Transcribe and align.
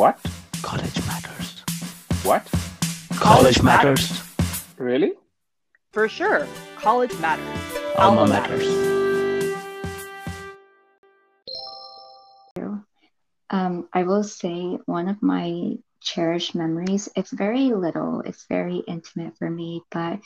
What? 0.00 0.18
College 0.62 0.96
matters. 1.06 1.60
What? 2.24 2.48
College 3.20 3.62
matters. 3.62 4.22
Really? 4.78 5.12
For 5.92 6.08
sure. 6.08 6.48
College 6.76 7.12
matters. 7.18 7.60
Alma 7.98 8.26
matters. 8.26 8.64
Um, 13.50 13.88
I 13.92 14.04
will 14.04 14.24
say 14.24 14.78
one 14.86 15.08
of 15.08 15.20
my 15.20 15.76
cherished 16.00 16.54
memories, 16.54 17.10
it's 17.14 17.30
very 17.30 17.68
little, 17.76 18.22
it's 18.22 18.46
very 18.48 18.78
intimate 18.78 19.36
for 19.36 19.50
me, 19.50 19.82
but 19.90 20.20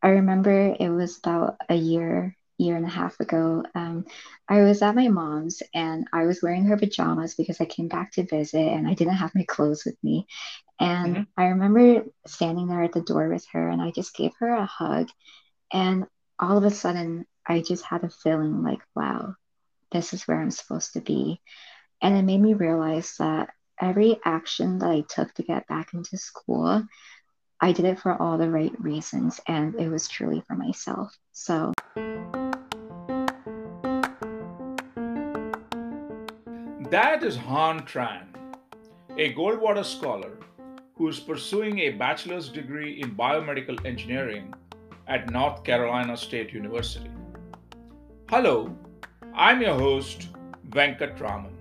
I 0.00 0.08
remember 0.08 0.74
it 0.80 0.88
was 0.88 1.18
about 1.18 1.56
a 1.68 1.74
year, 1.74 2.34
year 2.58 2.76
and 2.76 2.86
a 2.86 2.90
half 2.90 3.18
ago. 3.20 3.64
Um, 3.74 4.06
I 4.48 4.62
was 4.62 4.82
at 4.82 4.94
my 4.96 5.08
mom's 5.08 5.62
and 5.74 6.06
I 6.12 6.26
was 6.26 6.42
wearing 6.42 6.66
her 6.66 6.76
pajamas 6.78 7.34
because 7.34 7.60
I 7.60 7.66
came 7.66 7.88
back 7.88 8.12
to 8.12 8.24
visit 8.24 8.60
and 8.60 8.88
I 8.88 8.94
didn't 8.94 9.14
have 9.16 9.34
my 9.34 9.44
clothes 9.48 9.84
with 9.86 9.96
me. 10.02 10.26
And 10.80 11.18
Mhm. 11.18 11.26
I 11.36 11.46
remember 11.46 12.04
standing 12.26 12.68
there 12.68 12.82
at 12.84 12.92
the 12.92 13.02
door 13.02 13.28
with 13.28 13.46
her 13.52 13.68
and 13.68 13.82
I 13.82 13.92
just 13.92 14.16
gave 14.16 14.32
her 14.40 14.52
a 14.54 14.66
hug. 14.66 15.08
And 15.72 16.06
all 16.38 16.58
of 16.58 16.64
a 16.64 16.70
sudden, 16.70 17.26
I 17.46 17.60
just 17.62 17.84
had 17.84 18.04
a 18.04 18.10
feeling 18.10 18.62
like, 18.62 18.80
wow, 18.94 19.34
this 19.92 20.12
is 20.14 20.24
where 20.28 20.40
I'm 20.40 20.50
supposed 20.50 20.94
to 20.94 21.00
be. 21.00 21.40
And 22.02 22.16
it 22.16 22.22
made 22.22 22.40
me 22.40 22.54
realize 22.54 23.16
that 23.18 23.50
every 23.80 24.18
action 24.24 24.78
that 24.80 24.90
I 24.90 25.02
took 25.08 25.32
to 25.34 25.42
get 25.42 25.66
back 25.68 25.94
into 25.94 26.16
school, 26.18 26.84
I 27.60 27.72
did 27.72 27.86
it 27.86 27.98
for 27.98 28.20
all 28.22 28.38
the 28.38 28.48
right 28.48 28.72
reasons, 28.80 29.40
and 29.48 29.74
it 29.74 29.88
was 29.88 30.06
truly 30.06 30.42
for 30.46 30.54
myself. 30.54 31.16
So, 31.32 31.72
That 36.90 37.22
is 37.22 37.36
Hanh 37.36 37.86
Tran, 37.86 38.28
a 39.18 39.34
Goldwater 39.34 39.84
scholar 39.84 40.38
who 40.94 41.08
is 41.08 41.20
pursuing 41.20 41.80
a 41.80 41.90
bachelor's 41.90 42.48
degree 42.48 43.00
in 43.02 43.14
biomedical 43.14 43.84
engineering 43.84 44.54
at 45.06 45.30
North 45.30 45.64
Carolina 45.64 46.16
State 46.16 46.52
University. 46.52 47.10
Hello, 48.30 48.74
I'm 49.34 49.60
your 49.60 49.74
host, 49.74 50.28
Venkat 50.70 51.20
Raman. 51.20 51.54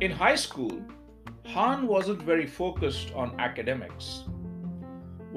In 0.00 0.10
high 0.10 0.34
school, 0.34 0.82
Hanh 1.44 1.84
wasn't 1.84 2.22
very 2.22 2.46
focused 2.46 3.12
on 3.14 3.38
academics. 3.38 4.24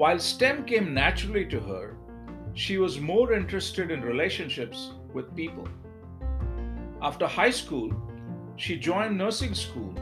While 0.00 0.18
STEM 0.18 0.64
came 0.64 0.94
naturally 0.94 1.44
to 1.48 1.60
her, 1.60 1.94
she 2.54 2.78
was 2.78 2.98
more 2.98 3.34
interested 3.34 3.90
in 3.90 4.00
relationships 4.00 4.92
with 5.12 5.36
people. 5.36 5.68
After 7.02 7.26
high 7.26 7.50
school, 7.50 7.92
she 8.56 8.78
joined 8.78 9.18
nursing 9.18 9.52
school, 9.52 9.94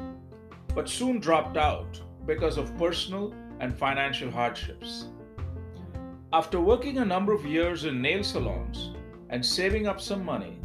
but 0.73 0.89
soon 0.89 1.19
dropped 1.19 1.57
out 1.57 2.01
because 2.27 2.59
of 2.59 2.79
personal 2.79 3.35
and 3.59 3.77
financial 3.77 4.31
hardships. 4.31 5.07
After 6.33 6.61
working 6.61 6.99
a 6.99 7.05
number 7.05 7.33
of 7.33 7.45
years 7.45 7.85
in 7.85 8.01
nail 8.01 8.23
salons 8.23 8.93
and 9.31 9.45
saving 9.45 9.89
up 9.89 10.01
some 10.01 10.25
money, 10.25 10.61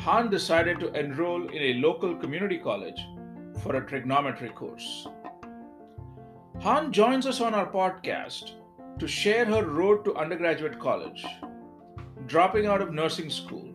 Hanh 0.00 0.32
decided 0.32 0.80
to 0.80 0.92
enroll 0.98 1.46
in 1.48 1.62
a 1.62 1.74
local 1.74 2.16
community 2.16 2.58
college 2.58 3.00
for 3.62 3.76
a 3.76 3.86
trigonometry 3.86 4.48
course. 4.48 5.06
Hanh 6.60 6.90
joins 6.90 7.24
us 7.24 7.40
on 7.40 7.54
our 7.54 7.70
podcast 7.70 8.54
to 8.98 9.06
share 9.06 9.44
her 9.44 9.64
road 9.64 10.04
to 10.04 10.16
undergraduate 10.16 10.80
college, 10.80 11.24
dropping 12.26 12.66
out 12.66 12.82
of 12.82 12.92
nursing 12.92 13.30
school, 13.30 13.72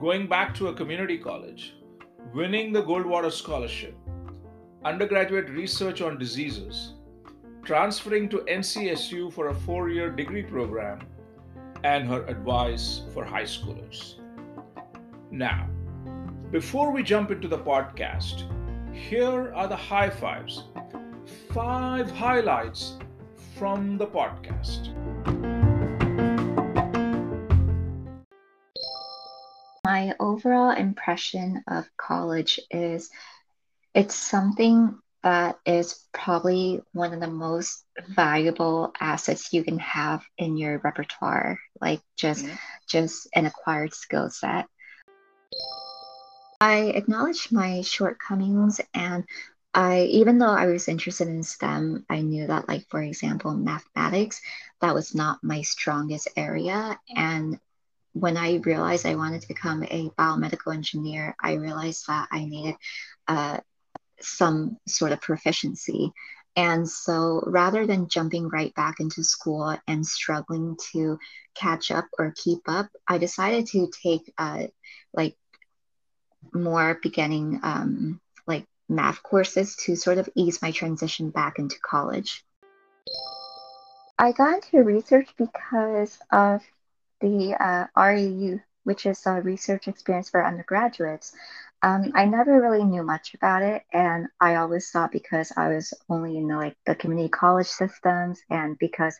going 0.00 0.26
back 0.26 0.52
to 0.56 0.66
a 0.66 0.74
community 0.74 1.16
college, 1.16 1.74
winning 2.34 2.72
the 2.72 2.82
Goldwater 2.82 3.30
Scholarship, 3.30 3.94
undergraduate 4.84 5.48
research 5.50 6.00
on 6.00 6.18
diseases, 6.18 6.94
transferring 7.62 8.28
to 8.30 8.38
NCSU 8.38 9.32
for 9.32 9.50
a 9.50 9.54
four 9.54 9.88
year 9.88 10.10
degree 10.10 10.42
program, 10.42 11.06
and 11.84 12.08
her 12.08 12.24
advice 12.26 13.02
for 13.14 13.24
high 13.24 13.44
schoolers. 13.44 14.16
Now, 15.30 15.70
before 16.50 16.90
we 16.90 17.04
jump 17.04 17.30
into 17.30 17.46
the 17.46 17.58
podcast, 17.58 18.50
here 18.92 19.54
are 19.54 19.68
the 19.68 19.76
high 19.76 20.10
fives. 20.10 20.64
Five 21.52 22.10
highlights 22.10 22.98
from 23.58 23.98
the 23.98 24.06
podcast. 24.06 24.88
my 29.84 30.14
overall 30.20 30.70
impression 30.70 31.62
of 31.66 31.84
college 31.96 32.60
is 32.70 33.10
it's 33.94 34.14
something 34.14 34.98
that 35.22 35.58
is 35.66 36.06
probably 36.12 36.80
one 36.92 37.12
of 37.12 37.20
the 37.20 37.26
most 37.26 37.84
valuable 38.08 38.92
assets 39.00 39.52
you 39.52 39.64
can 39.64 39.78
have 39.78 40.22
in 40.38 40.56
your 40.56 40.78
repertoire, 40.78 41.58
like 41.80 42.00
just 42.16 42.44
Mhm. 42.44 42.58
just 42.88 43.28
an 43.34 43.46
acquired 43.46 43.92
skill 43.92 44.30
set. 44.30 44.66
I 46.60 46.92
acknowledge 46.94 47.50
my 47.50 47.80
shortcomings 47.82 48.80
and 48.94 49.24
I 49.72 50.02
even 50.02 50.38
though 50.38 50.50
I 50.50 50.66
was 50.66 50.88
interested 50.88 51.28
in 51.28 51.42
STEM, 51.42 52.04
I 52.10 52.22
knew 52.22 52.46
that 52.48 52.68
like 52.68 52.88
for 52.88 53.02
example, 53.02 53.54
mathematics, 53.54 54.40
that 54.80 54.94
was 54.94 55.14
not 55.14 55.44
my 55.44 55.62
strongest 55.62 56.28
area. 56.36 56.98
And 57.14 57.58
when 58.12 58.36
I 58.36 58.56
realized 58.56 59.06
I 59.06 59.14
wanted 59.14 59.42
to 59.42 59.48
become 59.48 59.84
a 59.84 60.10
biomedical 60.18 60.74
engineer, 60.74 61.36
I 61.40 61.54
realized 61.54 62.06
that 62.08 62.28
I 62.32 62.44
needed 62.44 62.74
uh, 63.28 63.60
some 64.20 64.76
sort 64.88 65.12
of 65.12 65.20
proficiency. 65.20 66.12
And 66.56 66.88
so 66.88 67.42
rather 67.46 67.86
than 67.86 68.08
jumping 68.08 68.48
right 68.48 68.74
back 68.74 68.98
into 68.98 69.22
school 69.22 69.78
and 69.86 70.04
struggling 70.04 70.76
to 70.92 71.18
catch 71.54 71.92
up 71.92 72.06
or 72.18 72.34
keep 72.36 72.60
up, 72.66 72.88
I 73.06 73.18
decided 73.18 73.66
to 73.68 73.88
take 74.02 74.32
uh, 74.36 74.64
like 75.14 75.36
more 76.52 76.98
beginning 77.02 77.60
um, 77.62 78.20
math 78.90 79.22
courses 79.22 79.76
to 79.76 79.96
sort 79.96 80.18
of 80.18 80.28
ease 80.34 80.60
my 80.60 80.72
transition 80.72 81.30
back 81.30 81.58
into 81.58 81.76
college. 81.80 82.44
I 84.18 84.32
got 84.32 84.56
into 84.56 84.82
research 84.82 85.30
because 85.38 86.18
of 86.30 86.62
the 87.20 87.54
uh, 87.58 87.86
REU, 87.96 88.60
which 88.84 89.06
is 89.06 89.24
a 89.26 89.40
research 89.40 89.88
experience 89.88 90.28
for 90.28 90.44
undergraduates. 90.44 91.32
Um, 91.82 92.12
I 92.14 92.26
never 92.26 92.60
really 92.60 92.84
knew 92.84 93.02
much 93.02 93.32
about 93.32 93.62
it, 93.62 93.82
and 93.92 94.26
I 94.38 94.56
always 94.56 94.90
thought 94.90 95.12
because 95.12 95.50
I 95.56 95.68
was 95.68 95.94
only 96.10 96.36
in 96.36 96.48
the, 96.48 96.56
like 96.56 96.76
the 96.84 96.94
community 96.94 97.30
college 97.30 97.68
systems, 97.68 98.42
and 98.50 98.78
because 98.78 99.18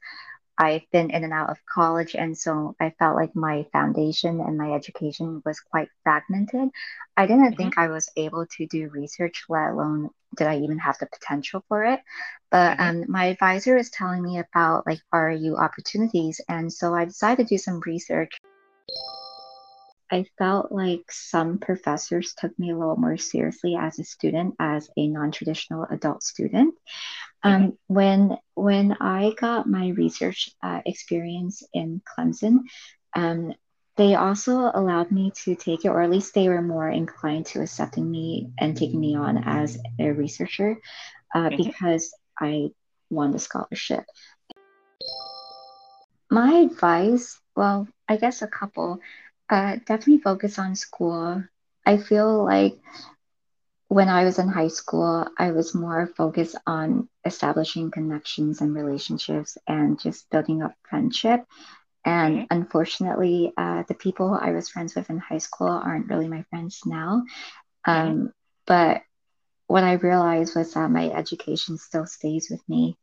I've 0.60 0.88
been 0.92 1.10
in 1.10 1.24
and 1.24 1.32
out 1.32 1.50
of 1.50 1.58
college, 1.66 2.14
and 2.14 2.38
so 2.38 2.76
I 2.80 2.90
felt 2.98 3.16
like 3.16 3.34
my 3.34 3.66
foundation 3.72 4.40
and 4.40 4.58
my 4.58 4.72
education 4.74 5.42
was 5.44 5.60
quite 5.60 5.88
fragmented. 6.04 6.70
I 7.16 7.26
didn't 7.26 7.56
think 7.56 7.78
I 7.78 7.88
was 7.88 8.10
able 8.16 8.46
to 8.46 8.66
do 8.66 8.90
research, 8.90 9.44
let 9.48 9.70
alone 9.70 10.10
did 10.36 10.46
I 10.48 10.58
even 10.58 10.78
have 10.78 10.98
the 11.00 11.06
potential 11.06 11.64
for 11.68 11.84
it. 11.84 12.00
But 12.50 12.78
Mhm. 12.78 12.80
um, 12.80 13.04
my 13.08 13.26
advisor 13.26 13.76
is 13.78 13.90
telling 13.90 14.22
me 14.22 14.38
about 14.38 14.86
like 14.86 15.00
REU 15.12 15.56
opportunities, 15.56 16.40
and 16.48 16.72
so 16.72 16.94
I 16.94 17.06
decided 17.06 17.48
to 17.48 17.54
do 17.54 17.58
some 17.58 17.80
research. 17.86 18.38
I 20.10 20.26
felt 20.38 20.72
like 20.72 21.10
some 21.10 21.58
professors 21.58 22.34
took 22.34 22.58
me 22.58 22.70
a 22.70 22.76
little 22.76 22.96
more 22.96 23.16
seriously 23.16 23.76
as 23.76 23.98
a 23.98 24.04
student, 24.04 24.54
as 24.58 24.88
a 24.96 25.06
non-traditional 25.08 25.86
adult 25.90 26.22
student. 26.22 26.74
Um, 27.42 27.78
when 27.86 28.36
when 28.54 28.96
I 29.00 29.32
got 29.38 29.68
my 29.68 29.88
research 29.88 30.50
uh, 30.62 30.80
experience 30.84 31.62
in 31.72 32.02
Clemson, 32.04 32.60
um, 33.14 33.54
they 33.96 34.14
also 34.14 34.70
allowed 34.72 35.10
me 35.10 35.32
to 35.44 35.54
take 35.54 35.84
it, 35.84 35.88
or 35.88 36.02
at 36.02 36.10
least 36.10 36.34
they 36.34 36.48
were 36.48 36.62
more 36.62 36.88
inclined 36.88 37.46
to 37.46 37.60
accepting 37.62 38.10
me 38.10 38.50
and 38.58 38.76
taking 38.76 39.00
me 39.00 39.16
on 39.16 39.38
as 39.44 39.78
a 39.98 40.10
researcher 40.12 40.76
uh, 41.34 41.50
Mhm. 41.50 41.56
because 41.56 42.14
I 42.40 42.70
won 43.10 43.32
the 43.32 43.38
scholarship. 43.38 44.04
My 46.30 46.52
advice, 46.60 47.40
well, 47.56 47.88
I 48.08 48.16
guess 48.16 48.42
a 48.42 48.46
couple, 48.48 49.00
uh, 49.50 49.76
definitely 49.84 50.18
focus 50.18 50.58
on 50.58 50.76
school. 50.76 51.42
I 51.84 51.96
feel 51.96 52.44
like 52.44 52.78
when 53.88 54.08
I 54.08 54.24
was 54.24 54.38
in 54.38 54.46
high 54.48 54.68
school, 54.68 55.26
I 55.36 55.50
was 55.50 55.74
more 55.74 56.06
focused 56.16 56.56
on 56.66 57.08
establishing 57.24 57.90
connections 57.90 58.60
and 58.60 58.74
relationships 58.74 59.58
and 59.66 59.98
just 59.98 60.30
building 60.30 60.62
up 60.62 60.74
friendship. 60.88 61.44
And 62.04 62.46
unfortunately, 62.50 63.52
uh, 63.56 63.82
the 63.88 63.94
people 63.94 64.38
I 64.40 64.52
was 64.52 64.68
friends 64.68 64.94
with 64.94 65.10
in 65.10 65.18
high 65.18 65.38
school 65.38 65.68
aren't 65.68 66.08
really 66.08 66.28
my 66.28 66.44
friends 66.50 66.80
now. 66.86 67.24
Um, 67.84 68.32
But 68.66 69.02
what 69.66 69.82
I 69.82 69.94
realized 69.94 70.54
was 70.54 70.74
that 70.74 70.90
my 70.90 71.10
education 71.10 71.76
still 71.76 72.06
stays 72.06 72.48
with 72.48 72.62
me. 72.68 72.96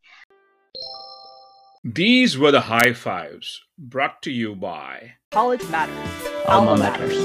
These 1.84 2.38
were 2.38 2.52
the 2.52 2.62
high 2.62 2.94
fives 2.94 3.62
brought 3.78 4.22
to 4.24 4.32
you 4.32 4.56
by 4.56 5.16
College 5.32 5.68
matters. 5.70 6.37
Alma 6.48 6.78
matters. 6.78 7.18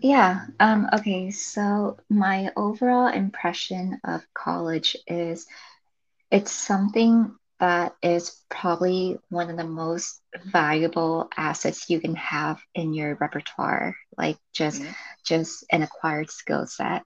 Yeah. 0.00 0.46
Um, 0.58 0.88
okay. 0.92 1.30
So 1.30 1.96
my 2.10 2.50
overall 2.56 3.06
impression 3.06 4.00
of 4.04 4.22
college 4.34 4.96
is 5.06 5.46
it's 6.30 6.50
something 6.50 7.36
that 7.60 7.94
is 8.02 8.42
probably 8.48 9.16
one 9.28 9.48
of 9.48 9.56
the 9.56 9.64
most 9.64 10.20
valuable 10.46 11.28
assets 11.36 11.88
you 11.88 12.00
can 12.00 12.16
have 12.16 12.60
in 12.74 12.92
your 12.92 13.16
repertoire, 13.20 13.94
like 14.18 14.36
just 14.52 14.82
mm-hmm. 14.82 14.90
just 15.24 15.64
an 15.70 15.82
acquired 15.82 16.28
skill 16.30 16.66
set. 16.66 17.04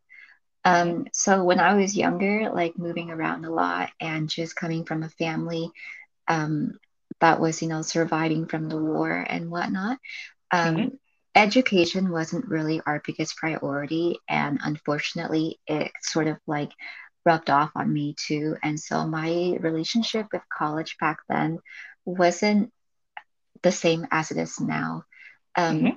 Um, 0.64 1.06
so 1.12 1.44
when 1.44 1.60
I 1.60 1.74
was 1.74 1.94
younger, 1.94 2.50
like 2.50 2.78
moving 2.78 3.10
around 3.10 3.44
a 3.44 3.52
lot 3.52 3.90
and 4.00 4.30
just 4.30 4.56
coming 4.56 4.86
from 4.86 5.02
a 5.02 5.10
family 5.10 5.70
um, 6.26 6.78
that 7.20 7.40
was, 7.40 7.62
you 7.62 7.68
know, 7.68 7.82
surviving 7.82 8.46
from 8.46 8.68
the 8.68 8.76
war 8.76 9.10
and 9.10 9.50
whatnot, 9.50 9.98
um, 10.50 10.76
mm-hmm. 10.76 10.88
education 11.34 12.10
wasn't 12.10 12.48
really 12.48 12.80
our 12.86 13.02
biggest 13.04 13.36
priority 13.36 14.18
and 14.28 14.60
unfortunately 14.62 15.58
it 15.66 15.90
sort 16.02 16.26
of 16.26 16.36
like 16.46 16.70
rubbed 17.24 17.50
off 17.50 17.70
on 17.74 17.92
me 17.92 18.14
too. 18.18 18.56
And 18.62 18.78
so 18.78 19.06
my 19.06 19.56
relationship 19.60 20.28
with 20.32 20.42
college 20.56 20.96
back 20.98 21.18
then 21.28 21.58
wasn't 22.04 22.72
the 23.62 23.72
same 23.72 24.06
as 24.10 24.30
it 24.30 24.38
is 24.38 24.60
now. 24.60 25.04
Um, 25.56 25.78
mm-hmm. 25.78 25.96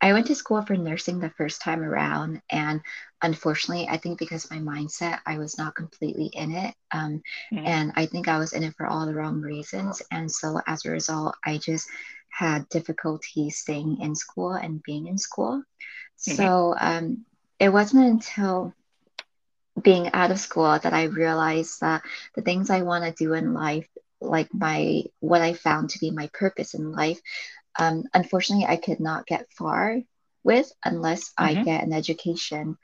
I 0.00 0.12
went 0.12 0.26
to 0.26 0.34
school 0.34 0.62
for 0.62 0.76
nursing 0.76 1.18
the 1.18 1.30
first 1.30 1.60
time 1.60 1.82
around 1.82 2.40
and 2.50 2.80
unfortunately 3.22 3.88
i 3.88 3.96
think 3.96 4.18
because 4.18 4.50
my 4.50 4.58
mindset 4.58 5.18
i 5.26 5.38
was 5.38 5.58
not 5.58 5.74
completely 5.74 6.30
in 6.34 6.52
it 6.52 6.74
um, 6.92 7.22
mm-hmm. 7.52 7.66
and 7.66 7.92
i 7.96 8.06
think 8.06 8.28
i 8.28 8.38
was 8.38 8.52
in 8.52 8.62
it 8.62 8.74
for 8.76 8.86
all 8.86 9.06
the 9.06 9.14
wrong 9.14 9.40
reasons 9.40 10.02
and 10.10 10.30
so 10.30 10.60
as 10.66 10.84
a 10.84 10.90
result 10.90 11.34
i 11.44 11.58
just 11.58 11.88
had 12.38 12.68
difficulty 12.68 13.50
staying 13.50 14.00
in 14.00 14.14
school 14.14 14.52
and 14.52 14.82
being 14.82 15.08
in 15.08 15.18
school. 15.18 15.62
Mm-hmm. 16.20 16.36
So 16.36 16.74
um, 16.78 17.24
it 17.58 17.70
wasn't 17.70 18.06
until 18.06 18.74
being 19.80 20.12
out 20.12 20.30
of 20.30 20.38
school 20.38 20.78
that 20.78 20.92
I 20.92 21.04
realized 21.04 21.80
that 21.80 22.02
the 22.34 22.42
things 22.42 22.70
I 22.70 22.82
want 22.82 23.04
to 23.04 23.24
do 23.24 23.34
in 23.34 23.54
life, 23.54 23.88
like 24.20 24.52
my 24.52 25.04
what 25.20 25.40
I 25.40 25.52
found 25.52 25.90
to 25.90 25.98
be 25.98 26.10
my 26.10 26.28
purpose 26.32 26.74
in 26.74 26.92
life, 26.92 27.20
um, 27.78 28.04
unfortunately, 28.12 28.66
I 28.66 28.76
could 28.76 29.00
not 29.00 29.26
get 29.26 29.52
far 29.52 29.98
with 30.42 30.70
unless 30.84 31.30
mm-hmm. 31.30 31.58
I 31.58 31.62
get 31.62 31.84
an 31.84 31.92
education. 31.92 32.76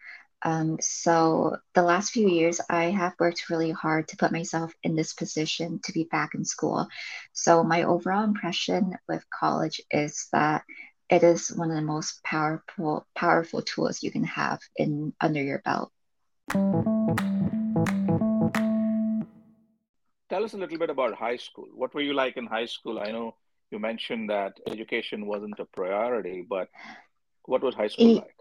Um, 0.42 0.76
so 0.80 1.56
the 1.74 1.82
last 1.82 2.12
few 2.12 2.28
years, 2.28 2.60
I 2.68 2.84
have 2.90 3.14
worked 3.18 3.50
really 3.50 3.70
hard 3.70 4.08
to 4.08 4.16
put 4.16 4.30
myself 4.30 4.72
in 4.82 4.94
this 4.94 5.14
position 5.14 5.80
to 5.84 5.92
be 5.92 6.04
back 6.04 6.34
in 6.34 6.44
school. 6.44 6.86
So 7.32 7.64
my 7.64 7.84
overall 7.84 8.24
impression 8.24 8.96
with 9.08 9.24
college 9.30 9.80
is 9.90 10.28
that 10.32 10.64
it 11.08 11.22
is 11.22 11.48
one 11.48 11.70
of 11.70 11.76
the 11.76 11.82
most 11.82 12.22
powerful 12.22 13.06
powerful 13.14 13.62
tools 13.62 14.02
you 14.02 14.10
can 14.10 14.24
have 14.24 14.60
in 14.76 15.12
under 15.20 15.42
your 15.42 15.60
belt. 15.64 15.90
Tell 20.30 20.44
us 20.44 20.54
a 20.54 20.58
little 20.58 20.78
bit 20.78 20.90
about 20.90 21.14
high 21.14 21.36
school. 21.36 21.68
What 21.74 21.94
were 21.94 22.00
you 22.00 22.14
like 22.14 22.36
in 22.36 22.46
high 22.46 22.66
school? 22.66 22.98
I 22.98 23.12
know 23.12 23.34
you 23.74 23.80
mentioned 23.80 24.30
that 24.30 24.58
education 24.66 25.26
wasn't 25.26 25.58
a 25.58 25.66
priority, 25.66 26.46
but 26.48 26.68
what 27.44 27.62
was 27.62 27.74
high 27.74 27.88
school 27.88 28.14
like? 28.14 28.36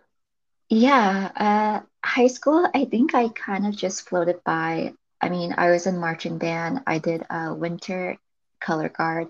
Yeah, 0.69 1.31
uh, 1.35 1.79
high 2.07 2.27
school, 2.27 2.69
I 2.73 2.85
think 2.85 3.13
I 3.13 3.27
kind 3.29 3.67
of 3.67 3.75
just 3.75 4.07
floated 4.07 4.43
by. 4.45 4.93
I 5.19 5.29
mean, 5.29 5.53
I 5.57 5.71
was 5.71 5.87
in 5.87 5.97
marching 5.97 6.37
band. 6.37 6.81
I 6.87 6.99
did 6.99 7.25
a 7.29 7.53
winter 7.53 8.17
color 8.61 8.89
guard. 8.89 9.27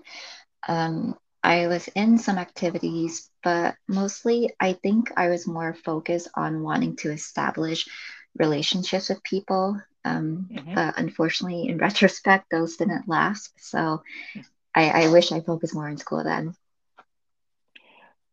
Um, 0.68 1.16
I 1.42 1.66
was 1.66 1.88
in 1.88 2.18
some 2.18 2.38
activities, 2.38 3.30
but 3.42 3.74
mostly 3.88 4.50
I 4.60 4.74
think 4.74 5.10
I 5.16 5.28
was 5.28 5.46
more 5.46 5.74
focused 5.74 6.28
on 6.34 6.62
wanting 6.62 6.96
to 6.96 7.10
establish 7.10 7.88
relationships 8.38 9.08
with 9.08 9.22
people. 9.22 9.80
Um, 10.04 10.48
mm-hmm. 10.50 10.74
But 10.74 10.98
unfortunately, 10.98 11.68
in 11.68 11.78
retrospect, 11.86 12.50
those 12.50 12.76
didn't 12.76 13.08
last. 13.08 13.52
So 13.58 14.02
I, 14.74 15.04
I 15.04 15.08
wish 15.08 15.32
I 15.32 15.40
focused 15.40 15.74
more 15.74 15.88
in 15.88 15.96
school 15.96 16.24
then. 16.24 16.54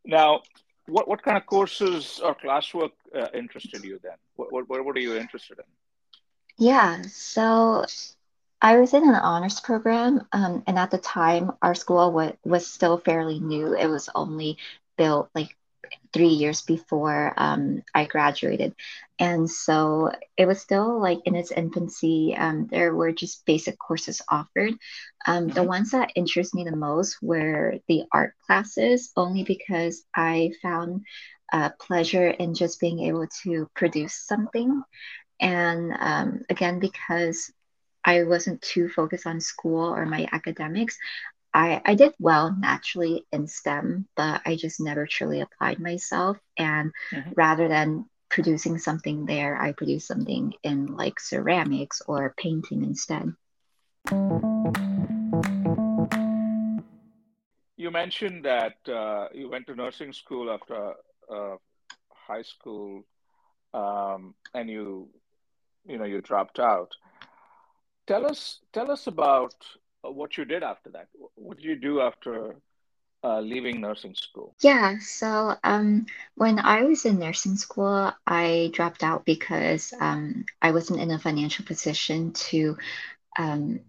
Now, 0.06 0.42
what 0.88 1.08
what 1.08 1.22
kind 1.24 1.38
of 1.38 1.46
courses 1.46 2.20
or 2.24 2.36
classwork 2.36 2.92
uh, 3.16 3.28
interested 3.34 3.84
you 3.84 4.00
then? 4.02 4.18
What, 4.36 4.52
what 4.52 4.86
what 4.86 4.98
are 4.98 5.00
you 5.00 5.16
interested 5.16 5.60
in? 5.60 5.66
Yeah, 6.58 7.02
so 7.04 7.86
I 8.62 8.78
was 8.78 8.94
in 8.94 9.08
an 9.08 9.16
honors 9.16 9.60
program, 9.60 10.28
um, 10.32 10.64
and 10.68 10.78
at 10.78 10.92
the 10.92 10.98
time, 10.98 11.52
our 11.62 11.76
school 11.76 12.12
was 12.12 12.34
was 12.44 12.68
still 12.68 12.98
fairly 12.98 13.40
new. 13.40 13.74
It 13.76 13.88
was 13.88 14.10
only 14.16 14.58
built 14.98 15.30
like 15.34 15.56
three 16.14 16.28
years 16.28 16.62
before 16.62 17.34
um, 17.38 17.84
I 17.94 18.06
graduated. 18.06 18.76
And 19.20 19.50
so 19.50 20.12
it 20.38 20.46
was 20.46 20.60
still 20.60 21.00
like 21.00 21.20
in 21.26 21.36
its 21.36 21.52
infancy. 21.52 22.36
Um, 22.36 22.68
there 22.72 22.96
were 22.96 23.12
just 23.12 23.46
basic 23.46 23.78
courses 23.78 24.22
offered. 24.30 24.74
Um, 25.28 25.48
the 25.48 25.62
mm-hmm. 25.62 25.68
ones 25.68 25.92
that 25.92 26.12
interest 26.16 26.56
me 26.56 26.64
the 26.64 26.76
most 26.76 27.18
were 27.22 27.76
the 27.88 28.04
art 28.12 28.34
classes, 28.46 29.12
only 29.16 29.44
because 29.44 30.04
I 30.16 30.52
found 30.62 31.06
uh, 31.54 31.70
pleasure 31.80 32.30
in 32.30 32.54
just 32.54 32.80
being 32.80 33.02
able 33.02 33.28
to 33.44 33.70
produce 33.76 34.16
something. 34.16 34.82
And 35.40 35.94
um, 36.00 36.42
again, 36.50 36.80
because 36.80 37.52
I 38.04 38.24
wasn't 38.24 38.62
too 38.62 38.90
focused 38.90 39.28
on 39.28 39.40
school 39.40 39.94
or 39.94 40.06
my 40.06 40.28
academics, 40.32 40.98
I, 41.54 41.82
I 41.84 41.96
did 41.96 42.14
well 42.20 42.56
naturally 42.58 43.26
in 43.32 43.48
STEM, 43.48 44.08
but 44.16 44.42
I 44.46 44.56
just 44.56 44.80
never 44.80 45.06
truly 45.06 45.42
applied 45.42 45.80
myself. 45.80 46.38
And 46.58 46.92
mm-hmm. 47.12 47.32
rather 47.36 47.68
than 47.68 48.06
producing 48.30 48.78
something 48.78 49.26
there, 49.26 49.62
I 49.62 49.74
produced 49.74 50.08
something 50.08 50.54
in 50.64 50.96
like 50.96 51.20
ceramics 51.20 52.02
or 52.08 52.34
painting 52.38 52.84
instead. 52.84 53.34
You 57.76 57.92
mentioned 57.92 58.46
that 58.46 58.78
uh, 58.88 59.28
you 59.34 59.50
went 59.50 59.68
to 59.68 59.76
nursing 59.76 60.14
school 60.14 60.52
after 60.52 60.94
uh, 61.30 61.56
high 62.10 62.44
school, 62.44 63.04
um, 63.74 64.36
and 64.54 64.70
you, 64.70 65.10
you 65.86 65.98
know, 65.98 66.06
you 66.06 66.22
dropped 66.22 66.60
out. 66.60 66.92
Tell 68.08 68.26
us, 68.26 68.60
tell 68.72 68.90
us 68.92 69.08
about 69.08 69.56
what 70.04 70.38
you 70.38 70.46
did 70.46 70.64
after 70.64 70.90
that. 70.92 71.08
What 71.36 71.58
did 71.58 71.66
you 71.66 71.76
do 71.76 72.02
after 72.02 72.56
uh, 73.24 73.40
leaving 73.40 73.82
nursing 73.82 74.16
school? 74.16 74.56
Yeah, 74.62 74.98
so 75.00 75.56
um, 75.64 76.06
when 76.36 76.60
I 76.60 76.84
was 76.84 77.06
in 77.06 77.20
nursing 77.20 77.56
school, 77.56 78.12
I 78.26 78.70
dropped 78.74 79.04
out 79.04 79.26
because 79.26 79.94
um, 80.00 80.46
I 80.62 80.72
wasn't 80.72 81.02
in 81.02 81.12
a 81.12 81.20
financial 81.20 81.66
position 81.66 82.34
to 82.34 82.78
um, 83.38 83.80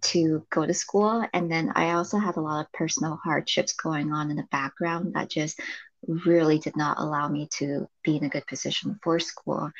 to 0.00 0.46
go 0.50 0.64
to 0.64 0.72
school, 0.72 1.26
and 1.32 1.50
then 1.50 1.72
I 1.74 1.92
also 1.92 2.18
had 2.18 2.36
a 2.36 2.40
lot 2.40 2.64
of 2.64 2.72
personal 2.72 3.18
hardships 3.22 3.72
going 3.74 4.12
on 4.12 4.30
in 4.30 4.36
the 4.36 4.46
background 4.50 5.14
that 5.14 5.30
just 5.30 5.60
really 6.06 6.58
did 6.58 6.76
not 6.76 6.98
allow 6.98 7.28
me 7.28 7.48
to 7.58 7.88
be 8.02 8.16
in 8.16 8.24
a 8.24 8.28
good 8.28 8.46
position 8.46 8.98
for 9.02 9.18
school. 9.18 9.70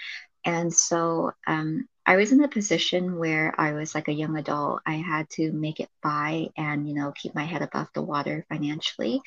And 0.44 0.72
so 0.72 1.32
um, 1.46 1.88
I 2.06 2.16
was 2.16 2.32
in 2.32 2.42
a 2.42 2.48
position 2.48 3.18
where 3.18 3.54
I 3.58 3.72
was 3.72 3.94
like 3.94 4.08
a 4.08 4.12
young 4.12 4.36
adult. 4.36 4.82
I 4.84 4.96
had 4.96 5.30
to 5.30 5.52
make 5.52 5.80
it 5.80 5.88
by 6.02 6.48
and, 6.56 6.86
you 6.88 6.94
know, 6.94 7.12
keep 7.12 7.34
my 7.34 7.44
head 7.44 7.62
above 7.62 7.88
the 7.94 8.02
water 8.02 8.44
financially. 8.48 9.22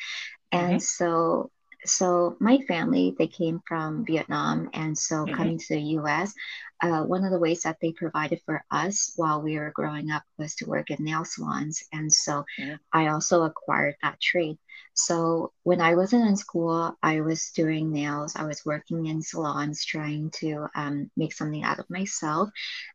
And 0.52 0.74
mm-hmm. 0.74 0.80
so 0.80 1.52
so 1.86 2.36
my 2.40 2.60
family 2.68 3.16
they 3.18 3.28
came 3.28 3.62
from 3.68 4.06
vietnam 4.06 4.70
and 4.74 4.98
so 4.98 5.18
mm-hmm. 5.18 5.36
coming 5.36 5.58
to 5.58 5.76
the 5.76 5.82
us 5.82 6.34
uh, 6.82 7.04
one 7.04 7.24
of 7.24 7.32
the 7.32 7.40
ways 7.40 7.62
that 7.64 7.78
they 7.82 7.92
provided 7.94 8.40
for 8.46 8.64
us 8.72 9.14
while 9.16 9.42
we 9.42 9.58
were 9.58 9.72
growing 9.74 10.12
up 10.12 10.24
was 10.38 10.56
to 10.56 10.66
work 10.66 10.90
in 10.92 10.98
nail 11.04 11.26
salons 11.26 11.84
and 11.94 12.12
so 12.12 12.44
mm-hmm. 12.60 12.76
i 12.94 13.08
also 13.08 13.44
acquired 13.44 13.96
that 14.02 14.20
trade 14.22 14.58
So 14.96 15.52
when 15.64 15.80
I 15.82 15.96
wasn't 15.96 16.28
in 16.28 16.36
school, 16.36 16.98
I 17.04 17.22
was 17.22 17.52
doing 17.56 17.92
nails. 17.94 18.36
I 18.36 18.46
was 18.46 18.66
working 18.66 19.06
in 19.06 19.22
salons, 19.22 19.86
trying 19.86 20.32
to 20.42 20.68
um, 20.76 21.12
make 21.16 21.34
something 21.34 21.64
out 21.64 21.80
of 21.80 21.90
myself. 21.90 22.50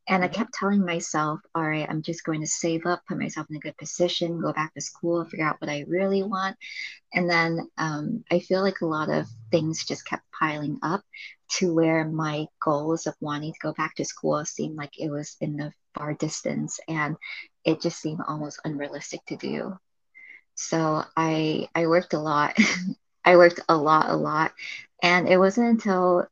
And 0.09 0.25
I 0.25 0.29
Mhm. 0.29 0.35
kept 0.37 0.55
telling 0.55 0.85
myself, 0.85 1.41
all 1.55 1.69
right, 1.69 1.87
I'm 1.89 2.03
just 2.03 2.25
going 2.25 2.41
to 2.43 2.47
save 2.47 2.87
up, 2.87 3.03
put 3.09 3.19
myself 3.19 3.47
in 3.51 3.57
a 3.57 3.61
good 3.61 3.77
position, 3.79 4.41
go 4.41 4.53
back 4.53 4.75
to 4.75 4.81
school, 4.81 5.25
figure 5.25 5.47
out 5.47 5.61
what 5.61 5.71
I 5.71 5.85
really 5.89 6.23
want. 6.23 6.57
And 7.15 7.29
then 7.31 7.69
um, 7.79 8.25
I 8.31 8.41
feel 8.41 8.62
like 8.62 8.81
a 8.83 8.87
lot 8.87 9.11
of 9.11 9.27
things 9.52 9.85
just 9.87 10.06
kept 10.06 10.25
piling 10.32 10.80
up 10.82 11.02
to 11.59 11.75
where 11.75 12.04
my 12.04 12.47
goals 12.64 13.06
of 13.06 13.14
wanting 13.21 13.52
to 13.52 13.61
go 13.62 13.73
back 13.75 13.94
to 13.97 14.04
school 14.04 14.44
seemed 14.44 14.76
like 14.76 14.99
it 14.99 15.11
was 15.11 15.37
in 15.40 15.56
the 15.56 15.73
far 15.94 16.14
distance 16.14 16.80
and 16.88 17.16
it 17.64 17.82
just 17.82 18.00
seemed 18.00 18.21
almost 18.26 18.61
unrealistic 18.64 19.25
to 19.26 19.37
do. 19.37 19.78
So 20.56 21.04
I 21.16 21.68
I 21.75 21.87
worked 21.87 22.14
a 22.14 22.21
lot. 22.21 22.56
I 23.25 23.37
worked 23.37 23.61
a 23.68 23.76
lot, 23.76 24.11
a 24.11 24.16
lot. 24.16 24.52
And 25.02 25.28
it 25.28 25.38
wasn't 25.38 25.68
until 25.68 26.26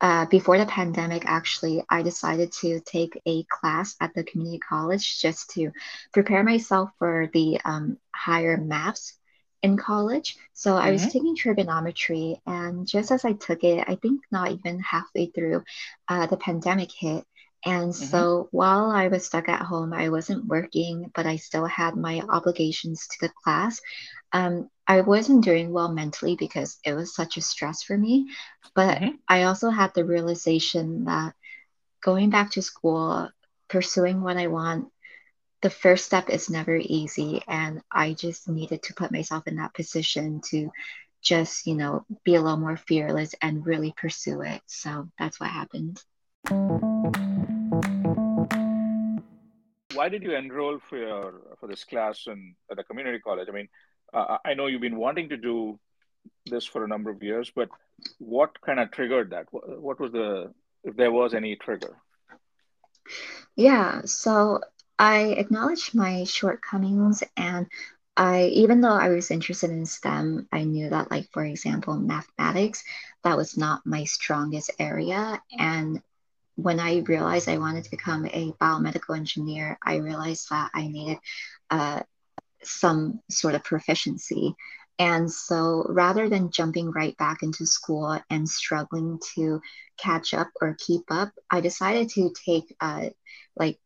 uh, 0.00 0.26
before 0.26 0.58
the 0.58 0.66
pandemic, 0.66 1.24
actually, 1.26 1.82
I 1.88 2.02
decided 2.02 2.52
to 2.60 2.80
take 2.80 3.20
a 3.26 3.44
class 3.44 3.96
at 4.00 4.14
the 4.14 4.24
community 4.24 4.58
college 4.58 5.20
just 5.20 5.50
to 5.50 5.72
prepare 6.12 6.44
myself 6.44 6.90
for 6.98 7.30
the 7.32 7.60
um, 7.64 7.98
higher 8.14 8.56
maths 8.56 9.18
in 9.66 9.76
college. 9.78 10.36
So 10.54 10.76
I 10.76 10.92
was 10.92 11.06
Mhm. 11.06 11.08
taking 11.08 11.36
trigonometry, 11.36 12.40
and 12.46 12.86
just 12.88 13.12
as 13.12 13.24
I 13.26 13.34
took 13.34 13.64
it, 13.64 13.84
I 13.88 13.96
think 13.96 14.22
not 14.32 14.52
even 14.52 14.80
halfway 14.80 15.26
through, 15.26 15.64
uh, 16.08 16.26
the 16.26 16.38
pandemic 16.38 16.92
hit. 16.92 17.24
And 17.66 17.94
Mhm. 17.98 18.26
so 18.26 18.48
while 18.52 18.90
I 18.92 19.08
was 19.08 19.26
stuck 19.26 19.48
at 19.50 19.62
home, 19.62 19.92
I 19.92 20.10
wasn't 20.10 20.46
working, 20.46 21.10
but 21.14 21.26
I 21.26 21.36
still 21.36 21.66
had 21.66 21.96
my 21.96 22.22
obligations 22.28 23.08
to 23.08 23.16
the 23.26 23.32
class. 23.44 23.80
Um, 24.32 24.70
I 24.88 25.02
wasn't 25.02 25.44
doing 25.44 25.72
well 25.72 25.92
mentally 25.92 26.36
because 26.36 26.78
it 26.84 26.94
was 26.94 27.14
such 27.14 27.36
a 27.36 27.42
stress 27.42 27.82
for 27.82 27.98
me. 27.98 28.28
But 28.74 29.02
Mhm. 29.02 29.18
I 29.28 29.44
also 29.44 29.70
had 29.70 29.92
the 29.94 30.04
realization 30.04 31.04
that 31.06 31.34
going 32.02 32.30
back 32.30 32.52
to 32.52 32.62
school, 32.62 33.30
pursuing 33.68 34.22
what 34.22 34.36
I 34.38 34.48
want, 34.48 34.88
the 35.62 35.70
first 35.70 36.04
step 36.04 36.30
is 36.30 36.50
never 36.50 36.76
easy. 36.76 37.42
And 37.48 37.82
I 37.90 38.12
just 38.12 38.48
needed 38.48 38.82
to 38.84 38.94
put 38.94 39.12
myself 39.12 39.46
in 39.46 39.56
that 39.56 39.74
position 39.74 40.40
to 40.50 40.70
just, 41.22 41.66
you 41.66 41.74
know, 41.74 42.04
be 42.24 42.34
a 42.34 42.42
little 42.42 42.58
more 42.58 42.76
fearless 42.76 43.34
and 43.42 43.66
really 43.66 43.92
pursue 43.96 44.42
it. 44.42 44.60
So 44.66 45.08
that's 45.18 45.40
what 45.40 45.50
happened. 45.50 46.02
Why 49.94 50.08
did 50.10 50.22
you 50.22 50.34
enroll 50.34 50.78
for 50.78 50.98
your 50.98 51.40
for 51.58 51.66
this 51.66 51.84
class 51.84 52.26
in 52.26 52.54
at 52.70 52.76
the 52.76 52.84
community 52.84 53.18
college? 53.18 53.48
I 53.48 53.52
mean, 53.52 53.68
uh, 54.12 54.38
I 54.44 54.54
know 54.54 54.66
you've 54.66 54.82
been 54.82 54.96
wanting 54.96 55.30
to 55.30 55.36
do 55.36 55.80
this 56.44 56.66
for 56.66 56.84
a 56.84 56.88
number 56.88 57.10
of 57.10 57.22
years, 57.22 57.50
but 57.54 57.70
what 58.18 58.60
kind 58.60 58.78
of 58.78 58.90
triggered 58.90 59.30
that? 59.30 59.46
What, 59.50 59.80
what 59.80 60.00
was 60.00 60.12
the 60.12 60.52
if 60.84 60.96
there 60.96 61.10
was 61.10 61.34
any 61.34 61.56
trigger? 61.56 61.96
Yeah, 63.56 64.02
so 64.04 64.60
I 64.98 65.34
acknowledged 65.38 65.94
my 65.94 66.24
shortcomings 66.24 67.22
and 67.36 67.66
I 68.16 68.46
even 68.46 68.80
though 68.80 68.92
I 68.92 69.10
was 69.10 69.30
interested 69.30 69.70
in 69.70 69.84
STEM, 69.86 70.48
I 70.52 70.64
knew 70.64 70.88
that 70.90 71.10
like 71.10 71.28
for 71.32 71.44
example, 71.44 71.96
mathematics, 71.96 72.82
that 73.24 73.36
was 73.36 73.56
not 73.58 73.86
my 73.86 74.04
strongest 74.04 74.70
area. 74.78 75.42
And 75.58 76.02
when 76.56 76.80
I 76.80 76.98
realized 77.00 77.48
I 77.48 77.58
wanted 77.58 77.84
to 77.84 77.90
become 77.90 78.26
a 78.26 78.52
biomedical 78.52 79.16
engineer, 79.16 79.78
I 79.82 79.96
realized 79.96 80.48
that 80.50 80.70
I 80.74 80.88
needed 80.88 81.18
uh, 81.70 82.00
some 82.62 83.20
sort 83.30 83.54
of 83.54 83.64
proficiency. 83.64 84.54
And 84.98 85.30
so 85.30 85.84
rather 85.88 86.28
than 86.28 86.50
jumping 86.50 86.90
right 86.90 87.16
back 87.18 87.42
into 87.42 87.66
school 87.66 88.18
and 88.30 88.48
struggling 88.48 89.20
to 89.34 89.60
catch 89.98 90.32
up 90.34 90.48
or 90.60 90.76
keep 90.78 91.02
up, 91.10 91.32
I 91.50 91.60
decided 91.60 92.08
to 92.10 92.32
take 92.46 92.74
uh, 92.80 93.10
like 93.56 93.78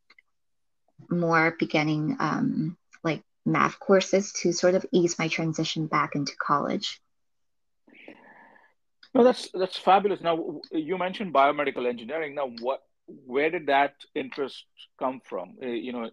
more 1.09 1.57
beginning 1.59 2.17
um, 2.21 2.77
like 3.03 3.23
math 3.47 3.79
courses 3.79 4.33
to 4.33 4.53
sort 4.53 4.75
of 4.75 4.85
ease 4.93 5.19
my 5.19 5.29
transition 5.29 5.87
back 5.87 6.15
into 6.15 6.33
college. 6.37 7.01
No, 9.15 9.25
that's 9.25 9.49
that's 9.53 9.77
fabulous. 9.77 10.21
Now, 10.21 10.61
you 10.71 10.97
mentioned 10.97 11.35
biomedical 11.35 11.89
engineering. 11.89 12.35
Now, 12.35 12.51
what 12.61 12.81
where 13.07 13.51
did 13.51 13.67
that 13.67 13.95
interest 14.15 14.65
come 14.99 15.21
from? 15.25 15.57
Uh, 15.63 15.67
You 15.67 15.93
know, 15.93 16.11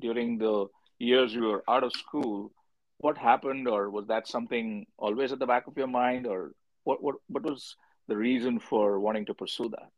during 0.00 0.38
the 0.38 0.66
years 0.98 1.34
you 1.34 1.42
were 1.42 1.64
out 1.68 1.82
of 1.82 1.92
school, 1.92 2.52
what 2.98 3.18
happened, 3.18 3.68
or 3.68 3.90
was 3.90 4.06
that 4.06 4.28
something 4.28 4.86
always 4.96 5.32
at 5.32 5.40
the 5.40 5.46
back 5.46 5.66
of 5.66 5.76
your 5.76 5.88
mind, 5.88 6.26
or 6.26 6.52
what 6.84 7.02
what 7.02 7.16
what 7.28 7.42
was 7.42 7.76
the 8.06 8.16
reason 8.16 8.60
for 8.60 9.00
wanting 9.00 9.26
to 9.26 9.34
pursue 9.34 9.68
that? 9.70 9.90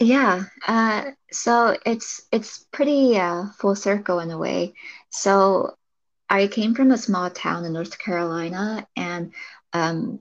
Yeah, 0.00 0.44
uh, 0.66 1.12
so 1.32 1.76
it's 1.86 2.22
it's 2.32 2.64
pretty 2.72 3.16
uh, 3.18 3.46
full 3.58 3.74
circle 3.76 4.20
in 4.20 4.30
a 4.30 4.38
way. 4.38 4.74
So 5.10 5.74
I 6.28 6.48
came 6.48 6.74
from 6.74 6.90
a 6.92 6.98
small 6.98 7.30
town 7.30 7.64
in 7.64 7.72
North 7.72 7.98
Carolina, 7.98 8.86
and 8.96 9.32
um, 9.72 10.20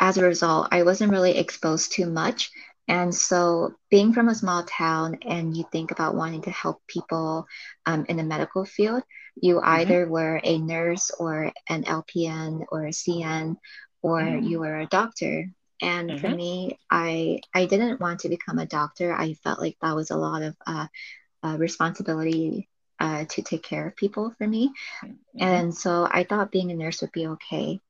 as 0.00 0.18
a 0.18 0.24
result, 0.24 0.68
I 0.72 0.82
wasn't 0.84 1.12
really 1.12 1.36
exposed 1.38 1.92
to 1.94 2.06
much. 2.06 2.50
And 2.88 3.14
so, 3.14 3.74
being 3.90 4.12
from 4.12 4.28
a 4.28 4.34
small 4.34 4.64
town 4.64 5.18
and 5.26 5.56
you 5.56 5.64
think 5.72 5.90
about 5.92 6.14
wanting 6.16 6.42
to 6.42 6.50
help 6.50 6.82
people 6.88 7.46
um, 7.86 8.06
in 8.08 8.16
the 8.16 8.24
medical 8.24 8.64
field, 8.64 9.02
you 9.36 9.60
hmm 9.70 9.94
either 9.94 10.08
were 10.08 10.40
a 10.44 10.58
nurse 10.58 11.10
or 11.18 11.52
an 11.68 11.84
LPN 11.84 12.64
or 12.70 12.86
a 12.86 12.92
CN 12.92 13.56
or 14.02 14.36
you 14.42 14.60
were 14.60 14.78
a 14.78 14.86
doctor. 14.86 15.46
And 15.84 16.18
for 16.18 16.30
hmm 16.30 16.34
me, 16.34 16.78
I 16.90 17.40
I 17.54 17.66
didn't 17.66 18.00
want 18.00 18.20
to 18.22 18.30
become 18.30 18.58
a 18.58 18.66
doctor. 18.66 19.14
I 19.14 19.34
felt 19.34 19.60
like 19.60 19.76
that 19.82 19.96
was 19.96 20.10
a 20.10 20.16
lot 20.18 20.42
of 20.42 20.56
uh, 20.66 20.88
uh, 21.44 21.56
responsibility 21.58 22.68
uh, 23.00 23.26
to 23.30 23.42
take 23.42 23.62
care 23.64 23.88
of 23.88 23.96
people 23.96 24.32
for 24.38 24.48
me. 24.48 24.72
hmm 25.34 25.60
And 25.60 25.74
so 25.74 26.08
I 26.10 26.24
thought 26.24 26.52
being 26.52 26.70
a 26.72 26.74
nurse 26.74 27.02
would 27.02 27.12
be 27.12 27.26
okay. 27.28 27.80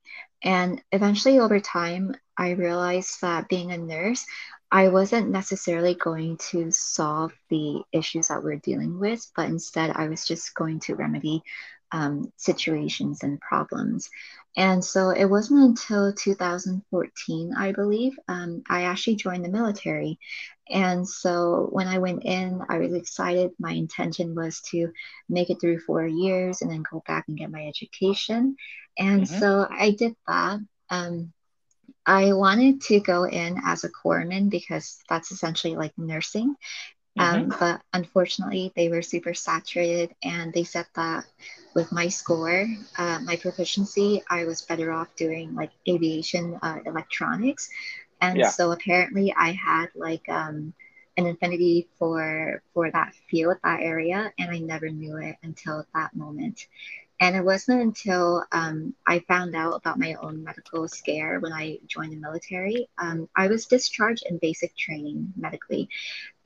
And 0.45 0.83
eventually, 0.93 1.39
over 1.41 1.61
time, 1.61 2.15
I 2.39 2.51
realized 2.53 3.21
that 3.23 3.49
being 3.49 3.73
a 3.73 3.79
nurse, 3.79 4.27
I 4.73 4.89
wasn't 4.89 5.31
necessarily 5.31 5.95
going 5.95 6.39
to 6.51 6.71
solve 6.73 7.33
the 7.51 7.83
issues 7.93 8.29
that 8.29 8.43
we're 8.45 8.57
dealing 8.59 8.99
with, 9.01 9.31
but 9.37 9.49
instead, 9.49 9.91
I 9.93 10.09
was 10.09 10.27
just 10.27 10.55
going 10.55 10.81
to 10.81 10.97
remedy 10.97 11.43
um, 11.95 12.33
situations 12.39 13.25
and 13.25 13.41
problems. 13.41 14.11
And 14.57 14.85
so 14.85 15.11
it 15.11 15.27
wasn't 15.27 15.65
until 15.65 16.13
2014, 16.15 17.55
I 17.57 17.73
believe, 17.73 18.15
um, 18.29 18.65
I 18.71 18.85
actually 18.85 19.17
joined 19.17 19.45
the 19.47 19.51
military. 19.51 20.19
And 20.71 21.09
so 21.09 21.69
when 21.73 21.89
I 21.89 21.99
went 21.99 22.25
in, 22.25 22.61
I 22.69 22.79
was 22.79 22.95
excited. 22.95 23.53
My 23.61 23.73
intention 23.73 24.35
was 24.35 24.61
to 24.73 24.93
make 25.29 25.51
it 25.51 25.61
through 25.61 25.81
four 25.81 26.07
years 26.07 26.63
and 26.63 26.71
then 26.71 26.85
go 26.91 27.03
back 27.07 27.27
and 27.29 27.39
get 27.39 27.51
my 27.53 27.67
education. 27.67 28.57
And 28.99 29.29
hmm 29.29 29.43
so 29.43 29.67
I 29.71 29.93
did 29.93 30.15
that. 30.29 30.61
Um, 30.91 31.33
I 32.07 32.33
wanted 32.35 32.83
to 32.83 33.01
go 33.01 33.25
in 33.25 33.59
as 33.67 33.85
a 33.85 33.91
corpsman 33.91 34.51
because 34.51 35.01
that's 35.09 35.33
essentially 35.33 35.77
like 35.77 35.93
nursing. 35.99 36.57
Um, 37.19 37.55
but 37.61 37.81
unfortunately, 37.93 38.73
they 38.77 38.89
were 38.89 39.03
super 39.03 39.35
saturated, 39.35 40.15
and 40.23 40.53
they 40.53 40.65
said 40.65 40.87
that 40.97 41.25
with 41.75 41.93
my 41.93 42.09
score, 42.09 42.67
uh, 42.99 43.21
my 43.25 43.37
proficiency, 43.37 44.23
I 44.31 44.45
was 44.45 44.63
better 44.63 44.93
off 44.93 45.09
doing 45.17 45.55
like 45.55 45.71
aviation 45.89 46.59
uh, 46.63 46.79
electronics. 46.87 47.69
And 48.21 48.45
Yeah. 48.45 48.47
so 48.47 48.73
apparently, 48.73 49.35
I 49.37 49.53
had 49.53 49.87
like 49.95 50.29
um, 50.29 50.75
an 51.17 51.27
affinity 51.27 51.89
for 51.99 52.63
for 52.75 52.91
that 52.91 53.15
field, 53.31 53.59
that 53.65 53.81
area, 53.81 54.33
and 54.39 54.51
I 54.51 54.59
never 54.59 54.89
knew 54.91 55.17
it 55.19 55.37
until 55.43 55.87
that 55.95 56.15
moment. 56.17 56.67
And 57.21 57.37
it 57.37 57.45
wasn't 57.45 57.83
until 57.83 58.45
um, 58.53 58.95
I 59.07 59.21
found 59.21 59.55
out 59.55 59.75
about 59.75 59.99
my 59.99 60.15
own 60.23 60.43
medical 60.45 60.89
scare 60.89 61.39
when 61.41 61.53
I 61.53 61.79
joined 61.87 62.13
the 62.13 62.17
military. 62.17 62.89
Um, 62.99 63.29
I 63.37 63.49
was 63.49 63.67
discharged 63.67 64.25
in 64.29 64.39
basic 64.39 64.77
training 64.77 65.33
medically, 65.37 65.89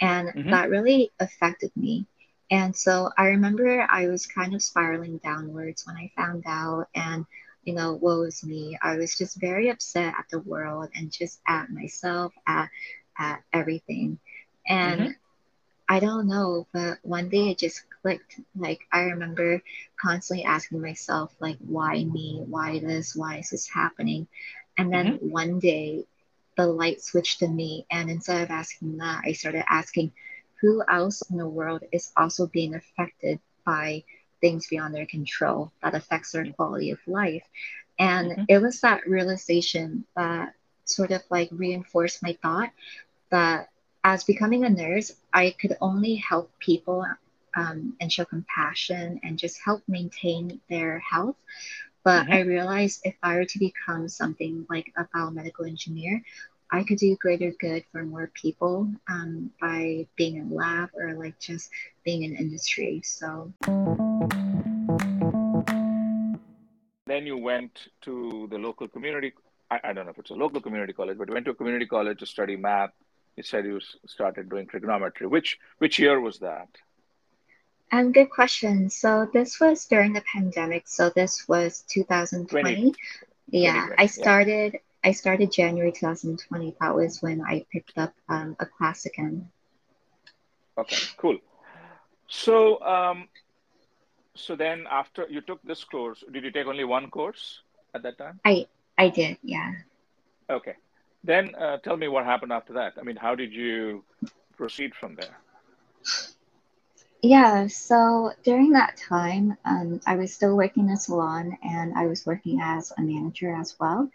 and 0.01 0.33
hmm 0.35 0.51
that 0.51 0.71
really 0.71 1.11
affected 1.21 1.71
me. 1.77 2.07
And 2.51 2.75
so 2.77 3.11
I 3.17 3.29
remember 3.29 3.87
I 3.91 4.07
was 4.09 4.27
kind 4.27 4.55
of 4.55 4.63
spiraling 4.63 5.19
downwards 5.19 5.85
when 5.87 5.97
I 5.97 6.11
found 6.17 6.45
out, 6.47 6.87
and 6.95 7.25
you 7.65 7.75
know, 7.75 7.95
woe 7.95 8.23
is 8.23 8.45
me. 8.45 8.79
I 8.83 8.97
was 8.97 9.17
just 9.17 9.41
very 9.41 9.69
upset 9.71 10.15
at 10.19 10.27
the 10.31 10.41
world 10.41 10.89
and 10.95 11.13
just 11.13 11.41
at 11.47 11.71
myself, 11.71 12.33
at 12.47 12.69
at 13.19 13.41
everything. 13.53 14.19
And 14.69 15.07
hmm 15.07 15.23
I 15.89 16.01
don't 16.01 16.29
know, 16.29 16.67
but 16.73 16.99
one 17.03 17.29
day 17.29 17.51
it 17.51 17.59
just 17.59 17.83
clicked. 18.03 18.41
Like 18.57 18.81
I 18.93 19.01
remember 19.03 19.63
constantly 20.01 20.45
asking 20.45 20.81
myself, 20.81 21.35
like, 21.41 21.57
why 21.61 22.05
me? 22.05 22.43
Why 22.49 22.79
this? 22.81 23.15
Why 23.17 23.39
is 23.39 23.51
this 23.51 23.69
happening? 23.69 24.27
And 24.79 24.93
then 24.93 25.09
hmm 25.09 25.17
one 25.21 25.59
day 25.61 26.05
the 26.57 26.67
light 26.67 27.01
switched 27.03 27.41
to 27.41 27.49
me, 27.49 27.87
and 27.91 28.11
instead 28.11 28.43
of 28.43 28.51
asking 28.51 28.99
that, 28.99 29.23
I 29.25 29.33
started 29.33 29.65
asking, 29.69 30.13
who 30.61 30.83
else 30.89 31.23
in 31.31 31.37
the 31.37 31.49
world 31.49 31.83
is 31.93 32.13
also 32.17 32.47
being 32.47 32.75
affected 32.75 33.39
by 33.65 34.05
things 34.41 34.67
beyond 34.69 34.95
their 34.95 35.07
control 35.07 35.73
that 35.83 35.95
affects 35.95 36.33
their 36.33 36.47
quality 36.47 36.91
of 36.91 36.99
life? 37.07 37.45
And 37.99 38.37
Mhm. 38.37 38.49
it 38.49 38.59
was 38.61 38.81
that 38.81 39.07
realization 39.09 40.05
that 40.17 40.55
sort 40.85 41.11
of 41.11 41.23
like 41.31 41.49
reinforced 41.53 42.23
my 42.23 42.37
thought 42.43 42.71
that 43.31 43.69
as 44.05 44.25
becoming 44.25 44.65
a 44.65 44.71
nurse, 44.71 45.13
I 45.33 45.55
could 45.61 45.77
only 45.81 46.17
help 46.17 46.51
people 46.59 47.05
um, 47.57 47.95
and 48.01 48.13
show 48.13 48.25
compassion 48.25 49.21
and 49.23 49.39
just 49.39 49.59
help 49.65 49.83
maintain 49.89 50.61
their 50.69 50.99
health. 50.99 51.37
But 52.05 52.27
Mhm. 52.27 52.35
I 52.35 52.41
realized 52.41 53.01
if 53.05 53.17
I 53.23 53.35
were 53.37 53.45
to 53.45 53.59
become 53.59 54.09
something 54.09 54.67
like 54.69 54.93
a 54.97 55.05
biomedical 55.15 55.67
engineer, 55.69 56.23
I 56.71 56.85
could 56.85 56.99
do 56.99 57.17
greater 57.17 57.53
good 57.61 57.85
for 57.93 58.05
more 58.05 58.31
people 58.35 58.89
um, 59.09 59.51
by 59.61 60.07
being 60.17 60.37
in 60.37 60.51
lab 60.51 60.91
or 60.95 61.15
like 61.15 61.39
just 61.39 61.71
being 62.05 62.23
in 62.23 62.37
industry. 62.37 63.01
So 63.05 63.53
Then 67.07 67.27
you 67.27 67.37
went 67.39 67.89
to 68.03 68.49
the 68.51 68.59
local 68.59 68.89
community. 68.89 69.33
I, 69.71 69.81
I 69.85 69.93
don't 69.93 70.05
know 70.07 70.11
if 70.11 70.19
it's 70.19 70.31
a 70.31 70.35
local 70.35 70.61
community 70.61 70.93
college, 70.93 71.19
but 71.19 71.29
you 71.29 71.35
went 71.35 71.47
to 71.47 71.53
a 71.53 71.55
community 71.55 71.87
college 71.87 72.19
to 72.21 72.27
study 72.27 72.57
math. 72.57 72.91
You 73.37 73.43
said 73.43 73.65
you 73.65 73.81
started 74.07 74.49
doing 74.51 74.67
trigonometry. 74.67 75.27
Which 75.27 75.59
which 75.79 75.99
year 75.99 76.21
was 76.21 76.39
that? 76.41 76.69
Um, 77.91 78.13
good 78.13 78.31
question. 78.31 78.91
So 78.91 79.29
this 79.33 79.61
was 79.61 79.87
during 79.87 80.13
the 80.13 80.23
pandemic. 80.33 80.89
So 80.89 81.11
this 81.11 81.49
was 81.49 81.85
2020. 81.89 82.95
Yeah, 83.51 83.73
2020, 83.73 83.99
I 83.99 84.03
yeah. 84.03 84.07
started 84.07 84.79
I 85.05 85.13
started 85.13 85.53
January 85.53 85.93
2020. 85.93 86.77
That 86.81 86.95
was 86.95 87.23
when 87.23 87.41
I 87.41 87.65
picked 87.73 87.97
up 87.97 88.13
um, 88.29 88.57
a 88.61 88.67
class 88.67 89.07
again. 89.07 89.49
Okay, 90.77 90.97
cool. 91.17 91.39
So 92.27 92.81
um, 92.83 93.29
so 94.35 94.55
then 94.55 94.87
after 94.91 95.27
you 95.29 95.41
took 95.41 95.63
this 95.63 95.85
course, 95.85 96.25
did 96.31 96.45
you 96.45 96.51
take 96.51 96.67
only 96.67 96.85
one 96.85 97.11
course 97.11 97.63
at 97.95 98.03
that 98.03 98.19
time? 98.19 98.41
I 98.45 98.67
I 98.99 99.09
did, 99.09 99.39
yeah. 99.43 99.73
Okay. 100.51 100.75
Then 101.25 101.55
uh, 101.55 101.79
tell 101.79 101.97
me 101.97 102.09
what 102.09 102.25
happened 102.25 102.53
after 102.53 102.73
that. 102.75 102.95
I 102.99 103.03
mean, 103.03 103.17
how 103.17 103.35
did 103.35 103.53
you 103.53 104.05
proceed 104.57 104.95
from 104.95 105.17
there? 105.17 105.37
Yeah, 107.23 107.67
so 107.67 108.33
during 108.45 108.73
that 108.73 108.97
time, 108.97 109.57
um, 109.65 110.01
I 110.07 110.17
was 110.17 110.33
still 110.33 110.57
working 110.57 110.87
in 110.87 110.93
a 110.93 110.97
salon 110.97 111.57
and 111.63 111.95
I 111.97 112.07
was 112.07 112.25
working 112.27 112.61
as 112.63 112.93
a 112.97 113.03
manager 113.03 113.55
as 113.55 113.75
well. 113.81 114.09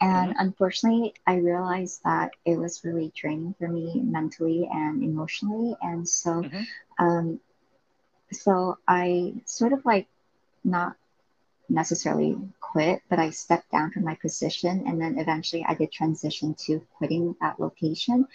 And 0.00 0.34
unfortunately, 0.38 1.14
I 1.26 1.36
realized 1.36 2.00
that 2.04 2.32
it 2.44 2.56
was 2.58 2.84
really 2.84 3.12
draining 3.14 3.54
for 3.58 3.68
me 3.68 4.00
mentally 4.04 4.68
and 4.72 5.02
emotionally. 5.02 5.76
And 5.82 6.08
so, 6.08 6.46
Mhm. 6.46 6.66
um, 6.98 7.40
so 8.32 8.78
I 8.88 9.34
sort 9.46 9.72
of 9.72 9.84
like 9.84 10.08
not 10.64 10.96
necessarily 11.68 12.36
quit, 12.60 13.02
but 13.08 13.18
I 13.18 13.30
stepped 13.30 13.70
down 13.70 13.90
from 13.92 14.04
my 14.04 14.14
position. 14.16 14.84
And 14.86 15.00
then 15.00 15.18
eventually 15.18 15.64
I 15.66 15.74
did 15.74 15.92
transition 15.92 16.54
to 16.66 16.80
quitting 16.98 17.34
that 17.40 17.60
location. 17.60 18.26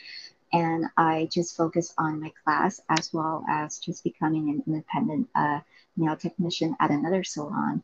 And 0.53 0.85
I 0.97 1.27
just 1.31 1.55
focused 1.57 1.93
on 1.97 2.21
my 2.21 2.31
class 2.43 2.79
as 2.89 3.11
well 3.13 3.43
as 3.49 3.79
just 3.79 4.03
becoming 4.03 4.49
an 4.49 4.63
independent 4.67 5.27
uh, 5.35 5.59
nail 5.95 6.15
technician 6.15 6.75
at 6.79 6.91
another 6.91 7.23
salon. 7.23 7.83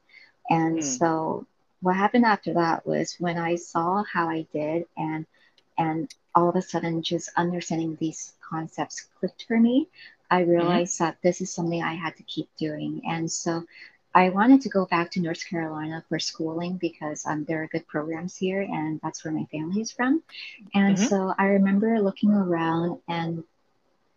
And 0.50 0.84
Mm. 0.84 0.84
so 0.84 1.46
what 1.82 1.96
happened 1.96 2.26
after 2.26 2.54
that 2.54 2.86
was 2.86 3.16
when 3.20 3.38
I 3.38 3.56
saw 3.56 4.04
how 4.04 4.30
I 4.30 4.48
did 4.54 4.86
and 4.98 5.26
and 5.78 6.10
all 6.36 6.50
of 6.50 6.56
a 6.56 6.62
sudden 6.62 7.02
just 7.02 7.30
understanding 7.38 7.96
these 8.00 8.34
concepts 8.50 9.08
clicked 9.20 9.46
for 9.48 9.60
me, 9.60 9.88
I 10.30 10.42
realized 10.42 11.00
that 11.00 11.18
this 11.24 11.42
is 11.42 11.54
something 11.54 11.82
I 11.82 11.94
had 11.96 12.16
to 12.18 12.24
keep 12.24 12.50
doing. 12.58 13.02
And 13.08 13.32
so 13.32 13.64
I 14.14 14.30
wanted 14.30 14.62
to 14.62 14.70
go 14.70 14.86
back 14.86 15.12
to 15.12 15.22
North 15.22 15.48
Carolina 15.50 16.04
for 16.10 16.20
schooling 16.20 16.78
because 16.78 17.26
um, 17.26 17.46
there 17.46 17.64
are 17.64 17.68
good 17.68 17.88
programs 17.88 18.36
here 18.38 18.62
and 18.62 19.00
that's 19.04 19.24
where 19.24 19.34
my 19.34 19.46
family 19.52 19.82
is 19.82 19.92
from. 19.92 20.22
And 20.74 20.98
Mhm. 20.98 21.08
so 21.08 21.34
I 21.38 21.46
remember 21.46 22.00
looking 22.02 22.32
around 22.32 23.00
and 23.08 23.44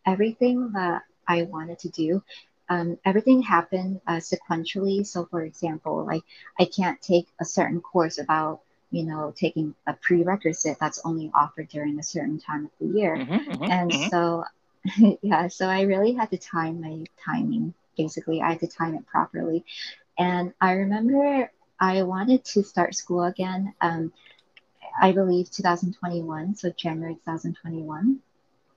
everything 0.06 0.72
that 0.72 1.02
I 1.28 1.42
wanted 1.44 1.78
to 1.80 1.88
do, 1.90 2.22
um, 2.68 2.98
everything 3.04 3.42
happened 3.42 4.00
uh, 4.06 4.16
sequentially. 4.16 5.06
So, 5.06 5.26
for 5.26 5.42
example, 5.42 6.04
like 6.06 6.22
I 6.58 6.64
can't 6.66 7.00
take 7.00 7.26
a 7.40 7.44
certain 7.44 7.80
course 7.80 8.18
about, 8.18 8.60
you 8.90 9.04
know, 9.04 9.32
taking 9.36 9.74
a 9.86 9.94
prerequisite 9.94 10.78
that's 10.80 11.00
only 11.04 11.30
offered 11.34 11.68
during 11.68 11.98
a 11.98 12.02
certain 12.02 12.38
time 12.38 12.66
of 12.66 12.72
the 12.80 12.98
year. 12.98 13.22
Mhm, 13.22 13.38
mhm, 13.48 13.68
And 13.68 13.94
mhm. 13.94 14.10
so, 14.10 14.44
yeah, 15.22 15.48
so 15.48 15.66
I 15.68 15.82
really 15.82 16.12
had 16.14 16.30
to 16.30 16.38
time 16.38 16.80
my 16.80 17.04
timing. 17.24 17.74
Basically, 17.96 18.40
I 18.42 18.50
had 18.52 18.60
to 18.60 18.66
time 18.68 18.94
it 18.94 19.06
properly. 19.06 19.64
And 20.18 20.52
I 20.60 20.72
remember 20.72 21.50
I 21.80 22.02
wanted 22.02 22.44
to 22.52 22.62
start 22.62 22.94
school 22.94 23.24
again. 23.24 23.74
Um, 23.80 24.12
I 25.00 25.12
believe 25.12 25.50
2021, 25.50 26.54
so 26.54 26.70
January 26.70 27.16
2021. 27.24 28.20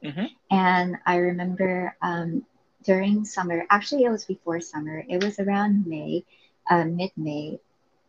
Mhm. 0.01 0.27
And 0.51 0.97
I 1.05 1.15
remember 1.17 1.95
um, 2.01 2.43
during 2.83 3.25
summer, 3.25 3.65
actually, 3.69 4.03
it 4.03 4.09
was 4.09 4.25
before 4.25 4.59
summer, 4.61 5.03
it 5.07 5.23
was 5.23 5.39
around 5.39 5.85
May, 5.87 6.23
uh, 6.69 6.85
mid 6.85 7.11
May. 7.17 7.59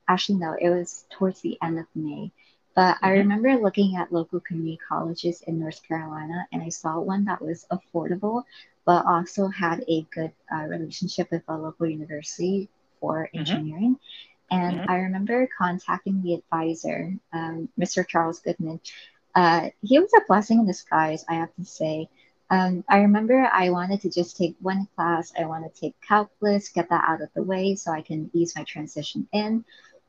Actually, 0.08 0.38
no, 0.38 0.54
it 0.60 0.68
was 0.70 1.04
towards 1.10 1.40
the 1.40 1.58
end 1.62 1.78
of 1.78 1.86
May. 1.94 2.32
But 2.74 2.98
I 3.02 3.10
Mhm. 3.10 3.12
remember 3.12 3.56
looking 3.56 3.96
at 3.96 4.12
local 4.12 4.40
community 4.40 4.78
colleges 4.88 5.42
in 5.46 5.58
North 5.58 5.82
Carolina, 5.86 6.46
and 6.52 6.62
I 6.62 6.68
saw 6.68 6.98
one 7.00 7.24
that 7.24 7.42
was 7.42 7.66
affordable, 7.70 8.44
but 8.86 9.04
also 9.06 9.48
had 9.48 9.84
a 9.88 10.06
good 10.14 10.32
uh, 10.54 10.64
relationship 10.64 11.28
with 11.30 11.42
a 11.48 11.56
local 11.56 11.86
university 11.86 12.68
for 13.00 13.28
Mhm. 13.34 13.34
engineering. 13.34 13.96
And 14.50 14.82
Mhm. 14.82 14.88
I 14.88 14.96
remember 14.96 15.48
contacting 15.58 16.22
the 16.22 16.34
advisor, 16.34 17.12
um, 17.32 17.68
Mr. 17.76 18.04
Charles 18.04 18.40
Goodman. 18.40 18.80
Uh, 19.34 19.70
he 19.82 19.98
was 19.98 20.12
a 20.16 20.20
blessing 20.26 20.60
in 20.60 20.66
disguise, 20.66 21.24
I 21.28 21.34
have 21.34 21.54
to 21.54 21.64
say. 21.64 22.08
Um, 22.50 22.84
I 22.88 22.98
remember 22.98 23.48
I 23.52 23.70
wanted 23.70 24.00
to 24.02 24.10
just 24.10 24.36
take 24.36 24.56
one 24.60 24.86
class. 24.96 25.32
I 25.38 25.44
want 25.46 25.64
to 25.72 25.80
take 25.80 25.94
calculus, 26.06 26.68
get 26.70 26.88
that 26.90 27.04
out 27.06 27.22
of 27.22 27.30
the 27.34 27.42
way 27.42 27.74
so 27.76 27.92
I 27.92 28.02
can 28.02 28.30
ease 28.34 28.54
my 28.56 28.64
transition 28.64 29.28
in. 29.32 29.64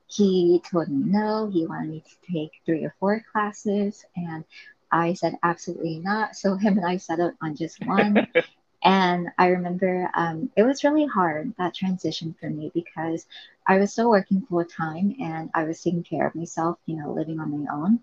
He 0.08 0.62
told 0.70 0.90
me 0.90 1.04
no, 1.12 1.50
he 1.52 1.66
wanted 1.66 1.90
me 1.90 2.02
to 2.02 2.32
take 2.34 2.52
three 2.66 2.84
or 2.86 2.94
four 3.00 3.24
classes. 3.32 4.06
And 4.16 4.44
I 4.92 5.14
said, 5.14 5.38
absolutely 5.44 6.00
not. 6.00 6.36
So 6.36 6.56
him 6.56 6.78
and 6.78 6.86
I 6.86 6.98
settled 6.98 7.34
on 7.42 7.56
just 7.56 7.82
one. 7.84 8.24
And 8.84 9.30
I 9.38 9.48
remember 9.48 10.10
um, 10.16 10.52
it 10.56 10.64
was 10.64 10.84
really 10.84 11.06
hard, 11.06 11.54
that 11.58 11.76
transition 11.76 12.36
for 12.40 12.50
me, 12.50 12.72
because 12.74 13.28
I 13.68 13.78
was 13.78 13.92
still 13.92 14.10
working 14.10 14.42
full 14.42 14.66
time 14.66 15.16
and 15.22 15.50
I 15.54 15.64
was 15.66 15.82
taking 15.82 16.04
care 16.04 16.26
of 16.26 16.36
myself, 16.36 16.80
you 16.86 16.98
know, 16.98 17.14
living 17.14 17.40
on 17.40 17.64
my 17.64 17.72
own. 17.72 18.00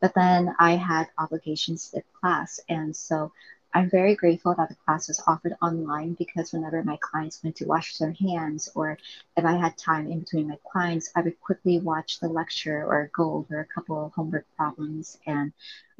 But 0.00 0.14
then 0.14 0.54
I 0.58 0.72
had 0.76 1.08
obligations 1.18 1.90
to 1.90 2.02
class. 2.20 2.60
And 2.68 2.96
so 2.96 3.32
I'm 3.74 3.90
very 3.90 4.14
grateful 4.16 4.54
that 4.56 4.68
the 4.68 4.76
class 4.84 5.08
was 5.08 5.22
offered 5.26 5.54
online 5.62 6.14
because 6.14 6.52
whenever 6.52 6.82
my 6.82 6.98
clients 7.00 7.42
went 7.42 7.56
to 7.56 7.66
wash 7.66 7.96
their 7.98 8.12
hands 8.12 8.68
or 8.74 8.98
if 9.36 9.44
I 9.44 9.52
had 9.56 9.76
time 9.78 10.10
in 10.10 10.20
between 10.20 10.48
my 10.48 10.58
clients, 10.72 11.10
I 11.16 11.22
would 11.22 11.40
quickly 11.40 11.80
watch 11.80 12.20
the 12.20 12.28
lecture 12.28 12.84
or 12.84 13.10
go 13.14 13.34
over 13.34 13.60
a 13.60 13.66
couple 13.74 14.06
of 14.06 14.12
homework 14.12 14.46
problems. 14.56 15.18
And 15.26 15.52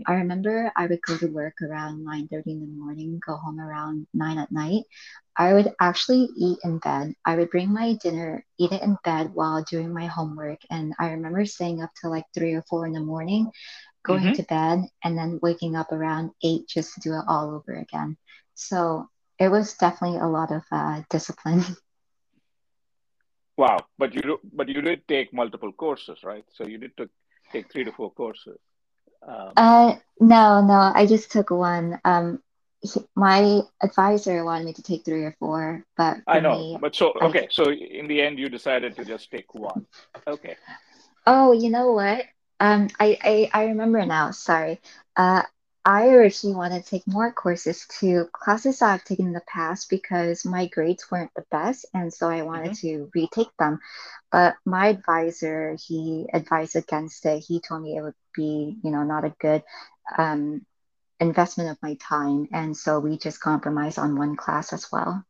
I 0.06 0.14
remember 0.14 0.72
I 0.76 0.86
would 0.86 1.02
go 1.02 1.16
to 1.18 1.26
work 1.26 1.62
around 1.62 2.04
9:30 2.04 2.52
in 2.52 2.60
the 2.60 2.66
morning, 2.84 3.20
go 3.26 3.36
home 3.36 3.60
around 3.60 4.06
9 4.14 4.38
at 4.38 4.52
night. 4.52 4.84
I 5.36 5.54
would 5.54 5.74
actually 5.80 6.28
eat 6.36 6.58
in 6.64 6.78
bed. 6.78 7.14
I 7.24 7.36
would 7.36 7.50
bring 7.50 7.72
my 7.72 7.94
dinner, 7.94 8.44
eat 8.58 8.72
it 8.72 8.82
in 8.82 8.98
bed 9.04 9.32
while 9.34 9.62
doing 9.64 9.92
my 9.92 10.06
homework. 10.06 10.60
And 10.70 10.94
I 10.98 11.10
remember 11.12 11.44
staying 11.46 11.82
up 11.82 11.90
till 12.00 12.10
like 12.10 12.26
three 12.34 12.52
or 12.54 12.62
four 12.62 12.86
in 12.86 12.92
the 12.92 13.00
morning, 13.00 13.50
going 14.04 14.32
Mhm. 14.32 14.34
to 14.34 14.42
bed, 14.42 14.80
and 15.04 15.16
then 15.18 15.38
waking 15.42 15.76
up 15.76 15.92
around 15.92 16.30
eight 16.42 16.66
just 16.68 16.94
to 16.94 17.00
do 17.00 17.14
it 17.14 17.24
all 17.28 17.54
over 17.54 17.74
again. 17.74 18.16
So 18.54 19.08
it 19.38 19.48
was 19.48 19.74
definitely 19.74 20.18
a 20.18 20.26
lot 20.28 20.50
of 20.52 20.62
uh, 20.72 21.02
discipline. 21.10 21.64
Wow, 23.56 23.78
but 23.98 24.14
you 24.14 24.22
do, 24.22 24.38
but 24.52 24.68
you 24.68 24.80
did 24.80 25.06
take 25.08 25.32
multiple 25.32 25.72
courses, 25.72 26.24
right? 26.24 26.44
So 26.52 26.66
you 26.66 26.78
did 26.78 26.96
took, 26.96 27.10
take 27.52 27.70
three 27.70 27.84
to 27.84 27.92
four 27.92 28.10
courses. 28.12 28.58
Um, 29.26 29.52
Uh, 29.56 29.96
no, 30.20 30.64
no, 30.64 30.92
I 30.94 31.06
just 31.06 31.30
took 31.30 31.50
one. 31.50 32.00
Um, 32.04 32.42
he- 32.80 33.06
my 33.14 33.60
advisor 33.82 34.44
wanted 34.44 34.64
me 34.64 34.72
to 34.74 34.82
take 34.82 35.04
three 35.04 35.24
or 35.24 35.32
four, 35.38 35.84
but 35.96 36.18
I 36.26 36.40
know, 36.40 36.58
me, 36.58 36.78
but 36.80 36.94
so 36.94 37.12
I 37.20 37.26
okay, 37.26 37.48
so 37.50 37.70
in 37.70 38.06
the 38.08 38.20
end, 38.22 38.38
you 38.38 38.48
decided 38.48 38.96
to 38.96 39.04
just 39.04 39.30
take 39.30 39.54
one. 39.54 39.86
Okay. 40.26 40.56
Oh, 41.26 41.52
you 41.52 41.70
know 41.70 41.92
what? 41.92 42.24
Um, 42.62 42.88
I, 43.00 43.18
I 43.22 43.50
I 43.62 43.64
remember 43.66 44.06
now. 44.06 44.32
Sorry. 44.32 44.80
Uh, 45.16 45.42
I 45.84 46.08
originally 46.10 46.56
wanted 46.56 46.84
to 46.84 46.90
take 46.90 47.06
more 47.08 47.32
courses 47.32 47.86
too, 47.88 48.28
classes 48.32 48.80
that 48.80 48.92
I've 48.94 49.04
taken 49.04 49.26
in 49.28 49.32
the 49.34 49.42
past 49.48 49.90
because 49.90 50.46
my 50.46 50.68
grades 50.68 51.10
weren't 51.10 51.32
the 51.36 51.44
best, 51.50 51.86
and 51.94 52.14
so 52.14 52.30
I 52.30 52.42
wanted 52.42 52.72
hmm 52.72 52.80
to 52.82 53.10
retake 53.14 53.50
them. 53.58 53.80
But 54.32 54.56
my 54.66 54.88
advisor, 54.88 55.76
he 55.88 56.28
advised 56.32 56.76
against 56.76 57.26
it. 57.26 57.44
He 57.48 57.60
told 57.60 57.82
me 57.82 57.96
it 57.96 58.02
would 58.02 58.14
be, 58.36 58.78
you 58.84 58.90
know, 58.92 59.04
not 59.04 59.24
a 59.24 59.34
good 59.40 59.62
um 60.18 60.66
investment 61.20 61.70
of 61.70 61.78
my 61.82 61.96
time, 61.96 62.48
and 62.52 62.76
so 62.76 63.00
we 63.00 63.18
just 63.18 63.40
compromised 63.40 63.98
on 63.98 64.16
one 64.16 64.36
class 64.36 64.72
as 64.72 64.90
well. 64.92 65.24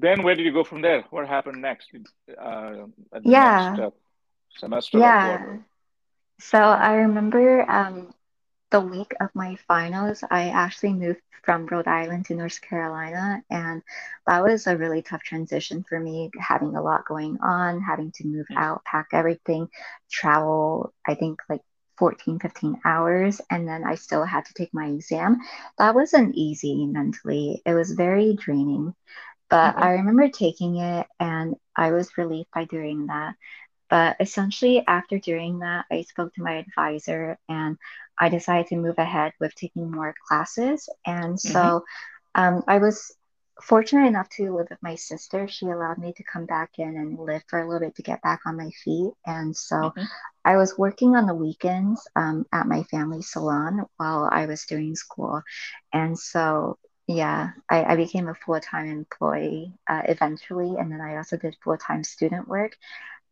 Then 0.00 0.22
where 0.22 0.34
did 0.34 0.44
you 0.46 0.52
go 0.52 0.64
from 0.64 0.82
there? 0.82 1.02
What 1.10 1.28
happened 1.28 1.60
next? 1.62 1.90
Uh, 2.40 2.86
Yeah, 3.24 3.42
next 3.42 3.78
uh, 3.78 3.90
semester 4.56 5.14
yeah. 5.16 5.58
So 6.40 6.58
I 6.58 6.94
remember 6.94 7.68
um, 7.70 8.12
the 8.70 8.80
week 8.80 9.12
of 9.20 9.30
my 9.34 9.56
finals, 9.68 10.24
I 10.30 10.48
actually 10.48 10.94
moved 10.94 11.20
from 11.44 11.66
Rhode 11.66 11.86
Island 11.88 12.26
to 12.26 12.34
North 12.34 12.60
Carolina, 12.60 13.42
and 13.50 13.82
that 14.26 14.42
was 14.42 14.66
a 14.66 14.76
really 14.76 15.02
tough 15.02 15.22
transition 15.22 15.84
for 15.88 15.98
me, 16.00 16.30
having 16.38 16.76
a 16.76 16.82
lot 16.82 17.04
going 17.06 17.38
on, 17.42 17.80
having 17.80 18.12
to 18.16 18.26
move 18.26 18.46
Mm, 18.50 18.56
out, 18.56 18.84
pack 18.84 19.08
everything, 19.12 19.68
travel, 20.10 20.92
I 21.06 21.14
think 21.14 21.40
like 21.48 21.60
14, 21.98 22.38
15 22.40 22.80
hours, 22.84 23.40
and 23.50 23.66
then 23.68 23.84
I 23.84 23.94
still 23.96 24.24
had 24.24 24.44
to 24.46 24.54
take 24.54 24.74
my 24.74 24.86
exam. 24.86 25.38
That 25.78 25.94
wasn't 25.94 26.34
easy 26.36 26.86
mentally. 26.86 27.62
It 27.66 27.74
was 27.74 27.92
very 27.92 28.34
draining, 28.36 28.94
but 29.50 29.74
mhm, 29.74 29.82
I 29.82 29.92
remember 29.92 30.28
taking 30.28 30.76
it, 30.78 31.06
and 31.20 31.54
I 31.76 31.92
was 31.92 32.16
relieved 32.18 32.50
by 32.54 32.64
doing 32.64 33.06
that. 33.06 33.34
But 33.90 34.16
essentially, 34.20 34.84
after 34.86 35.18
doing 35.18 35.60
that, 35.60 35.86
I 35.90 36.02
spoke 36.02 36.34
to 36.34 36.42
my 36.42 36.54
advisor 36.54 37.38
and 37.48 37.76
I 38.18 38.28
decided 38.28 38.68
to 38.68 38.76
move 38.76 38.98
ahead 38.98 39.32
with 39.40 39.54
taking 39.54 39.90
more 39.90 40.14
classes. 40.28 40.88
And 41.06 41.38
so 41.40 41.84
um, 42.34 42.62
I 42.68 42.78
was 42.78 43.14
fortunate 43.62 44.06
enough 44.06 44.28
to 44.30 44.54
live 44.56 44.68
with 44.70 44.82
my 44.82 44.94
sister. 44.96 45.48
She 45.48 45.66
allowed 45.66 45.98
me 45.98 46.12
to 46.16 46.24
come 46.24 46.46
back 46.46 46.70
in 46.78 46.96
and 46.96 47.18
live 47.18 47.42
for 47.48 47.60
a 47.60 47.68
little 47.68 47.86
bit 47.86 47.96
to 47.96 48.02
get 48.02 48.22
back 48.22 48.40
on 48.46 48.56
my 48.56 48.70
feet. 48.84 49.12
And 49.26 49.56
so 49.56 49.92
mhm. 49.94 50.08
I 50.44 50.56
was 50.56 50.78
working 50.78 51.16
on 51.16 51.26
the 51.26 51.34
weekends 51.34 52.06
um, 52.16 52.44
at 52.52 52.66
my 52.66 52.82
family 52.84 53.22
salon 53.22 53.84
while 53.96 54.28
I 54.30 54.46
was 54.46 54.64
doing 54.66 54.94
school. 54.96 55.42
And 55.92 56.18
so, 56.18 56.78
yeah, 57.08 57.52
I, 57.70 57.84
I 57.84 57.96
became 57.96 58.28
a 58.28 58.34
full-time 58.34 58.88
employee 58.88 59.72
uh, 59.88 60.02
eventually. 60.06 60.76
And 60.78 60.92
then 60.92 61.00
I 61.00 61.16
also 61.16 61.38
did 61.38 61.56
full-time 61.64 62.04
student 62.04 62.48
work 62.48 62.76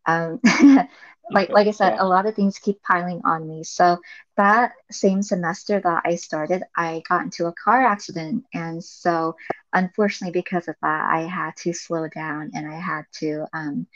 um, 0.07 0.41
like 1.31 1.51
like 1.51 1.67
I 1.67 1.73
said, 1.73 1.95
Yeah. 1.95 1.99
a 1.99 2.07
lot 2.07 2.27
of 2.27 2.35
things 2.35 2.59
keep 2.59 2.83
piling 2.83 3.21
on 3.25 3.49
me. 3.49 3.65
So 3.65 3.99
that 4.37 4.73
same 4.91 5.23
semester 5.23 5.81
that 5.81 6.03
I 6.05 6.17
started, 6.17 6.63
I 6.77 7.03
got 7.09 7.23
into 7.25 7.47
a 7.47 7.53
car 7.53 7.85
accident, 7.85 8.45
and 8.55 8.83
so 8.83 9.37
unfortunately, 9.73 10.39
because 10.41 10.69
of 10.69 10.77
that, 10.83 11.11
I 11.13 11.23
had 11.23 11.57
to 11.59 11.73
slow 11.73 12.09
down 12.09 12.51
and 12.55 12.67
I 12.69 12.79
had 12.79 13.05
to 13.21 13.47
um, 13.53 13.87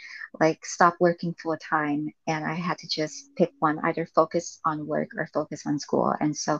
like 0.40 0.64
stop 0.64 0.96
working 1.01 1.35
full 1.35 1.57
time, 1.59 2.09
and 2.27 2.44
I 2.44 2.55
had 2.55 2.79
to 2.79 2.88
just 2.88 3.31
pick 3.37 3.53
one, 3.61 3.79
either 3.85 4.07
focus 4.14 4.61
on 4.64 4.87
work 4.87 5.11
or 5.16 5.29
focus 5.33 5.62
on 5.66 5.79
school. 5.79 6.12
And 6.20 6.37
so 6.37 6.59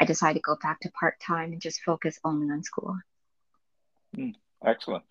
I 0.00 0.04
decided 0.04 0.34
to 0.34 0.42
go 0.42 0.56
back 0.62 0.80
to 0.80 0.90
part 0.90 1.20
time 1.20 1.52
and 1.52 1.60
just 1.60 1.82
focus 1.82 2.18
only 2.24 2.50
on 2.50 2.62
school. 2.62 2.96
Mm, 4.16 4.34
excellent. 4.64 5.04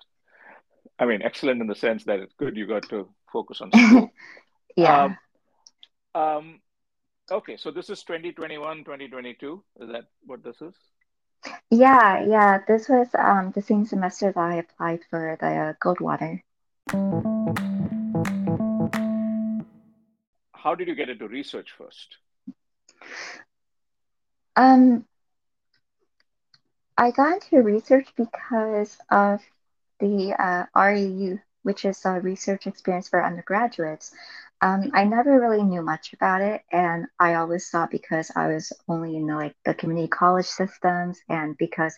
I 1.00 1.06
mean, 1.06 1.22
excellent 1.22 1.62
in 1.62 1.68
the 1.68 1.76
sense 1.76 2.06
that 2.06 2.20
it's 2.20 2.34
good 2.34 2.56
you 2.58 2.68
got 2.68 2.88
to 2.90 3.10
focus 3.32 3.62
on 3.62 3.72
school. 3.72 4.12
Yeah. 4.78 5.04
Um, 5.04 5.18
um, 6.16 6.62
okay, 7.30 7.58
so 7.58 7.72
this 7.72 7.90
is 7.90 8.04
2021, 8.04 8.86
2022. 8.86 9.64
Is 9.82 9.90
that 9.90 10.06
what 10.26 10.44
this 10.44 10.62
is? 10.62 10.74
Yeah, 11.70 12.26
yeah. 12.26 12.60
This 12.68 12.88
was 12.88 13.08
um, 13.18 13.52
the 13.54 13.62
same 13.62 13.86
semester 13.86 14.32
that 14.32 14.40
I 14.40 14.56
applied 14.56 15.02
for 15.10 15.38
the 15.40 15.48
uh, 15.48 15.74
Goldwater. 15.84 16.42
How 20.54 20.76
did 20.76 20.88
you 20.88 20.96
get 20.96 21.10
into 21.10 21.28
research 21.28 21.72
first? 21.78 22.18
Um, 24.56 25.06
I 26.98 27.12
got 27.12 27.34
into 27.34 27.62
research 27.64 28.08
because 28.16 28.98
of 29.10 29.42
the 30.00 30.36
uh, 30.38 30.66
REU, 30.76 31.42
which 31.64 31.86
is 31.86 32.04
a 32.06 32.20
research 32.22 32.68
experience 32.68 33.10
for 33.10 33.24
undergraduates. 33.24 34.12
Um, 34.62 34.92
I 34.94 35.06
never 35.06 35.40
really 35.40 35.64
knew 35.64 35.82
much 35.82 36.14
about 36.14 36.42
it, 36.42 36.62
and 36.72 37.08
I 37.20 37.36
always 37.36 37.70
thought 37.70 37.92
because 37.92 38.32
I 38.36 38.48
was 38.48 38.72
only 38.88 39.16
in 39.18 39.28
the, 39.28 39.36
like 39.36 39.56
the 39.66 39.74
community 39.74 40.08
college 40.08 40.46
systems, 40.46 41.20
and 41.30 41.58
because 41.58 41.98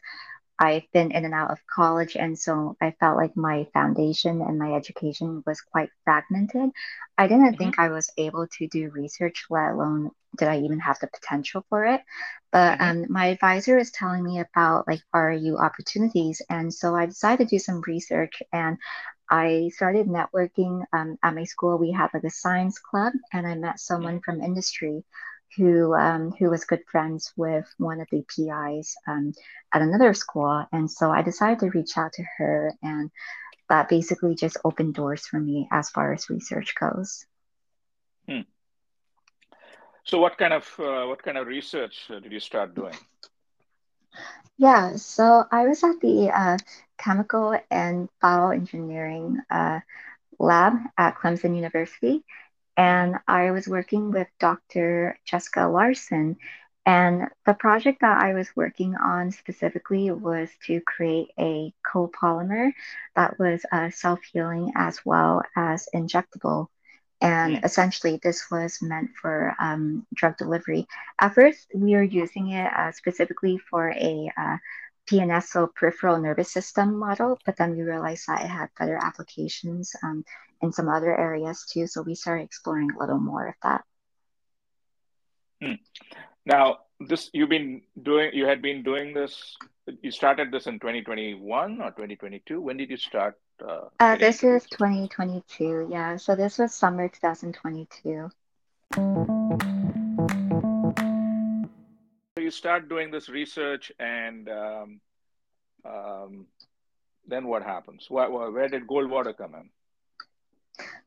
I've 0.60 0.84
been 0.93 1.12
in 1.12 1.26
and 1.26 1.34
out 1.34 1.52
of 1.52 1.60
college, 1.67 2.15
and 2.15 2.38
so 2.38 2.78
I 2.82 2.91
felt 2.99 3.17
like 3.17 3.36
my 3.36 3.67
foundation 3.73 4.41
and 4.41 4.58
my 4.60 4.73
education 4.76 5.43
was 5.45 5.62
quite 5.62 5.89
fragmented. 6.06 6.69
I 7.17 7.28
didn't 7.28 7.56
mhm, 7.56 7.58
think 7.58 7.80
I 7.80 7.89
was 7.89 8.10
able 8.17 8.47
to 8.47 8.67
do 8.67 8.89
research, 8.91 9.45
let 9.49 9.71
alone 9.71 10.12
did 10.38 10.47
I 10.47 10.60
even 10.60 10.80
have 10.80 10.99
the 10.99 11.08
potential 11.08 11.65
for 11.69 11.86
it. 11.86 12.02
But 12.52 12.80
mhm, 12.80 12.82
um, 12.82 13.08
my 13.10 13.28
advisor 13.28 13.78
was 13.78 13.91
telling 13.91 14.23
me 14.23 14.39
about 14.39 14.88
like 14.88 15.02
RU 15.13 15.58
opportunities, 15.58 16.41
and 16.49 16.73
so 16.73 16.95
I 16.95 17.08
decided 17.08 17.49
to 17.49 17.56
do 17.56 17.60
some 17.60 17.82
research, 17.88 18.41
and 18.54 18.78
I 19.34 19.72
started 19.74 20.06
networking. 20.08 20.84
Um, 20.93 21.17
at 21.24 21.34
my 21.34 21.46
school, 21.46 21.80
we 21.80 21.91
had 21.91 22.12
like 22.13 22.24
a 22.24 22.30
science 22.30 22.78
club, 22.78 23.13
and 23.32 23.48
I 23.48 23.56
met 23.56 23.80
someone 23.80 24.22
from 24.22 24.41
industry 24.41 25.04
who 25.58 25.96
um, 25.96 26.32
who 26.38 26.52
was 26.52 26.65
good 26.65 26.84
friends 26.91 27.34
with 27.36 27.65
one 27.78 28.00
of 28.00 28.08
the 28.12 28.24
PIs. 28.30 28.96
Um, 29.08 29.34
at 29.74 29.82
another 29.82 30.13
school. 30.13 30.65
And 30.72 30.89
so 30.89 31.10
I 31.10 31.24
decided 31.24 31.60
to 31.60 31.72
reach 31.72 31.98
out 31.98 32.13
to 32.13 32.24
her, 32.38 32.74
and 32.84 33.10
that 33.69 33.89
basically 33.89 34.36
just 34.36 34.58
opened 34.63 34.93
doors 34.93 35.26
for 35.26 35.39
me 35.39 35.67
as 35.72 35.89
far 35.89 36.13
as 36.13 36.30
research 36.30 36.76
goes. 36.80 37.26
hmm. 38.28 38.41
So 40.04 40.19
what 40.19 40.38
kind 40.38 40.54
of 40.54 40.72
uh, 40.80 41.06
what 41.06 41.24
kind 41.24 41.38
of 41.38 41.48
research 41.48 42.06
uh, 42.12 42.19
did 42.19 42.32
you 42.32 42.39
start 42.39 42.76
doing? 42.76 42.96
Yeah, 44.58 44.95
so 44.97 45.45
I 45.52 45.67
was 45.67 45.84
at 45.84 45.99
the 46.02 46.30
uh, 46.34 46.58
chemical 46.97 47.58
and 47.71 48.10
bioengineering 48.23 49.38
uh, 49.49 49.80
lab 50.39 50.73
at 50.97 51.15
Clemson 51.17 51.56
University, 51.56 52.23
and 52.78 53.17
I 53.28 53.52
was 53.52 53.67
working 53.67 54.12
with 54.12 54.28
Dr. 54.39 55.17
Jessica 55.26 55.67
Larsen. 55.67 56.38
And 56.86 57.30
the 57.45 57.54
project 57.54 58.02
that 58.02 58.23
I 58.23 58.34
was 58.34 58.56
working 58.56 58.95
on 58.95 59.32
specifically 59.32 60.12
was 60.12 60.49
to 60.67 60.82
create 60.82 61.30
a 61.39 61.73
copolymer 61.86 62.71
that 63.15 63.39
was 63.39 63.65
uh, 63.71 63.89
self-healing 63.91 64.73
as 64.76 64.99
well 65.06 65.43
as 65.56 65.88
injectable. 65.95 66.67
And 67.23 67.57
mm, 67.57 67.65
essentially, 67.65 68.19
this 68.21 68.51
was 68.51 68.79
meant 68.81 69.12
for 69.19 69.55
um, 69.59 70.05
drug 70.13 70.38
delivery. 70.38 70.86
At 71.19 71.33
first, 71.33 71.67
we 71.73 71.95
were 71.95 72.03
using 72.03 72.49
it 72.49 72.69
uh, 72.71 72.91
specifically 72.91 73.57
for 73.57 73.89
a 73.89 74.29
uh, 74.38 74.57
PNS, 75.09 75.43
so 75.43 75.67
peripheral 75.67 76.19
nervous 76.19 76.51
system 76.51 76.95
model, 76.97 77.39
but 77.45 77.55
then 77.55 77.77
we 77.77 77.83
realized 77.83 78.25
that 78.27 78.43
it 78.43 78.47
had 78.47 78.69
better 78.77 78.99
applications 79.01 79.95
um, 80.03 80.25
in 80.62 80.73
some 80.73 80.89
other 80.89 81.17
areas 81.17 81.65
too. 81.71 81.88
So 81.88 82.01
we 82.01 82.15
started 82.15 82.43
exploring 82.43 82.91
a 82.91 82.99
little 82.99 83.19
more 83.19 83.47
of 83.47 83.55
that. 83.63 83.83
mm. 85.63 85.79
Now, 86.45 86.79
this 86.99 87.29
you've 87.33 87.49
been 87.49 87.83
doing, 88.01 88.31
you 88.33 88.45
had 88.45 88.62
been 88.62 88.83
doing 88.83 89.13
this, 89.13 89.57
you 90.01 90.12
started 90.12 90.51
this 90.51 90.67
in 90.67 90.79
2021 90.79 91.81
or 91.81 91.91
2022. 91.91 92.59
When 92.59 92.77
did 92.77 92.89
you 92.89 92.97
start 92.97 93.39
uh, 93.67 93.89
Uh, 93.99 94.15
this 94.17 94.43
is 94.43 94.65
2022. 94.67 95.88
Yeah. 95.91 96.17
So 96.17 96.36
this 96.36 96.58
was 96.60 96.73
summer 96.73 97.08
2022. 97.10 98.30
So 102.38 102.41
you 102.41 102.52
start 102.52 102.89
doing 102.89 103.12
this 103.12 103.30
research, 103.30 103.91
and 103.99 104.49
um, 104.49 104.99
um, 105.86 106.47
then 107.28 107.47
what 107.47 107.63
happens? 107.63 108.10
Where, 108.10 108.30
where, 108.30 108.52
where 108.52 108.67
did 108.69 108.88
Goldwater 108.88 109.36
come 109.38 109.56
in? 109.56 109.69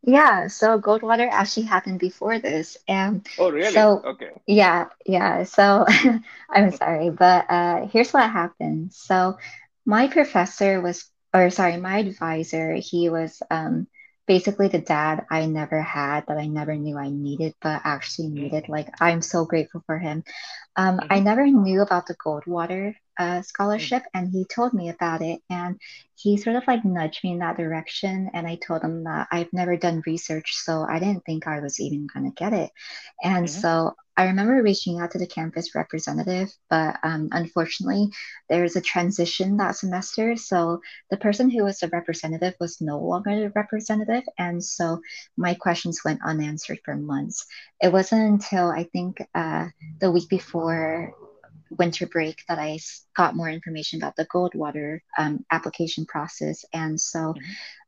Yeah. 0.03 0.49
So 0.49 0.79
Goldwater 0.81 1.29
actually 1.31 1.67
happened 1.67 1.99
before 2.01 2.39
this. 2.39 2.77
And 2.89 3.27
Oh, 3.39 3.51
really? 3.51 3.73
so, 3.73 4.05
Okay. 4.05 4.33
yeah, 4.47 4.87
yeah. 5.07 5.45
So 5.45 5.85
I'm 6.51 6.71
sorry, 6.73 7.11
but 7.11 7.47
uh, 7.51 7.87
here's 7.87 8.13
what 8.13 8.31
happened. 8.31 8.93
So 8.93 9.39
my 9.85 10.09
professor 10.09 10.81
was, 10.81 11.11
or 11.37 11.51
sorry, 11.51 11.77
my 11.79 11.99
advisor, 11.99 12.75
he 12.75 13.11
was 13.11 13.43
um, 13.51 13.87
basically 14.27 14.69
the 14.69 14.81
dad 14.81 15.25
I 15.31 15.47
never 15.47 15.83
had 15.83 16.25
that 16.29 16.39
I 16.39 16.47
never 16.47 16.77
knew 16.77 16.99
I 16.99 17.11
needed, 17.11 17.55
but 17.63 17.83
actually 17.85 18.29
Mm, 18.37 18.51
needed. 18.51 18.69
Like, 18.69 18.89
I'm 19.01 19.23
so 19.23 19.45
grateful 19.47 19.83
for 19.87 19.99
him. 19.99 20.25
Um, 20.77 21.01
I 21.11 21.21
mhm, 21.21 21.21
never 21.21 21.47
knew 21.47 21.83
about 21.83 22.07
the 22.07 22.17
Goldwater 22.17 22.95
uh, 23.19 23.43
mm, 23.77 23.89
scholarship, 23.89 24.03
and 24.15 24.31
he 24.31 24.45
told 24.55 24.75
me 24.75 24.91
about 24.91 25.23
it. 25.23 25.41
And 25.51 25.81
he 26.17 26.37
sort 26.39 26.57
of 26.57 26.65
like 26.69 26.85
nudged 26.85 27.25
me 27.25 27.33
in 27.33 27.41
that 27.41 27.57
direction. 27.59 28.31
And 28.35 28.47
I 28.47 28.57
told 28.57 28.83
him 28.83 29.05
that 29.05 29.29
I've 29.33 29.53
never 29.53 29.77
done 29.77 30.03
research, 30.07 30.55
so 30.55 30.87
I 30.89 30.99
didn't 31.01 31.25
think 31.27 31.47
I 31.49 31.61
was 31.61 31.81
even 31.81 32.09
going 32.13 32.27
to 32.31 32.35
get 32.37 32.53
it. 32.55 32.71
And 33.23 33.49
mhm, 33.49 33.67
so 33.67 33.95
I 34.17 34.25
remember 34.25 34.63
reaching 34.63 34.99
out 34.99 35.11
to 35.11 35.19
the 35.19 35.27
campus 35.27 35.75
representative, 35.75 36.51
but 36.71 36.97
um, 37.03 37.29
unfortunately, 37.33 38.09
there 38.49 38.63
was 38.63 38.75
a 38.75 38.81
transition 38.81 39.59
that 39.59 39.77
semester. 39.77 40.37
So 40.37 40.81
the 41.11 41.19
person 41.19 41.51
who 41.51 41.65
was 41.65 41.79
the 41.81 41.89
representative 41.89 42.55
was 42.59 42.81
no 42.81 42.99
longer 42.99 43.39
the 43.39 43.53
representative. 43.55 44.23
And 44.39 44.65
so 44.65 45.01
my 45.37 45.55
questions 45.55 46.01
went 46.05 46.21
unanswered 46.25 46.79
for 46.85 46.97
months. 46.97 47.45
It 47.81 47.93
wasn't 47.93 48.23
until 48.23 48.71
I 48.71 48.85
think 48.85 49.23
uh, 49.35 49.67
the 50.01 50.11
week 50.11 50.29
before 50.31 51.13
winter 51.71 52.07
break 52.07 52.43
that 52.49 52.59
I 52.59 52.79
got 53.17 53.37
more 53.37 53.49
information 53.49 54.01
about 54.01 54.17
the 54.17 54.27
Goldwater 54.27 55.01
um, 55.19 55.45
application 55.51 56.07
process. 56.07 56.65
And 56.73 57.01
so 57.01 57.19
mm-hmm. 57.19 57.43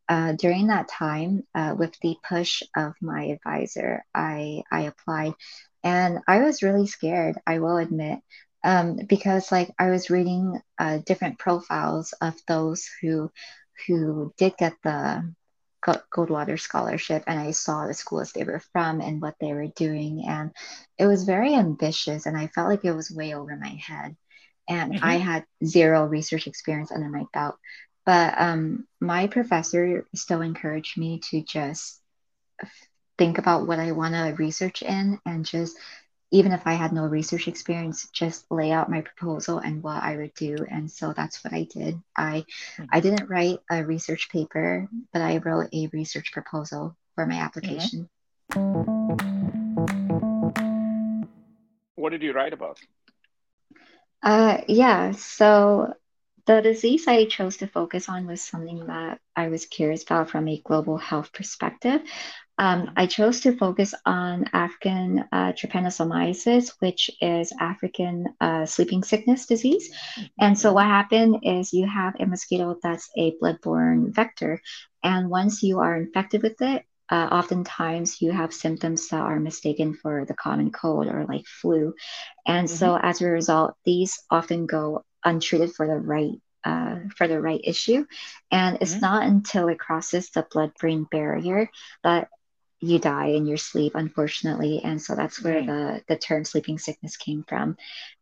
uh, 0.08 0.32
during 0.32 0.66
that 0.66 0.88
time, 0.88 1.44
uh, 1.54 1.74
with 1.78 1.94
the 2.02 2.16
push 2.28 2.62
of 2.76 2.94
my 3.00 3.26
advisor, 3.26 4.04
I, 4.14 4.62
I 4.70 4.82
applied 4.82 5.34
and 5.82 6.20
I 6.26 6.40
was 6.40 6.62
really 6.62 6.86
scared, 6.86 7.38
I 7.46 7.58
will 7.58 7.76
admit. 7.76 8.20
Um, 8.64 8.96
because 9.08 9.52
like 9.52 9.70
I 9.78 9.90
was 9.90 10.10
reading 10.10 10.60
uh, 10.78 10.98
different 11.06 11.38
profiles 11.38 12.12
of 12.20 12.34
those 12.48 12.88
who 13.00 13.30
who 13.86 14.32
did 14.36 14.56
get 14.56 14.74
the 14.82 15.32
Goldwater 15.86 16.58
Scholarship 16.58 17.24
and 17.26 17.38
I 17.38 17.52
saw 17.52 17.86
the 17.86 17.94
schools 17.94 18.32
they 18.32 18.44
were 18.44 18.60
from 18.72 19.00
and 19.00 19.22
what 19.22 19.36
they 19.40 19.52
were 19.52 19.68
doing. 19.68 20.24
And 20.26 20.50
it 20.98 21.06
was 21.06 21.24
very 21.24 21.54
ambitious 21.54 22.26
and 22.26 22.36
I 22.36 22.48
felt 22.48 22.68
like 22.68 22.84
it 22.84 22.92
was 22.92 23.10
way 23.10 23.34
over 23.34 23.56
my 23.56 23.68
head. 23.80 24.16
And 24.68 24.94
mm-hmm. 24.94 25.04
I 25.04 25.14
had 25.14 25.44
zero 25.64 26.04
research 26.04 26.46
experience 26.46 26.92
under 26.92 27.08
my 27.08 27.24
belt. 27.32 27.56
But 28.04 28.34
um, 28.38 28.86
my 29.00 29.26
professor 29.28 30.06
still 30.14 30.40
encouraged 30.40 30.98
me 30.98 31.20
to 31.30 31.42
just 31.42 32.00
think 33.18 33.38
about 33.38 33.66
what 33.66 33.78
I 33.78 33.92
want 33.92 34.14
to 34.14 34.34
research 34.42 34.82
in 34.82 35.18
and 35.26 35.44
just 35.44 35.76
even 36.30 36.52
if 36.52 36.66
I 36.66 36.74
had 36.74 36.92
no 36.92 37.06
research 37.06 37.48
experience, 37.48 38.06
just 38.12 38.44
lay 38.50 38.70
out 38.70 38.90
my 38.90 39.00
proposal 39.00 39.58
and 39.58 39.82
what 39.82 40.02
I 40.02 40.16
would 40.16 40.34
do. 40.34 40.56
And 40.70 40.90
so 40.90 41.14
that's 41.14 41.42
what 41.42 41.54
I 41.54 41.66
did. 41.72 42.00
I 42.16 42.44
mm-hmm. 42.76 42.84
I 42.92 43.00
didn't 43.00 43.30
write 43.30 43.58
a 43.70 43.84
research 43.84 44.28
paper, 44.30 44.88
but 45.12 45.22
I 45.22 45.38
wrote 45.38 45.68
a 45.72 45.88
research 45.92 46.32
proposal 46.32 46.96
for 47.14 47.26
my 47.26 47.36
application. 47.36 48.08
What 51.94 52.10
did 52.10 52.22
you 52.22 52.32
write 52.32 52.52
about? 52.52 52.78
Uh, 54.22 54.58
yeah, 54.68 55.12
so 55.12 55.94
the 56.46 56.60
disease 56.60 57.06
I 57.06 57.24
chose 57.26 57.58
to 57.58 57.66
focus 57.66 58.08
on 58.08 58.26
was 58.26 58.42
something 58.42 58.86
that 58.86 59.20
I 59.36 59.48
was 59.48 59.66
curious 59.66 60.02
about 60.02 60.30
from 60.30 60.48
a 60.48 60.60
global 60.64 60.96
health 60.96 61.32
perspective. 61.32 62.00
Um, 62.58 62.90
I 62.96 63.06
chose 63.06 63.40
to 63.42 63.56
focus 63.56 63.94
on 64.04 64.46
African 64.52 65.24
uh, 65.30 65.52
trypanosomiasis, 65.52 66.72
which 66.80 67.10
is 67.20 67.52
African 67.60 68.26
uh, 68.40 68.66
sleeping 68.66 69.04
sickness 69.04 69.46
disease. 69.46 69.94
And 70.38 70.58
so, 70.58 70.72
what 70.72 70.86
happened 70.86 71.38
is 71.42 71.72
you 71.72 71.86
have 71.86 72.14
a 72.18 72.26
mosquito 72.26 72.76
that's 72.82 73.08
a 73.16 73.34
bloodborne 73.40 74.12
vector. 74.12 74.60
And 75.04 75.30
once 75.30 75.62
you 75.62 75.78
are 75.78 75.96
infected 75.96 76.42
with 76.42 76.60
it, 76.60 76.84
uh, 77.10 77.28
oftentimes 77.30 78.20
you 78.20 78.32
have 78.32 78.52
symptoms 78.52 79.08
that 79.08 79.20
are 79.20 79.40
mistaken 79.40 79.94
for 79.94 80.24
the 80.26 80.34
common 80.34 80.70
cold 80.70 81.06
or 81.06 81.24
like 81.26 81.46
flu. 81.46 81.94
And 82.46 82.66
mm-hmm. 82.66 82.76
so, 82.76 82.98
as 83.00 83.22
a 83.22 83.26
result, 83.26 83.74
these 83.84 84.20
often 84.30 84.66
go 84.66 85.04
untreated 85.24 85.74
for 85.74 85.86
the 85.86 85.96
right 85.96 86.32
uh, 86.64 86.96
for 87.16 87.28
the 87.28 87.40
right 87.40 87.60
issue. 87.62 88.04
And 88.50 88.78
it's 88.80 88.92
mm-hmm. 88.92 89.00
not 89.00 89.22
until 89.26 89.68
it 89.68 89.78
crosses 89.78 90.30
the 90.30 90.46
blood 90.50 90.72
brain 90.78 91.06
barrier 91.10 91.70
that 92.02 92.28
you 92.80 92.98
die 92.98 93.28
in 93.28 93.46
your 93.46 93.56
sleep 93.56 93.94
unfortunately. 93.94 94.80
And 94.84 95.00
so 95.00 95.14
that's 95.14 95.42
where 95.42 95.64
the 95.64 96.02
the 96.08 96.16
term 96.16 96.44
sleeping 96.44 96.78
sickness 96.78 97.16
came 97.16 97.44
from. 97.48 97.76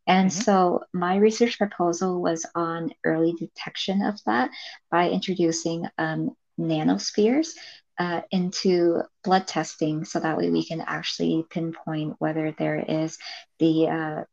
And 0.07 0.31
mm-hmm. 0.31 0.41
so 0.41 0.85
my 0.93 1.17
research 1.17 1.59
proposal 1.59 2.23
was 2.23 2.47
on 2.55 2.93
early 3.05 3.33
detection 3.33 4.03
of 4.03 4.19
that 4.25 4.51
by 4.91 5.11
introducing 5.11 5.87
um, 5.99 6.37
nanospheres 6.59 7.51
uh, 7.99 8.23
into 8.31 9.03
blood 9.25 9.47
testing 9.47 10.05
so 10.05 10.21
that 10.21 10.37
way 10.37 10.51
we 10.51 10.65
can 10.65 10.81
actually 10.81 11.45
pinpoint 11.49 12.17
whether 12.19 12.55
there 12.59 12.79
is 12.79 13.19
the 13.59 13.89
uh, 13.89 14.25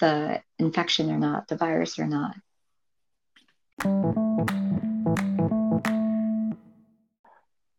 the 0.00 0.42
infection 0.58 1.10
or 1.10 1.18
not 1.18 1.48
the 1.48 1.56
virus 1.56 1.98
or 1.98 2.06
not. 2.06 2.34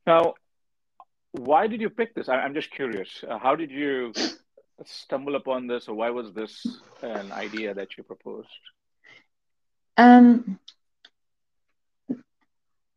Now 0.08 0.36
why 1.39 1.67
did 1.67 1.82
you 1.82 1.89
pick 1.89 2.15
this? 2.15 2.30
I, 2.30 2.45
am 2.45 2.54
just 2.54 2.71
curious. 2.71 3.24
Uh, 3.28 3.38
how 3.38 3.56
did 3.56 3.71
you 3.71 4.13
stumble 4.86 5.36
upon 5.36 5.67
this, 5.67 5.88
or 5.88 5.95
why 5.95 6.10
was 6.10 6.34
this 6.34 6.65
an 7.02 7.32
idea 7.32 7.74
that 7.74 7.98
you 7.98 8.04
proposed? 8.04 8.50
Um, 9.98 10.60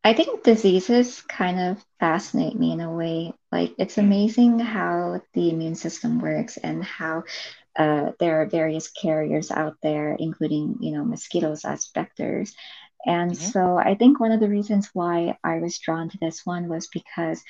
I 0.05 0.14
think 0.14 0.42
diseases 0.42 1.20
kind 1.22 1.61
of 1.61 1.85
fascinate 2.01 2.59
me 2.59 2.72
in 2.72 2.81
a 2.81 2.92
way. 2.92 3.33
Like 3.53 3.74
it's 3.79 3.96
hmm. 3.96 4.03
amazing 4.03 4.59
how 4.59 5.20
the 5.35 5.51
immune 5.51 5.74
system 5.74 6.20
works 6.20 6.57
and 6.57 6.83
how 6.83 7.24
uh, 7.79 8.12
there 8.18 8.42
are 8.42 8.46
various 8.46 8.90
carriers 8.90 9.51
out 9.51 9.77
there, 9.83 10.16
including 10.18 10.77
you 10.81 10.92
know 10.92 11.05
mosquitoes 11.05 11.64
as 11.64 11.90
vectors. 11.94 12.53
And 13.07 13.33
mm-hmm. 13.33 13.51
so 13.53 13.77
I 13.77 13.94
think 13.94 14.18
one 14.18 14.33
of 14.33 14.40
the 14.40 14.48
reasons 14.48 14.90
why 14.92 15.38
I 15.44 15.59
was 15.59 15.79
drawn 15.79 16.09
to 16.11 16.18
this 16.20 16.44
one 16.44 16.68
was 16.68 16.88
because 16.88 17.42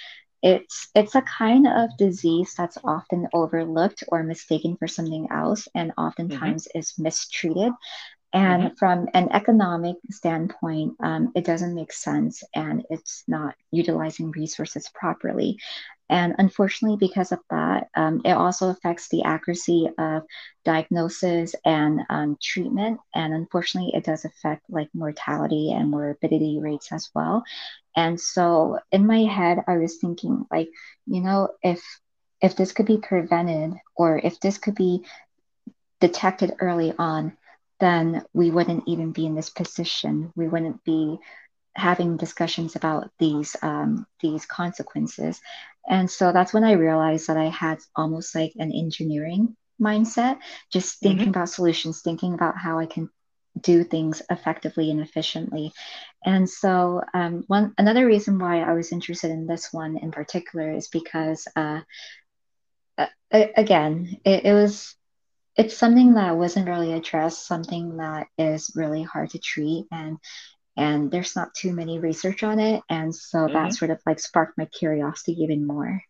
it's 0.43 0.89
it's 0.95 1.15
a 1.15 1.23
kind 1.23 1.67
of 1.67 1.97
disease 1.97 2.55
that's 2.57 2.79
often 2.85 3.27
overlooked 3.33 4.05
or 4.09 4.23
mistaken 4.23 4.77
for 4.77 4.87
something 4.87 5.29
else 5.31 5.69
and 5.75 5.93
oftentimes 5.99 6.69
mm-hmm. 6.69 6.79
is 6.79 6.95
mistreated 6.99 7.73
and 8.33 8.63
mm-hmm. 8.65 8.75
from 8.77 9.09
an 9.15 9.29
economic 9.33 9.97
standpoint 10.11 10.95
um, 11.01 11.33
it 11.35 11.45
doesn't 11.45 11.75
make 11.75 11.93
sense 11.93 12.45
and 12.55 12.85
it's 12.91 13.25
not 13.27 13.55
utilizing 13.73 14.31
resources 14.31 14.89
properly 14.95 15.59
and 16.11 16.35
unfortunately, 16.39 16.97
because 16.99 17.33
of 17.33 17.41
that, 17.51 17.89
um, 17.95 18.23
it 18.25 18.33
also 18.33 18.71
affects 18.71 19.09
the 19.09 19.25
accuracy 19.25 19.89
of 19.99 20.23
diagnosis 20.65 21.55
and 21.65 22.01
um, 22.09 22.39
treatment. 22.43 23.01
And 23.15 23.35
unfortunately, 23.35 23.93
it 23.95 24.05
does 24.05 24.25
affect 24.25 24.63
like 24.71 24.89
mortality 24.95 25.73
and 25.73 25.91
morbidity 25.91 26.61
rates 26.61 26.93
as 26.93 27.11
well. 27.15 27.45
And 27.95 28.19
so 28.19 28.79
in 28.91 29.07
my 29.07 29.25
head, 29.25 29.59
I 29.67 29.77
was 29.77 29.97
thinking 29.97 30.47
like, 30.51 30.69
you 31.07 31.21
know, 31.21 31.51
if 31.63 31.83
if 32.41 32.57
this 32.57 32.73
could 32.73 32.87
be 32.87 32.99
prevented 32.99 33.75
or 33.97 34.19
if 34.19 34.41
this 34.41 34.59
could 34.59 34.77
be 34.77 35.05
detected 36.01 36.55
early 36.61 36.95
on, 36.97 37.37
then 37.81 38.25
we 38.33 38.51
wouldn't 38.51 38.85
even 38.87 39.13
be 39.13 39.27
in 39.27 39.35
this 39.35 39.51
position. 39.51 40.33
We 40.37 40.49
wouldn't 40.49 40.85
be 40.85 41.19
having 41.79 42.17
discussions 42.17 42.75
about 42.77 43.11
these 43.19 43.57
um, 43.63 44.07
these 44.21 44.47
consequences 44.47 45.41
and 45.89 46.11
so 46.11 46.33
that's 46.33 46.53
when 46.53 46.65
i 46.65 46.73
realized 46.73 47.29
that 47.29 47.37
i 47.37 47.49
had 47.49 47.79
almost 47.97 48.35
like 48.35 48.53
an 48.59 48.73
engineering 48.73 49.57
mindset 49.81 50.39
just 50.73 51.01
thinking 51.01 51.23
mm-hmm. 51.23 51.31
about 51.31 51.49
solutions 51.49 52.03
thinking 52.03 52.35
about 52.35 52.57
how 52.57 52.79
i 52.79 52.87
can 52.87 53.09
do 53.61 53.83
things 53.83 54.23
effectively 54.31 54.91
and 54.91 55.01
efficiently 55.01 55.73
and 56.25 56.49
so 56.49 57.03
um, 57.15 57.43
one 57.49 57.75
another 57.79 58.07
reason 58.07 58.39
why 58.39 58.61
i 58.61 58.73
was 58.73 58.93
interested 58.93 59.31
in 59.31 59.47
this 59.47 59.73
one 59.73 59.97
in 59.97 60.11
particular 60.13 60.73
is 60.73 60.89
because 60.89 61.49
uh, 61.57 61.81
again 63.31 64.17
it, 64.25 64.45
it 64.45 64.53
was 64.53 64.95
it's 65.57 65.77
something 65.77 66.15
that 66.15 66.37
wasn't 66.37 66.69
really 66.69 66.93
addressed 66.93 67.47
something 67.47 67.97
that 67.97 68.29
is 68.39 68.71
really 68.77 69.03
hard 69.03 69.31
to 69.31 69.41
treat 69.41 69.87
and 69.91 70.19
and 70.79 71.11
there's 71.11 71.35
not 71.35 71.53
too 71.55 71.73
many 71.75 71.99
research 71.99 72.43
on 72.45 72.61
it. 72.61 72.83
And 72.89 73.15
so 73.15 73.39
mm-hmm. 73.39 73.53
that 73.53 73.75
sort 73.75 73.91
of 73.91 74.01
like 74.07 74.21
sparked 74.21 74.57
my 74.57 74.65
curiosity 74.67 75.43
even 75.43 75.67
more. 75.67 76.01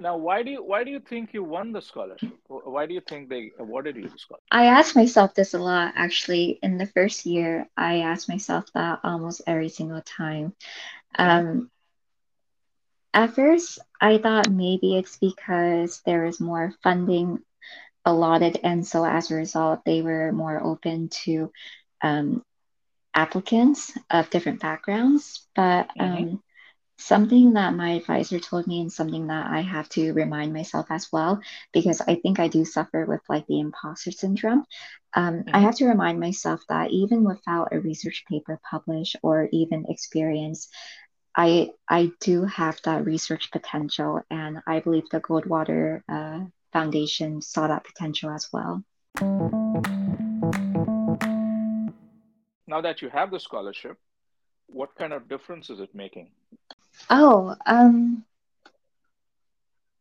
Now 0.00 0.16
why 0.16 0.42
do 0.42 0.50
you 0.52 0.62
why 0.62 0.84
do 0.84 0.90
you 0.90 1.00
think 1.00 1.34
you 1.34 1.42
won 1.42 1.72
the 1.72 1.82
scholarship? 1.82 2.32
Why 2.46 2.86
do 2.86 2.94
you 2.94 3.00
think 3.00 3.28
they 3.28 3.50
awarded 3.58 3.96
you 3.96 4.08
the 4.08 4.18
scholarship? 4.18 4.44
I 4.50 4.66
asked 4.66 4.94
myself 4.94 5.34
this 5.34 5.54
a 5.54 5.58
lot 5.58 5.94
actually. 5.96 6.58
In 6.62 6.78
the 6.78 6.86
first 6.86 7.26
year 7.26 7.66
i 7.76 8.00
asked 8.00 8.28
myself 8.28 8.66
that 8.74 9.00
almost 9.02 9.42
every 9.46 9.70
single 9.70 10.02
time. 10.02 10.54
Um, 11.18 11.70
at 13.14 13.34
first 13.34 13.78
i 14.00 14.18
thought 14.18 14.50
maybe 14.50 14.96
it's 14.96 15.16
because 15.16 16.02
there 16.04 16.26
is 16.26 16.40
more 16.40 16.74
funding 16.82 17.42
allotted. 18.08 18.58
And 18.64 18.86
so 18.86 19.04
as 19.04 19.30
a 19.30 19.36
result, 19.36 19.84
they 19.84 20.00
were 20.02 20.32
more 20.32 20.58
open 20.62 21.08
to 21.24 21.52
um, 22.02 22.42
applicants 23.14 23.92
of 24.10 24.30
different 24.30 24.60
backgrounds. 24.60 25.46
But 25.54 25.88
mm-hmm. 25.96 26.00
um, 26.00 26.42
something 26.96 27.52
that 27.52 27.74
my 27.74 27.90
advisor 27.90 28.40
told 28.40 28.66
me 28.66 28.80
and 28.80 28.92
something 28.92 29.28
that 29.28 29.46
I 29.46 29.60
have 29.60 29.88
to 29.90 30.12
remind 30.12 30.52
myself 30.52 30.86
as 30.90 31.08
well, 31.12 31.40
because 31.72 32.00
I 32.00 32.16
think 32.16 32.40
I 32.40 32.48
do 32.48 32.64
suffer 32.64 33.04
with 33.04 33.20
like 33.28 33.46
the 33.46 33.60
imposter 33.60 34.10
syndrome. 34.10 34.64
Um, 35.14 35.34
mm-hmm. 35.34 35.54
I 35.54 35.60
have 35.60 35.76
to 35.76 35.86
remind 35.86 36.18
myself 36.18 36.60
that 36.68 36.90
even 36.90 37.24
without 37.24 37.68
a 37.72 37.80
research 37.80 38.24
paper 38.28 38.58
published 38.68 39.16
or 39.22 39.48
even 39.52 39.86
experience, 39.88 40.68
I 41.36 41.70
I 41.88 42.10
do 42.20 42.44
have 42.46 42.80
that 42.82 43.04
research 43.04 43.52
potential, 43.52 44.22
and 44.28 44.58
I 44.66 44.80
believe 44.80 45.08
the 45.10 45.20
Goldwater 45.20 46.02
uh, 46.08 46.40
Foundation 46.72 47.40
saw 47.40 47.66
that 47.66 47.84
potential 47.84 48.30
as 48.30 48.48
well. 48.52 48.84
Now 52.66 52.82
that 52.82 53.00
you 53.00 53.08
have 53.08 53.30
the 53.30 53.40
scholarship, 53.40 53.98
what 54.66 54.94
kind 54.94 55.12
of 55.12 55.28
difference 55.28 55.70
is 55.70 55.80
it 55.80 55.94
making? 55.94 56.30
Oh, 57.08 57.56
um, 57.66 58.24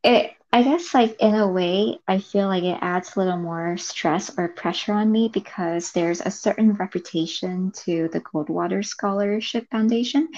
it 0.04 0.32
I 0.54 0.64
guess, 0.64 0.94
like, 0.94 1.18
in 1.20 1.36
a 1.36 1.46
way, 1.52 2.00
I 2.08 2.20
feel 2.20 2.48
like 2.48 2.64
it 2.64 2.80
adds 2.82 3.16
a 3.16 3.20
little 3.20 3.38
more 3.38 3.76
stress 3.76 4.32
or 4.38 4.48
pressure 4.48 4.94
on 4.94 5.12
me 5.12 5.30
because 5.32 5.92
there's 5.92 6.22
a 6.22 6.32
certain 6.32 6.72
reputation 6.74 7.72
to 7.84 8.08
the 8.14 8.22
Goldwater 8.22 8.84
Scholarship 8.84 9.68
Foundation. 9.70 10.30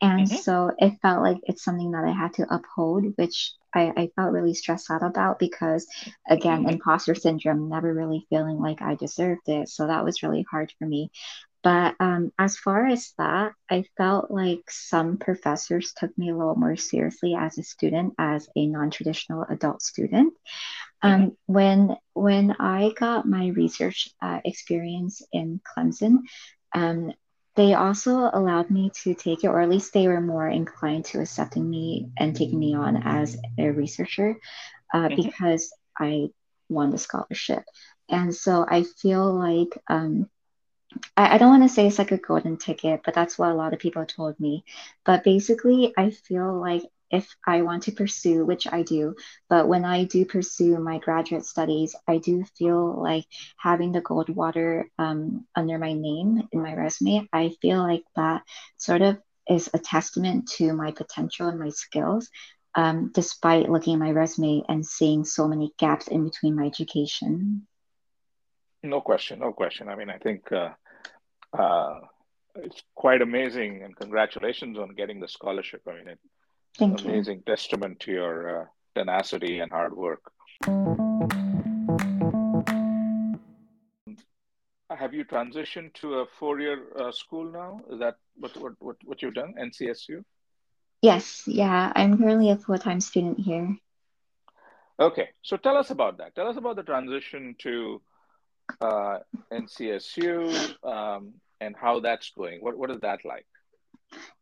And 0.00 0.26
Mhm. 0.26 0.28
so 0.28 0.72
it 0.78 0.94
felt 1.02 1.22
like 1.22 1.36
it's 1.42 1.62
something 1.62 1.90
that 1.90 2.04
I 2.04 2.12
had 2.12 2.32
to 2.34 2.46
uphold, 2.52 3.04
which 3.16 3.52
I, 3.74 3.92
I 3.94 4.10
felt 4.16 4.32
really 4.32 4.54
stressed 4.54 4.90
out 4.90 5.02
about 5.02 5.38
because, 5.38 5.86
again, 6.28 6.64
Mhm. 6.64 6.68
imposter 6.68 7.14
syndrome, 7.14 7.68
never 7.68 7.92
really 7.92 8.26
feeling 8.30 8.58
like 8.58 8.80
I 8.80 8.94
deserved 8.94 9.48
it. 9.48 9.68
So 9.68 9.86
that 9.86 10.04
was 10.04 10.22
really 10.22 10.46
hard 10.50 10.72
for 10.78 10.86
me. 10.86 11.10
But 11.62 11.96
um, 12.00 12.32
as 12.38 12.56
far 12.56 12.86
as 12.86 13.12
that, 13.18 13.52
I 13.70 13.84
felt 13.96 14.30
like 14.30 14.70
some 14.70 15.18
professors 15.18 15.92
took 15.96 16.16
me 16.16 16.30
a 16.30 16.36
little 16.36 16.54
more 16.56 16.76
seriously 16.76 17.34
as 17.34 17.58
a 17.58 17.62
student, 17.62 18.14
as 18.18 18.48
a 18.56 18.66
non-traditional 18.66 19.44
adult 19.48 19.82
student. 19.82 20.34
Um, 21.02 21.36
when 21.46 21.96
when 22.14 22.52
I 22.58 22.92
got 22.98 23.26
my 23.26 23.48
research 23.48 24.08
uh, 24.22 24.40
experience 24.44 25.22
in 25.32 25.60
Clemson, 25.66 26.18
um, 26.74 27.12
they 27.56 27.74
also 27.74 28.30
allowed 28.32 28.70
me 28.70 28.90
to 29.02 29.14
take 29.14 29.44
it, 29.44 29.48
or 29.48 29.60
at 29.60 29.68
least 29.68 29.92
they 29.92 30.08
were 30.08 30.20
more 30.20 30.48
inclined 30.48 31.06
to 31.06 31.20
accepting 31.20 31.68
me 31.68 32.08
and 32.18 32.34
taking 32.36 32.58
me 32.58 32.74
on 32.74 32.96
as 33.04 33.36
a 33.58 33.70
researcher 33.70 34.36
uh, 34.94 35.08
Mhm. 35.08 35.16
because 35.16 35.72
I 35.98 36.28
won 36.68 36.90
the 36.90 36.98
scholarship. 36.98 37.64
And 38.08 38.34
so 38.34 38.64
I 38.68 38.84
feel 38.84 39.32
like 39.34 39.76
um, 39.88 40.28
I, 41.16 41.34
I 41.34 41.38
don't 41.38 41.50
want 41.50 41.62
to 41.64 41.68
say 41.68 41.86
it's 41.86 41.98
like 41.98 42.12
a 42.12 42.18
golden 42.18 42.56
ticket, 42.56 43.02
but 43.04 43.14
that's 43.14 43.38
what 43.38 43.50
a 43.50 43.54
lot 43.54 43.72
of 43.72 43.78
people 43.78 44.04
told 44.06 44.38
me. 44.40 44.64
But 45.04 45.24
basically, 45.24 45.92
I 45.96 46.10
feel 46.10 46.58
like 46.60 46.82
if 47.10 47.34
I 47.46 47.62
want 47.62 47.84
to 47.84 47.92
pursue, 47.92 48.44
which 48.44 48.66
I 48.70 48.82
do, 48.82 49.14
but 49.48 49.66
when 49.68 49.84
I 49.84 50.04
do 50.04 50.24
pursue 50.26 50.78
my 50.78 50.98
graduate 50.98 51.44
studies, 51.46 51.94
I 52.06 52.18
do 52.18 52.44
feel 52.58 53.02
like 53.02 53.24
having 53.56 53.92
the 53.92 54.02
Goldwater 54.02 54.84
um, 54.98 55.46
under 55.54 55.78
my 55.78 55.94
name 55.94 56.48
in 56.52 56.62
my 56.62 56.74
resume, 56.74 57.28
I 57.32 57.50
feel 57.62 57.78
like 57.82 58.04
that 58.16 58.42
sort 58.76 59.02
of 59.02 59.18
is 59.48 59.70
a 59.72 59.78
testament 59.78 60.50
to 60.58 60.74
my 60.74 60.92
potential 60.92 61.48
and 61.48 61.58
my 61.58 61.70
skills, 61.70 62.28
um, 62.74 63.10
despite 63.14 63.70
looking 63.70 63.94
at 63.94 64.00
my 64.00 64.10
resume 64.10 64.62
and 64.68 64.84
seeing 64.84 65.24
so 65.24 65.48
many 65.48 65.72
gaps 65.78 66.08
in 66.08 66.24
between 66.24 66.54
my 66.56 66.66
education. 66.66 67.66
No 68.82 69.00
question, 69.00 69.40
no 69.40 69.52
question. 69.52 69.88
I 69.88 69.96
mean, 69.96 70.08
I 70.08 70.18
think 70.18 70.52
uh, 70.52 70.70
uh, 71.52 72.00
it's 72.56 72.82
quite 72.94 73.22
amazing, 73.22 73.82
and 73.82 73.96
congratulations 73.96 74.78
on 74.78 74.90
getting 74.90 75.20
the 75.20 75.28
scholarship. 75.28 75.82
I 75.88 75.92
mean, 75.94 76.08
it's 76.08 76.20
Thank 76.78 77.02
you. 77.02 77.10
amazing 77.10 77.42
testament 77.44 77.98
to 78.00 78.12
your 78.12 78.62
uh, 78.62 78.64
tenacity 78.94 79.58
and 79.58 79.72
hard 79.72 79.96
work. 79.96 80.22
Have 84.90 85.14
you 85.14 85.24
transitioned 85.24 85.94
to 85.94 86.14
a 86.20 86.26
four-year 86.38 86.82
uh, 86.96 87.12
school 87.12 87.50
now? 87.50 87.80
Is 87.90 88.00
that 88.00 88.16
what, 88.36 88.56
what 88.56 88.72
what 88.80 88.96
what 89.04 89.22
you've 89.22 89.34
done? 89.34 89.54
NCSU? 89.60 90.24
Yes, 91.02 91.44
yeah, 91.46 91.92
I'm 91.94 92.18
currently 92.18 92.50
a 92.50 92.56
full-time 92.56 93.00
student 93.00 93.38
here. 93.38 93.76
Okay, 94.98 95.28
so 95.42 95.56
tell 95.56 95.76
us 95.76 95.90
about 95.90 96.18
that. 96.18 96.34
Tell 96.34 96.48
us 96.48 96.56
about 96.56 96.74
the 96.74 96.82
transition 96.82 97.54
to 97.60 98.02
uh, 98.80 99.18
NCSU 99.50 100.74
um, 100.82 101.34
and 101.60 101.74
how 101.76 102.00
that's 102.00 102.30
going. 102.30 102.60
What 102.60 102.76
what 102.78 102.90
is 102.90 103.00
that 103.00 103.24
like? 103.24 103.46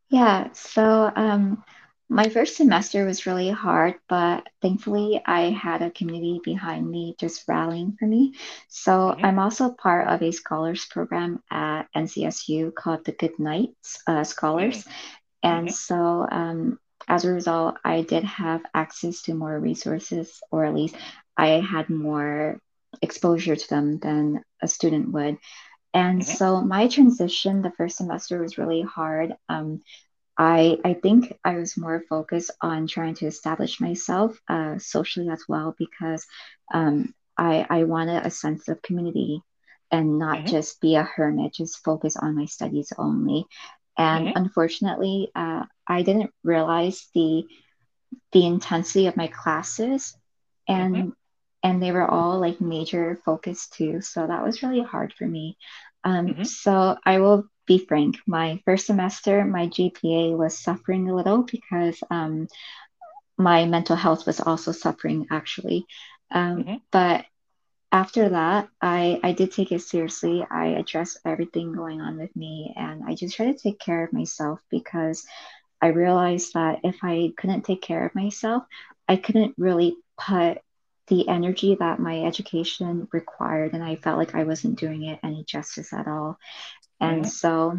Yeah, 0.08 0.48
so 0.52 1.10
um, 1.14 1.62
my 2.08 2.28
first 2.28 2.56
semester 2.56 3.04
was 3.04 3.26
really 3.26 3.50
hard, 3.50 3.94
but 4.08 4.44
thankfully 4.62 5.20
I 5.26 5.50
had 5.50 5.82
a 5.82 5.90
community 5.90 6.40
behind 6.44 6.88
me 6.90 7.14
just 7.18 7.44
rallying 7.48 7.96
for 7.98 8.06
me. 8.06 8.32
So 8.68 9.16
Mhm. 9.16 9.22
I'm 9.22 9.38
also 9.38 9.70
part 9.70 10.08
of 10.08 10.22
a 10.22 10.32
scholars 10.32 10.86
program 10.86 11.40
at 11.50 11.84
NCSU 11.94 12.72
called 12.72 13.04
the 13.04 13.12
Goodnights 13.12 13.98
uh, 14.06 14.24
Scholars. 14.24 14.84
And 15.42 15.70
Mhm. 15.70 15.72
so 15.72 16.26
um, 16.30 16.78
as 17.08 17.24
a 17.24 17.32
result, 17.32 17.76
I 17.84 18.02
did 18.02 18.24
have 18.24 18.62
access 18.74 19.22
to 19.22 19.34
more 19.34 19.58
resources, 19.58 20.40
or 20.50 20.64
at 20.64 20.74
least 20.74 20.96
I 21.36 21.60
had 21.60 21.88
more 21.90 22.58
exposure 23.02 23.56
to 23.56 23.68
them 23.68 23.98
than 23.98 24.42
a 24.62 24.68
student 24.68 25.12
would. 25.12 25.36
And 25.94 26.24
Mhm. 26.24 26.26
so 26.26 26.60
my 26.60 26.88
transition 26.88 27.62
the 27.62 27.72
first 27.72 27.96
semester 27.96 28.40
was 28.40 28.58
really 28.58 28.82
hard. 28.82 29.34
Um, 29.48 29.80
I 30.38 30.78
I 30.84 30.94
think 30.94 31.32
I 31.44 31.56
was 31.56 31.76
more 31.76 32.02
focused 32.08 32.50
on 32.62 32.86
trying 32.86 33.14
to 33.16 33.26
establish 33.26 33.80
myself 33.80 34.38
uh, 34.48 34.78
socially 34.78 35.28
as 35.30 35.42
well 35.48 35.74
because 35.78 36.26
um, 36.72 37.12
I 37.36 37.66
I 37.68 37.84
wanted 37.84 38.24
a 38.24 38.30
sense 38.30 38.68
of 38.68 38.82
community 38.82 39.42
and 39.90 40.18
not 40.18 40.44
Mhm. 40.44 40.46
just 40.46 40.80
be 40.80 40.96
a 40.96 41.02
hermit, 41.02 41.54
just 41.54 41.84
focus 41.84 42.16
on 42.16 42.36
my 42.36 42.46
studies 42.46 42.92
only. 42.98 43.46
And 43.98 44.30
Mhm. 44.30 44.34
unfortunately, 44.34 45.30
uh, 45.34 45.64
I 45.86 46.02
didn't 46.02 46.30
realize 46.44 47.08
the 47.14 47.44
the 48.32 48.46
intensity 48.46 49.06
of 49.06 49.16
my 49.16 49.28
classes 49.28 50.16
and 50.68 51.12
and 51.66 51.82
they 51.82 51.92
were 51.92 52.10
all 52.10 52.40
like 52.40 52.60
major 52.60 53.18
focus 53.26 53.68
too 53.68 54.00
so 54.02 54.26
that 54.26 54.44
was 54.44 54.62
really 54.62 54.82
hard 54.82 55.12
for 55.18 55.26
me 55.26 55.58
um, 56.04 56.26
Mhm. 56.28 56.44
so 56.46 56.96
i 57.06 57.18
will 57.20 57.44
be 57.66 57.78
frank 57.78 58.16
my 58.26 58.60
first 58.66 58.86
semester 58.86 59.44
my 59.44 59.66
gpa 59.68 60.36
was 60.36 60.58
suffering 60.58 61.10
a 61.10 61.16
little 61.16 61.44
because 61.52 62.02
um, 62.10 62.48
my 63.38 63.64
mental 63.66 63.96
health 63.96 64.26
was 64.26 64.40
also 64.40 64.72
suffering 64.72 65.26
actually 65.30 65.86
um, 66.32 66.64
Mhm. 66.64 66.80
but 66.92 67.24
after 67.92 68.28
that 68.30 68.68
I, 68.82 69.20
I 69.22 69.32
did 69.32 69.52
take 69.52 69.72
it 69.72 69.82
seriously 69.82 70.44
i 70.50 70.66
addressed 70.68 71.18
everything 71.24 71.72
going 71.72 72.00
on 72.00 72.18
with 72.18 72.34
me 72.36 72.74
and 72.76 73.02
i 73.06 73.14
just 73.14 73.36
tried 73.36 73.52
to 73.52 73.58
take 73.58 73.80
care 73.80 74.04
of 74.04 74.12
myself 74.12 74.60
because 74.70 75.24
I 75.82 75.88
realized 75.88 76.54
that 76.54 76.80
if 76.84 76.96
I 77.02 77.32
couldn't 77.38 77.64
take 77.64 77.82
care 77.82 78.06
of 78.06 78.14
myself, 78.14 78.64
I 79.08 79.16
couldn't 79.16 79.54
really 79.58 79.96
put 80.18 80.58
the 81.08 81.28
energy 81.28 81.76
that 81.78 81.98
my 82.00 82.22
education 82.24 83.08
required, 83.12 83.72
and 83.74 83.82
I 83.84 83.96
felt 83.96 84.18
like 84.18 84.34
I 84.34 84.44
wasn't 84.44 84.78
doing 84.78 85.04
it 85.04 85.18
any 85.22 85.44
justice 85.44 85.92
at 85.92 86.06
all. 86.08 86.38
And 87.00 87.26
Mhm. 87.26 87.28
so, 87.28 87.78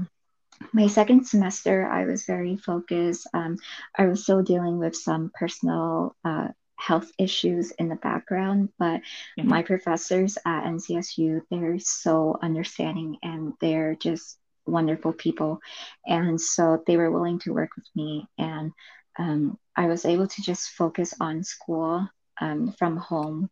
my 0.74 0.88
second 0.88 1.26
semester, 1.28 1.88
I 1.88 2.06
was 2.06 2.26
very 2.26 2.58
focused. 2.58 3.28
Um, 3.34 3.58
I 3.98 4.08
was 4.08 4.24
still 4.24 4.44
dealing 4.44 4.80
with 4.80 4.96
some 4.96 5.32
personal 5.34 6.16
uh, 6.26 6.48
health 6.78 7.10
issues 7.18 7.72
in 7.72 7.90
the 7.90 7.96
background, 7.96 8.70
but 8.80 9.02
Mhm. 9.38 9.44
my 9.44 9.64
professors 9.64 10.38
at 10.46 10.66
NCSU, 10.66 11.42
they're 11.50 11.80
so 11.80 12.38
understanding 12.42 13.18
and 13.24 13.54
they're 13.62 13.96
just 13.96 14.38
wonderful 14.66 15.14
people. 15.14 15.60
And 16.06 16.40
so 16.40 16.84
they 16.88 16.98
were 16.98 17.12
willing 17.12 17.40
to 17.40 17.54
work 17.54 17.72
with 17.76 17.88
me. 17.96 18.28
And 18.38 18.72
um, 19.18 19.58
I 19.76 19.88
was 19.88 20.06
able 20.06 20.28
to 20.28 20.42
just 20.42 20.70
focus 20.72 21.14
on 21.20 21.44
school 21.44 22.08
um, 22.42 22.74
from 22.78 22.98
home. 22.98 23.50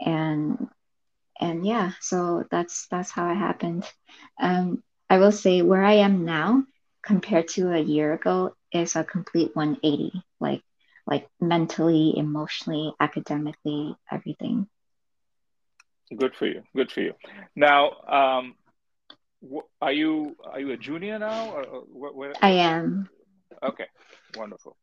And 0.00 0.68
and 1.40 1.66
yeah, 1.66 1.92
so 2.00 2.44
that's 2.50 2.86
that's 2.90 3.10
how 3.10 3.30
it 3.30 3.36
happened. 3.36 3.84
Um, 4.40 4.82
I 5.10 5.18
will 5.18 5.32
say 5.32 5.62
where 5.62 5.84
I 5.84 5.94
am 5.94 6.24
now 6.24 6.64
compared 7.02 7.48
to 7.48 7.72
a 7.72 7.78
year 7.80 8.12
ago 8.12 8.54
is 8.72 8.96
a 8.96 9.04
complete 9.04 9.54
180, 9.54 10.12
like 10.40 10.62
like 11.06 11.26
mentally, 11.40 12.14
emotionally, 12.16 12.92
academically, 13.00 13.96
everything. 14.12 14.68
Good 16.14 16.34
for 16.34 16.46
you. 16.46 16.62
Good 16.76 16.90
for 16.92 17.00
you. 17.00 17.14
Now, 17.56 17.92
um, 18.06 18.54
wh- 19.42 19.66
are 19.80 19.92
you 19.92 20.36
are 20.44 20.60
you 20.60 20.72
a 20.72 20.76
junior 20.76 21.18
now, 21.18 21.50
or, 21.50 21.64
or 21.64 21.80
where, 21.82 22.12
where? 22.12 22.32
I 22.42 22.50
am. 22.50 23.08
Okay, 23.62 23.86
wonderful. 24.36 24.76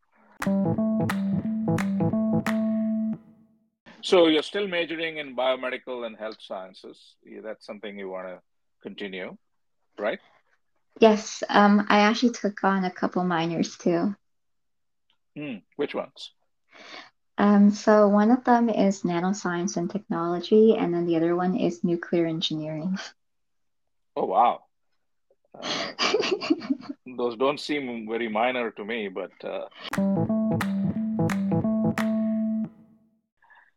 So 4.06 4.28
you're 4.28 4.44
still 4.44 4.68
majoring 4.68 5.18
in 5.18 5.36
biomedical 5.36 6.06
and 6.06 6.16
health 6.16 6.38
sciences. 6.40 7.16
Yeah, 7.26 7.42
That's 7.42 7.66
something 7.66 7.98
you 7.98 8.08
want 8.08 8.28
to 8.28 8.40
continue, 8.84 9.36
right? 9.98 10.20
Yes, 11.00 11.42
um, 11.50 11.88
I 11.90 12.02
actually 12.02 12.34
took 12.34 12.64
on 12.64 12.86
a 12.86 12.92
couple 12.92 13.24
minors 13.24 13.76
too. 13.78 14.16
Hmm. 15.36 15.56
Which 15.78 15.96
ones? 15.96 16.34
Um, 17.40 17.72
so 17.72 18.08
one 18.08 18.30
of 18.30 18.44
them 18.44 18.70
is 18.70 19.02
nanoscience 19.02 19.76
and 19.76 19.90
technology, 19.90 20.76
and 20.78 20.94
then 20.94 21.08
the 21.08 21.16
other 21.16 21.36
one 21.36 21.56
is 21.58 21.84
nuclear 21.84 22.28
engineering. 22.28 23.00
Oh, 24.16 24.26
wow. 24.26 24.66
Uh, 25.60 25.94
those 27.18 27.36
don't 27.38 27.60
seem 27.60 28.08
very 28.08 28.30
minor 28.30 28.70
to 28.70 28.86
me, 28.86 29.10
but 29.10 29.32
uh, 29.44 29.68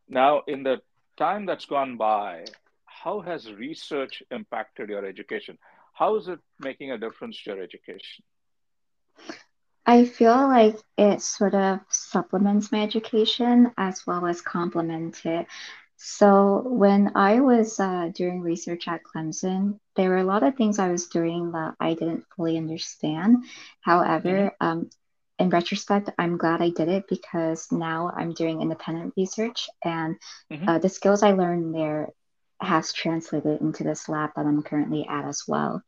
now 0.09 0.43
in 0.47 0.63
the 0.63 0.81
time 1.17 1.47
that's 1.47 1.67
gone 1.67 1.97
by, 1.97 2.45
how 2.87 3.21
has 3.21 3.53
research 3.53 4.23
impacted 4.31 4.89
your 4.89 5.05
education? 5.05 5.59
How 5.95 6.17
is 6.17 6.29
it 6.29 6.41
making 6.59 6.91
a 6.93 6.99
difference 6.99 7.43
to 7.43 7.51
your 7.53 7.63
education? 7.63 8.25
I 9.87 10.05
feel 10.05 10.35
like 10.49 10.77
it 10.97 11.23
sort 11.23 11.55
of 11.55 11.81
supplements 11.89 12.71
my 12.73 12.83
education 12.83 13.73
as 13.77 14.07
well 14.07 14.27
as 14.27 14.41
complements 14.41 15.25
it. 15.25 15.47
So 15.97 16.63
when 16.67 17.13
I 17.17 17.41
was 17.41 17.81
uh, 17.81 18.11
doing 18.15 18.41
research 18.41 18.87
at 18.89 19.03
Clemson, 19.03 19.79
there 19.97 20.11
were 20.11 20.19
a 20.19 20.25
lot 20.25 20.43
of 20.43 20.57
things 20.57 20.79
I 20.79 20.91
was 20.91 21.07
doing 21.09 21.53
that 21.53 21.75
I 21.81 21.95
didn't 21.95 22.25
fully 22.37 22.57
understand. 22.57 23.45
However, 23.81 24.53
um, 24.61 24.91
in 25.39 25.51
retrospect, 25.51 26.11
I'm 26.19 26.37
glad 26.39 26.63
I 26.63 26.71
did 26.71 26.89
it 26.89 27.05
because 27.09 27.71
now 27.73 28.13
I'm 28.17 28.33
doing 28.33 28.61
independent 28.63 29.15
research 29.17 29.69
and 29.85 30.17
hmm 30.51 30.69
uh, 30.69 30.79
the 30.79 30.89
skills 30.89 31.23
I 31.23 31.33
learned 31.33 31.75
there 31.75 32.09
has 32.61 32.93
translated 32.93 33.61
into 33.61 33.85
this 33.85 34.09
lab 34.09 34.31
that 34.37 34.47
I'm 34.47 34.63
currently 34.63 35.07
at 35.09 35.25
as 35.25 35.43
well. 35.47 35.83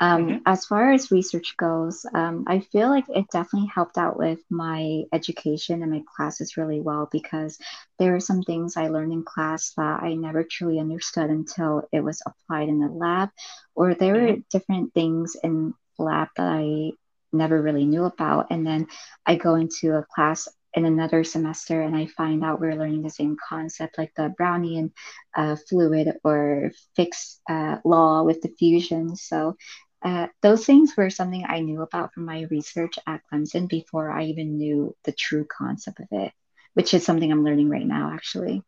Um, 0.00 0.36
hmm 0.36 0.38
as 0.46 0.64
far 0.64 0.92
as 0.92 1.10
research 1.10 1.56
goes, 1.58 2.06
um, 2.14 2.44
I 2.46 2.60
feel 2.60 2.88
like 2.88 3.06
it 3.08 3.26
definitely 3.32 3.68
helped 3.74 3.98
out 3.98 4.16
with 4.16 4.40
my 4.48 5.02
education 5.12 5.82
and 5.82 5.90
my 5.90 6.02
classes 6.16 6.56
really 6.56 6.80
well 6.80 7.08
because 7.10 7.58
there 7.98 8.12
were 8.12 8.20
some 8.20 8.42
things 8.42 8.76
I 8.76 8.88
learned 8.88 9.12
in 9.12 9.24
class 9.24 9.72
that 9.76 10.02
I 10.02 10.14
never 10.14 10.44
truly 10.44 10.78
understood 10.78 11.30
until 11.30 11.82
it 11.92 12.00
was 12.00 12.22
applied 12.26 12.68
in 12.68 12.78
the 12.78 12.88
lab, 12.88 13.30
or 13.74 13.94
there 13.94 14.14
were 14.14 14.36
hmm 14.36 14.40
different 14.52 14.94
things 14.94 15.36
in 15.42 15.74
lab 15.98 16.28
that 16.36 16.46
I 16.48 16.92
never 17.32 17.60
really 17.60 17.84
knew 17.84 18.04
about. 18.04 18.46
And 18.50 18.66
then 18.66 18.86
I 19.26 19.36
go 19.36 19.54
into 19.54 19.96
a 19.96 20.04
class 20.14 20.48
in 20.74 20.84
another 20.84 21.24
semester 21.24 21.80
and 21.80 21.96
I 21.96 22.06
find 22.06 22.44
out 22.44 22.60
we're 22.60 22.76
learning 22.76 23.02
the 23.02 23.10
same 23.10 23.36
concept, 23.48 23.98
like 23.98 24.12
the 24.14 24.34
Brownian 24.38 24.92
uh, 25.36 25.56
fluid 25.68 26.12
or 26.24 26.72
Fick's 26.94 27.40
uh, 27.48 27.78
law 27.84 28.22
with 28.22 28.42
diffusion. 28.42 29.16
So 29.16 29.56
uh, 30.02 30.28
those 30.42 30.64
things 30.64 30.96
were 30.96 31.10
something 31.10 31.44
I 31.46 31.60
knew 31.60 31.82
about 31.82 32.12
from 32.14 32.24
my 32.24 32.46
research 32.50 32.98
at 33.06 33.22
Clemson 33.32 33.68
before 33.68 34.10
I 34.10 34.26
even 34.26 34.56
knew 34.56 34.94
the 35.04 35.12
true 35.12 35.46
concept 35.46 36.00
of 36.00 36.06
it, 36.12 36.32
which 36.74 36.94
is 36.94 37.04
something 37.04 37.30
I'm 37.30 37.44
learning 37.44 37.70
right 37.70 37.86
now, 37.86 38.12
actually. 38.14 38.62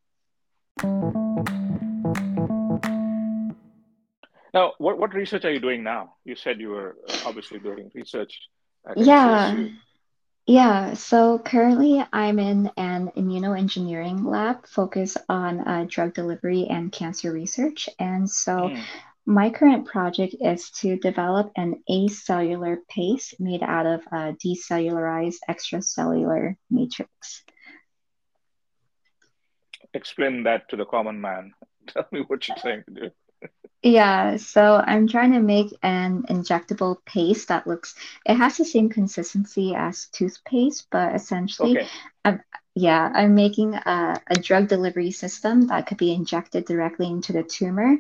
Now, 4.53 4.73
what, 4.79 4.99
what 4.99 5.15
research 5.15 5.45
are 5.45 5.53
you 5.53 5.61
doing 5.61 5.83
now? 5.83 6.15
You 6.25 6.35
said 6.35 6.61
you 6.61 6.71
were 6.71 6.97
uh, 7.09 7.17
obviously 7.27 7.59
doing 7.59 7.91
research 7.95 8.37
at 8.89 8.97
Yeah, 8.97 9.69
yeah. 10.47 10.95
So 10.95 11.39
currently 11.39 12.05
I'm 12.13 12.39
in 12.39 12.71
an 12.77 13.11
immunoengineering 13.17 14.25
lab 14.25 14.67
focused 14.67 15.19
on 15.29 15.61
uh, 15.61 15.87
drug 15.89 16.15
delivery 16.15 16.67
and 16.69 16.91
cancer 16.91 17.33
research. 17.33 17.89
And 17.99 18.29
so 18.29 18.71
Mm. 18.71 18.83
my 19.27 19.51
current 19.51 19.87
project 19.87 20.35
is 20.41 20.71
to 20.81 20.97
develop 20.97 21.53
an 21.57 21.85
acellular 21.89 22.79
paste 22.89 23.39
made 23.39 23.63
out 23.63 23.87
of 23.87 24.01
uh, 24.11 24.33
decellularized 24.45 25.39
extracellular 25.49 26.57
matrix. 26.71 27.45
Explain 29.95 30.43
that 30.45 30.69
to 30.71 30.77
the 30.77 30.85
common 30.85 31.21
man. 31.21 31.53
Tell 31.87 32.07
me 32.11 32.23
what 32.27 32.49
you're 32.49 32.57
trying 32.57 32.83
to 32.85 32.91
do. 32.93 33.11
Yeah, 33.83 34.37
so 34.37 34.77
I'm 34.77 35.09
trying 35.09 35.33
to 35.33 35.41
make 35.41 35.73
an 35.83 36.25
injectable 36.25 37.03
paste 37.07 37.49
that 37.49 37.67
looks, 37.67 37.95
it 38.27 38.35
has 38.35 38.59
the 38.59 38.65
same 38.65 38.91
consistency 38.91 39.75
as 39.75 40.07
toothpaste, 40.09 40.87
but 40.91 41.15
essentially, 41.15 41.73
Okay. 41.77 41.89
I'm, 42.25 42.43
yeah, 42.81 43.13
I'm 43.15 43.35
making 43.35 43.75
a, 43.75 44.19
a 44.27 44.37
drug 44.37 44.69
delivery 44.69 45.11
system 45.11 45.67
that 45.67 45.87
could 45.87 45.99
be 45.99 46.15
injected 46.15 46.65
directly 46.65 47.09
into 47.09 47.35
the 47.35 47.43
tumor. 47.43 47.99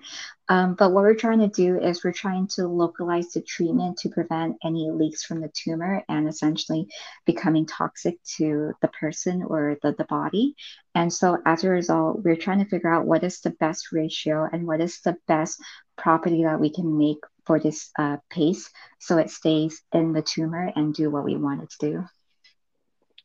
Um, 0.48 0.74
but 0.74 0.92
what 0.92 1.02
we're 1.02 1.14
trying 1.14 1.40
to 1.40 1.48
do 1.48 1.78
is 1.78 2.02
we're 2.02 2.12
trying 2.12 2.46
to 2.54 2.66
localize 2.66 3.32
the 3.32 3.42
treatment 3.42 3.98
to 3.98 4.08
prevent 4.08 4.56
any 4.64 4.90
leaks 4.90 5.22
from 5.22 5.42
the 5.42 5.52
tumor 5.52 6.02
and 6.08 6.26
essentially 6.26 6.88
becoming 7.26 7.66
toxic 7.66 8.16
to 8.38 8.72
the 8.80 8.88
person 8.88 9.42
or 9.42 9.76
the, 9.82 9.92
the 9.92 10.04
body. 10.04 10.54
And 10.94 11.12
so 11.12 11.36
as 11.44 11.62
a 11.62 11.68
result, 11.68 12.22
we're 12.24 12.36
trying 12.36 12.64
to 12.64 12.70
figure 12.70 12.92
out 12.92 13.06
what 13.06 13.22
is 13.22 13.40
the 13.40 13.50
best 13.50 13.92
ratio 13.92 14.48
and 14.50 14.66
what 14.66 14.80
is 14.80 15.00
the 15.02 15.18
best 15.28 15.60
property 15.98 16.44
that 16.44 16.58
we 16.58 16.72
can 16.72 16.96
make 16.96 17.18
for 17.44 17.60
this 17.60 17.90
uh, 17.98 18.16
paste 18.30 18.70
so 18.98 19.18
it 19.18 19.28
stays 19.28 19.82
in 19.92 20.14
the 20.14 20.22
tumor 20.22 20.72
and 20.74 20.94
do 20.94 21.10
what 21.10 21.24
we 21.24 21.36
want 21.36 21.64
it 21.64 21.70
to 21.78 21.90
do. 21.90 22.04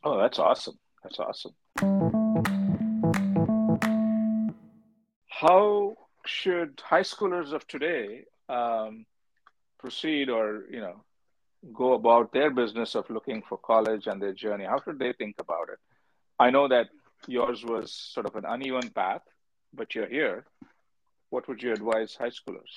Oh, 0.03 0.19
that's 0.19 0.37
awesome. 0.37 0.77
That's 1.05 1.19
awesome. 1.19 1.53
How 5.27 5.95
should 6.25 6.81
high 6.83 7.01
schoolers 7.01 7.53
of 7.53 7.67
today 7.67 8.23
um, 8.49 9.05
proceed 9.77 10.29
or, 10.31 10.63
you 10.71 10.79
know, 10.79 11.03
go 11.71 11.93
about 11.93 12.33
their 12.33 12.49
business 12.49 12.95
of 12.95 13.07
looking 13.11 13.43
for 13.47 13.59
college 13.59 14.07
and 14.07 14.19
their 14.19 14.33
journey? 14.33 14.65
How 14.65 14.81
should 14.83 14.97
they 14.97 15.13
think 15.13 15.35
about 15.37 15.69
it? 15.69 15.77
I 16.39 16.49
know 16.49 16.67
that 16.69 16.87
yours 17.27 17.63
was 17.63 17.93
sort 17.93 18.25
of 18.25 18.35
an 18.35 18.45
uneven 18.47 18.89
path, 18.89 19.21
but 19.75 19.93
you're 19.93 20.09
here. 20.09 20.45
What 21.29 21.47
would 21.47 21.61
you 21.61 21.71
advise 21.71 22.15
high 22.15 22.31
schoolers? 22.31 22.73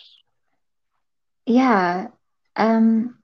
Yeah. 1.47 2.09
Um, 2.57 3.16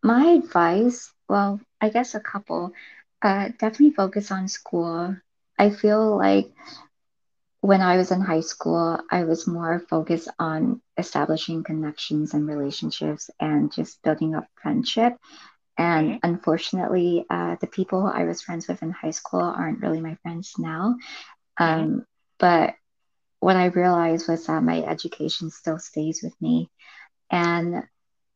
my 0.00 0.26
advice, 0.26 1.12
well, 1.28 1.60
I 1.80 1.88
guess 1.88 2.14
a 2.14 2.20
couple, 2.20 2.72
uh, 3.24 3.48
definitely 3.58 3.92
focus 3.92 4.32
on 4.32 4.48
school. 4.48 5.16
I 5.58 5.70
feel 5.70 6.18
like 6.18 6.52
when 7.60 7.80
I 7.82 7.96
was 7.96 8.12
in 8.12 8.20
high 8.20 8.40
school, 8.40 8.98
I 9.10 9.24
was 9.24 9.46
more 9.48 9.80
focused 9.90 10.28
on 10.38 10.82
establishing 10.98 11.64
connections 11.64 12.34
and 12.34 12.46
relationships 12.48 13.30
and 13.40 13.72
just 13.72 14.02
building 14.02 14.34
up 14.34 14.46
friendship. 14.62 15.14
And 15.78 16.14
hmm 16.14 16.22
unfortunately, 16.22 17.26
uh, 17.30 17.56
the 17.60 17.66
people 17.68 18.06
I 18.06 18.24
was 18.24 18.42
friends 18.42 18.68
with 18.68 18.82
in 18.82 18.90
high 18.90 19.10
school 19.12 19.40
aren't 19.42 19.80
really 19.82 20.00
my 20.00 20.16
friends 20.22 20.54
now. 20.58 20.96
hmm 21.62 21.86
Um, 21.86 22.04
but 22.38 22.74
what 23.40 23.56
I 23.56 23.66
realized 23.66 24.28
was 24.28 24.46
that 24.46 24.62
my 24.62 24.82
education 24.82 25.50
still 25.50 25.78
stays 25.78 26.20
with 26.22 26.34
me. 26.40 26.70
And 27.30 27.84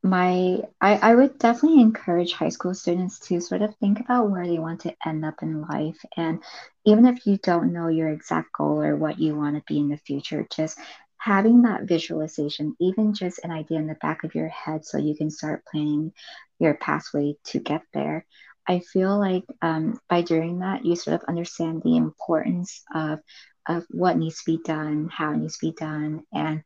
my 0.02 0.60
I, 0.80 0.94
I 0.96 1.14
would 1.14 1.38
definitely 1.38 1.80
encourage 1.82 2.32
high 2.32 2.50
school 2.50 2.74
students 2.74 3.18
to 3.28 3.40
sort 3.40 3.62
of 3.62 3.74
think 3.76 4.00
about 4.00 4.30
where 4.30 4.46
they 4.46 4.58
want 4.58 4.80
to 4.82 4.94
end 5.04 5.24
up 5.24 5.42
in 5.42 5.62
life. 5.62 5.98
And 6.16 6.42
even 6.84 7.06
if 7.06 7.26
you 7.26 7.38
don't 7.38 7.72
know 7.72 7.88
your 7.88 8.08
exact 8.08 8.52
goal 8.52 8.80
or 8.82 8.96
what 8.96 9.18
you 9.18 9.36
want 9.36 9.56
to 9.56 9.62
be 9.66 9.78
in 9.78 9.88
the 9.88 9.96
future, 9.98 10.46
just 10.54 10.78
having 11.18 11.62
that 11.62 11.84
visualization, 11.84 12.76
even 12.80 13.12
just 13.12 13.40
an 13.44 13.50
idea 13.50 13.78
in 13.78 13.88
the 13.88 13.94
back 13.96 14.24
of 14.24 14.34
your 14.34 14.48
head 14.48 14.84
so 14.84 14.98
you 14.98 15.16
can 15.16 15.30
start 15.30 15.64
planning 15.70 16.12
your 16.60 16.74
pathway 16.74 17.34
to 17.44 17.58
get 17.58 17.82
there. 17.92 18.24
I 18.68 18.80
feel 18.80 19.18
like 19.18 19.44
um, 19.62 19.98
by 20.08 20.22
doing 20.22 20.60
that, 20.60 20.84
you 20.84 20.94
sort 20.94 21.20
of 21.20 21.28
understand 21.28 21.82
the 21.82 21.96
importance 21.96 22.82
of 22.94 23.20
of 23.66 23.84
what 23.90 24.16
needs 24.16 24.42
to 24.42 24.56
be 24.56 24.62
done, 24.64 25.10
how 25.12 25.32
it 25.32 25.38
needs 25.38 25.58
to 25.58 25.66
be 25.66 25.72
done, 25.72 26.22
and 26.32 26.62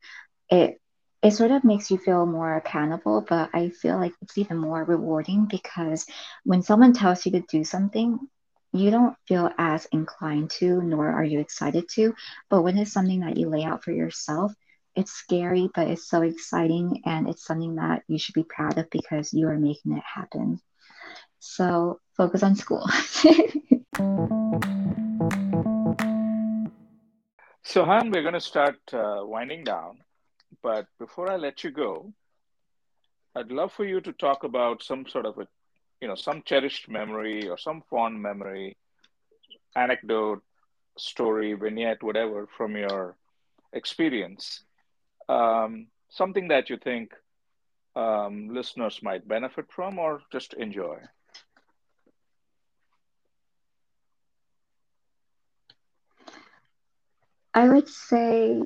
it 0.51 0.82
it 1.23 1.31
sort 1.31 1.53
of 1.53 1.63
makes 1.63 1.91
you 1.91 1.99
feel 1.99 2.27
more 2.27 2.57
accountable, 2.57 3.25
but 3.27 3.51
I 3.55 3.69
feel 3.69 3.97
like 3.99 4.13
it's 4.23 4.39
even 4.39 4.59
more 4.59 4.83
rewarding 4.83 5.47
because 5.47 6.05
when 6.45 6.63
someone 6.63 6.93
tells 6.93 7.25
you 7.25 7.33
to 7.33 7.41
do 7.43 7.63
something, 7.63 8.19
you 8.73 8.91
don't 8.91 9.17
feel 9.29 9.51
as 9.57 9.87
inclined 9.93 10.51
to, 10.51 10.83
nor 10.83 11.09
are 11.09 11.25
you 11.25 11.39
excited 11.39 11.89
to. 11.91 12.15
But 12.51 12.63
when 12.63 12.77
it's 12.77 12.93
something 12.93 13.21
that 13.21 13.37
you 13.37 13.49
lay 13.49 13.63
out 13.63 13.85
for 13.85 13.93
yourself, 13.93 14.53
it's 14.97 15.13
scary, 15.13 15.71
but 15.75 15.87
it's 15.87 16.09
so 16.09 16.23
exciting 16.23 17.03
and 17.07 17.29
it's 17.29 17.47
something 17.47 17.77
that 17.77 18.03
you 18.09 18.19
should 18.19 18.35
be 18.35 18.45
proud 18.45 18.77
of 18.79 18.91
because 18.91 19.33
you 19.33 19.49
are 19.49 19.59
making 19.59 19.93
it 19.93 20.03
happen. 20.03 20.61
So 21.39 22.01
focus 22.17 22.43
on 22.43 22.57
school. 22.57 22.89
So, 27.65 27.85
Hanh, 27.85 28.13
we're 28.13 28.23
going 28.23 28.35
to 28.35 28.41
start 28.41 28.77
uh, 28.93 29.21
winding 29.23 29.65
down. 29.65 29.99
But 30.63 30.87
before 30.99 31.31
I 31.31 31.37
let 31.37 31.65
you 31.65 31.71
go, 31.71 32.13
I'd 33.35 33.51
love 33.51 33.73
for 33.73 33.85
you 33.85 34.01
to 34.01 34.13
talk 34.13 34.45
about 34.45 34.83
some 34.83 35.07
sort 35.07 35.27
of 35.27 35.39
a, 35.39 35.49
you 36.01 36.09
know, 36.09 36.15
some 36.15 36.43
cherished 36.45 36.89
memory 36.89 37.49
or 37.49 37.59
some 37.59 37.83
fond 37.91 38.21
memory, 38.23 38.77
anecdote, 39.75 40.43
story, 40.97 41.55
vignette, 41.55 42.03
whatever, 42.03 42.47
from 42.57 42.77
your 42.77 43.17
experience. 43.73 44.65
Um, 45.29 45.87
something 46.11 46.49
that 46.49 46.69
you 46.71 46.77
think 46.77 47.13
um, 47.97 48.49
listeners 48.53 49.01
might 49.03 49.27
benefit 49.27 49.67
from 49.71 49.99
or 49.99 50.23
just 50.31 50.55
enjoy. 50.55 50.99
I 57.55 57.69
would 57.69 57.89
say 57.89 58.63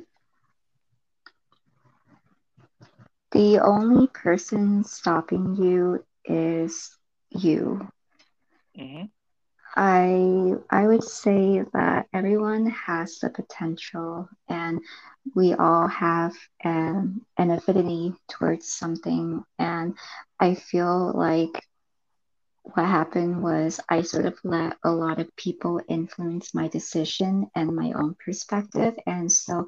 the 3.37 3.61
only 3.65 4.09
person 4.09 4.85
stopping 4.85 5.57
you 5.57 6.05
is 6.25 6.97
you. 7.31 7.89
hmm 8.77 9.07
I 9.77 10.55
I 10.71 10.87
would 10.87 11.05
say 11.05 11.63
that 11.73 12.07
everyone 12.13 12.67
has 12.67 13.19
the 13.21 13.31
potential 13.31 14.29
and 14.49 14.81
we 15.35 15.55
all 15.55 15.89
have 15.89 16.35
an, 16.63 17.23
an 17.39 17.51
affinity 17.51 18.15
towards 18.29 18.73
something 18.73 19.45
and 19.59 19.97
I 20.41 20.55
feel 20.55 21.13
like 21.17 21.63
what 22.63 22.87
happened 22.87 23.43
was 23.43 23.81
I 23.89 24.03
sort 24.03 24.27
of 24.27 24.39
let 24.45 24.77
a 24.85 24.91
lot 24.93 25.21
of 25.21 25.35
people 25.37 25.81
influence 25.89 26.55
my 26.55 26.69
decision 26.69 27.51
and 27.55 27.75
my 27.75 27.93
own 27.93 28.17
perspective. 28.25 28.95
And 29.07 29.31
so 29.33 29.67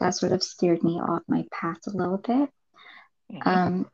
that 0.00 0.14
sort 0.14 0.32
of 0.32 0.42
steered 0.42 0.82
me 0.84 1.00
off 1.00 1.22
my 1.28 1.44
path 1.52 1.78
a 1.86 1.96
little 1.96 2.18
bit. 2.18 2.50
Mhm. 3.30 3.44
Um, 3.50 3.90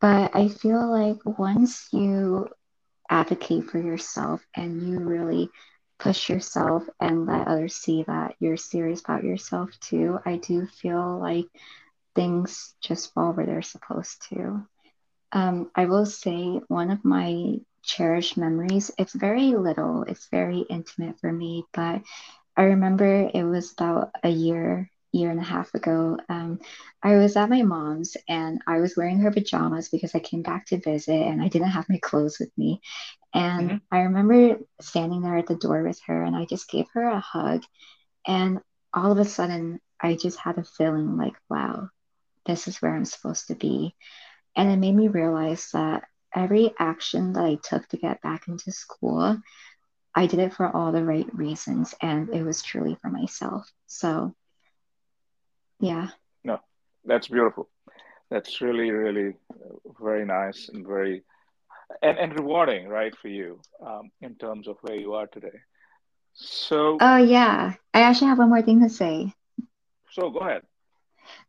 but 0.00 0.34
I 0.34 0.48
feel 0.48 0.90
like 0.90 1.18
once 1.38 1.88
you 1.92 2.48
advocate 3.10 3.64
for 3.64 3.78
yourself 3.78 4.40
and 4.56 4.82
you 4.82 4.98
really 5.00 5.48
push 5.98 6.28
yourself 6.28 6.84
and 7.00 7.26
let 7.26 7.46
others 7.46 7.74
see 7.74 8.04
that 8.06 8.34
you're 8.40 8.56
serious 8.56 9.00
about 9.00 9.24
yourself 9.24 9.70
too, 9.80 10.18
I 10.24 10.36
do 10.36 10.66
feel 10.66 11.18
like 11.20 11.46
things 12.14 12.74
just 12.82 13.12
fall 13.12 13.32
where 13.32 13.46
they're 13.46 13.62
supposed 13.62 14.22
to. 14.30 14.62
Um, 15.32 15.70
I 15.74 15.86
will 15.86 16.06
say 16.06 16.60
one 16.68 16.90
of 16.90 17.04
my 17.04 17.56
cherished 17.84 18.36
memories, 18.36 18.90
it's 18.98 19.14
very 19.14 19.52
little, 19.54 20.04
it's 20.04 20.28
very 20.30 20.60
intimate 20.70 21.18
for 21.20 21.32
me, 21.32 21.64
but 21.72 22.00
I 22.56 22.62
remember 22.64 23.30
it 23.32 23.44
was 23.44 23.72
about 23.72 24.10
a 24.22 24.28
year, 24.28 24.90
year 25.12 25.30
and 25.30 25.40
a 25.40 25.44
half 25.44 25.74
ago. 25.74 26.18
Um, 26.28 26.60
I 27.02 27.16
was 27.16 27.36
at 27.36 27.50
my 27.50 27.62
mom's 27.62 28.16
and 28.28 28.60
I 28.66 28.80
was 28.80 28.96
wearing 28.96 29.20
her 29.20 29.32
pajamas 29.32 29.88
because 29.90 30.14
I 30.14 30.20
came 30.20 30.42
back 30.42 30.66
to 30.66 30.78
visit 30.80 31.14
and 31.14 31.42
I 31.42 31.48
didn't 31.48 31.70
have 31.70 31.88
my 31.88 31.98
clothes 32.02 32.38
with 32.40 32.50
me. 32.58 32.80
And 33.34 33.72
Mhm. 33.72 33.80
I 33.92 34.00
remember 34.00 34.58
standing 34.80 35.22
there 35.22 35.38
at 35.38 35.46
the 35.48 35.56
door 35.56 35.82
with 35.84 36.00
her 36.06 36.22
and 36.24 36.36
I 36.36 36.46
just 36.46 36.70
gave 36.70 36.86
her 36.94 37.04
a 37.08 37.20
hug. 37.20 37.62
And 38.26 38.60
all 38.94 39.12
of 39.12 39.18
a 39.18 39.24
sudden, 39.24 39.80
I 40.00 40.16
just 40.16 40.38
had 40.38 40.58
a 40.58 40.64
feeling 40.64 41.16
like, 41.16 41.34
wow, 41.48 41.88
this 42.46 42.68
is 42.68 42.78
where 42.82 42.94
I'm 42.94 43.04
supposed 43.06 43.48
to 43.48 43.54
be. 43.54 43.94
And 44.56 44.70
it 44.70 44.78
made 44.78 44.94
me 44.96 45.08
realize 45.08 45.70
that 45.72 46.04
every 46.34 46.72
action 46.78 47.34
that 47.34 47.44
I 47.44 47.56
took 47.62 47.88
to 47.88 47.96
get 47.98 48.22
back 48.22 48.48
into 48.48 48.72
school, 48.72 49.38
I 50.14 50.26
did 50.26 50.40
it 50.40 50.54
for 50.54 50.66
all 50.74 50.92
the 50.92 51.04
right 51.04 51.26
reasons 51.34 51.94
and 52.02 52.30
it 52.30 52.42
was 52.44 52.62
truly 52.62 52.96
for 53.02 53.10
myself. 53.10 53.70
So, 53.86 54.34
yeah. 55.82 56.10
No, 56.44 56.60
that's 57.04 57.28
beautiful. 57.28 57.68
That's 58.30 58.60
really, 58.62 58.90
really 58.90 59.34
uh, 59.52 59.92
very 60.02 60.24
nice 60.26 60.68
and 60.70 60.86
very 60.86 61.24
and, 62.02 62.18
and 62.18 62.34
rewarding, 62.38 62.88
right, 62.88 63.14
for 63.16 63.28
you 63.28 63.60
um, 63.84 64.10
in 64.22 64.36
terms 64.36 64.68
of 64.68 64.76
where 64.82 64.96
you 64.96 65.14
are 65.14 65.26
today. 65.28 65.58
So, 66.34 66.98
Oh, 67.00 67.16
yeah. 67.18 67.74
I 67.94 68.00
actually 68.02 68.28
have 68.28 68.38
one 68.38 68.50
more 68.50 68.62
thing 68.62 68.80
to 68.82 68.88
say. 68.88 69.34
so 70.10 70.30
go 70.30 70.40
ahead. 70.40 70.62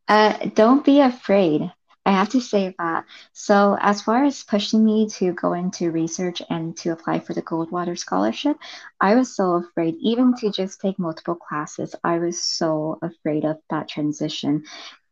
Uh, 0.07 0.37
don't 0.55 0.83
be 0.85 0.99
afraid. 1.01 1.71
I 2.05 2.11
have 2.11 2.29
to 2.29 2.41
say 2.41 2.73
that. 2.79 3.05
So, 3.33 3.77
as 3.79 4.01
far 4.01 4.23
as 4.25 4.43
pushing 4.43 4.83
me 4.83 5.07
to 5.19 5.33
go 5.33 5.53
into 5.53 5.91
research 5.91 6.41
and 6.49 6.75
to 6.77 6.91
apply 6.91 7.19
for 7.19 7.33
the 7.33 7.41
Goldwater 7.41 7.97
Scholarship, 7.97 8.57
I 8.99 9.15
was 9.15 9.35
so 9.35 9.53
afraid, 9.53 9.95
even 10.01 10.33
to 10.37 10.51
just 10.51 10.81
take 10.81 10.99
multiple 10.99 11.35
classes. 11.35 11.95
I 12.03 12.19
was 12.19 12.43
so 12.43 12.99
afraid 13.01 13.45
of 13.45 13.57
that 13.69 13.87
transition. 13.89 14.63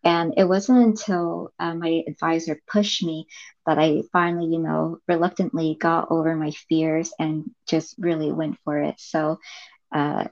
And 0.03 0.33
it 0.37 0.45
wasn't 0.45 0.83
until 0.85 1.51
uh, 1.59 1.75
my 1.75 2.03
advisor 2.07 2.59
pushed 2.71 3.03
me 3.03 3.27
that 3.65 3.77
I 3.77 4.03
finally, 4.11 4.47
you 4.47 4.59
know, 4.59 4.97
reluctantly 5.07 5.77
got 5.79 6.11
over 6.11 6.35
my 6.35 6.51
fears 6.51 7.13
and 7.19 7.51
just 7.67 7.95
really 7.99 8.31
went 8.31 8.57
for 8.65 8.77
it. 8.81 8.95
So, 8.99 9.39
uh, 9.93 10.25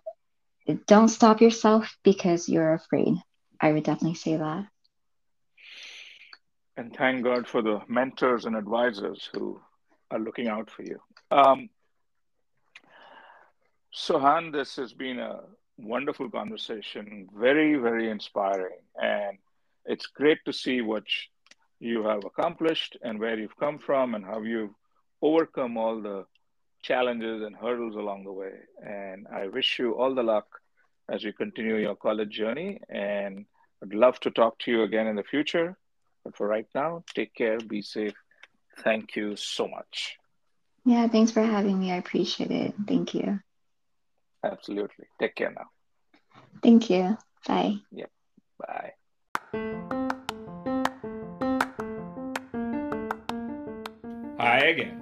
don't 0.88 1.10
stop 1.10 1.41
yourself 1.41 1.97
because 2.03 2.49
you're 2.49 2.74
afraid. 2.74 3.16
I 3.62 3.72
would 3.74 3.84
definitely 3.84 4.16
say 4.16 4.38
that. 4.38 4.68
And 6.80 6.95
thank 6.95 7.25
God 7.25 7.45
for 7.45 7.61
the 7.61 7.82
mentors 7.89 8.45
and 8.45 8.55
advisors 8.55 9.30
who 9.34 9.59
are 10.11 10.17
looking 10.17 10.47
out 10.47 10.69
for 10.69 10.84
you. 10.84 10.97
Um, 11.30 11.69
so, 13.91 14.17
Hanh, 14.17 14.53
this 14.53 14.77
has 14.77 14.93
been 14.93 15.19
a 15.19 15.41
wonderful 15.77 16.30
conversation, 16.30 17.27
very, 17.36 17.75
very 17.75 18.09
inspiring. 18.09 18.80
And 18.95 19.39
it's 19.84 20.05
great 20.05 20.38
to 20.45 20.53
see 20.53 20.80
what 20.80 21.03
you 21.82 22.03
have 22.03 22.23
accomplished 22.23 22.95
and 23.01 23.19
where 23.19 23.38
you've 23.38 23.57
come 23.57 23.77
from 23.77 24.15
and 24.15 24.23
how 24.23 24.41
you've 24.41 24.77
overcome 25.21 25.75
all 25.75 26.01
the 26.01 26.25
challenges 26.82 27.43
and 27.43 27.57
hurdles 27.57 27.97
along 27.97 28.23
the 28.23 28.32
way. 28.32 28.53
And 28.82 29.27
I 29.27 29.49
wish 29.49 29.80
you 29.80 29.97
all 29.97 30.15
the 30.15 30.23
luck 30.23 30.47
as 31.09 31.25
you 31.25 31.34
continue 31.34 31.75
your 31.75 31.97
college 31.97 32.30
journey. 32.30 32.80
And 32.88 33.47
I'd 33.84 33.93
love 33.93 34.17
to 34.21 34.32
talk 34.32 34.59
to 34.59 34.71
you 34.71 34.84
again 34.84 35.07
in 35.07 35.17
the 35.17 35.23
future. 35.23 35.75
But 36.30 36.38
for 36.38 36.47
right 36.47 36.67
now, 36.75 37.03
take 37.15 37.34
care, 37.34 37.57
be 37.57 37.82
safe. 37.82 38.13
Thank 38.84 39.15
you 39.15 39.36
so 39.36 39.67
much. 39.67 40.15
Yeah, 40.86 41.07
thanks 41.07 41.32
for 41.32 41.41
having 41.41 41.80
me. 41.80 41.91
I 41.91 41.95
appreciate 41.95 42.51
it. 42.51 42.75
Thank 42.88 43.15
you. 43.15 43.39
Absolutely. 44.43 45.05
Take 45.19 45.34
care 45.34 45.51
now. 45.51 45.65
Thank 46.61 46.91
you. 46.91 47.17
Bye. 47.47 47.77
Yep. 47.91 48.11
Bye. 48.59 48.91
Hi 54.38 54.59
again. 54.59 55.01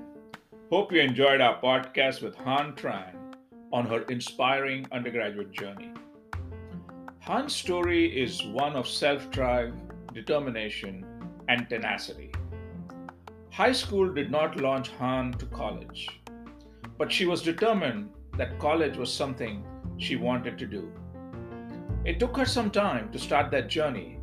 Hope 0.71 0.93
you 0.93 1.01
enjoyed 1.01 1.41
our 1.41 1.59
podcast 1.59 2.21
with 2.21 2.37
Hanh 2.37 2.73
Tran 2.77 3.35
on 3.73 3.85
her 3.85 4.03
inspiring 4.03 4.87
undergraduate 4.93 5.51
journey. 5.51 5.91
Hanh's 7.21 7.53
story 7.53 8.17
is 8.17 8.45
one 8.45 8.77
of 8.77 8.87
self 8.87 9.29
drive, 9.29 9.73
determination, 10.13 11.05
and 11.47 11.69
tenacity. 11.69 12.31
High 13.51 13.71
school 13.71 14.13
did 14.13 14.29
not 14.29 14.61
launch 14.61 14.91
Hanh 14.97 15.37
to 15.39 15.45
college, 15.47 16.21
but 16.97 17.11
she 17.11 17.25
was 17.25 17.41
determined 17.41 18.09
that 18.37 18.59
college 18.59 18.97
was 18.97 19.11
something 19.11 19.63
she 19.97 20.15
wanted 20.15 20.57
to 20.59 20.65
do. 20.65 20.91
It 22.05 22.19
took 22.19 22.37
her 22.37 22.45
some 22.45 22.71
time 22.71 23.11
to 23.11 23.19
start 23.19 23.51
that 23.51 23.67
journey, 23.67 24.19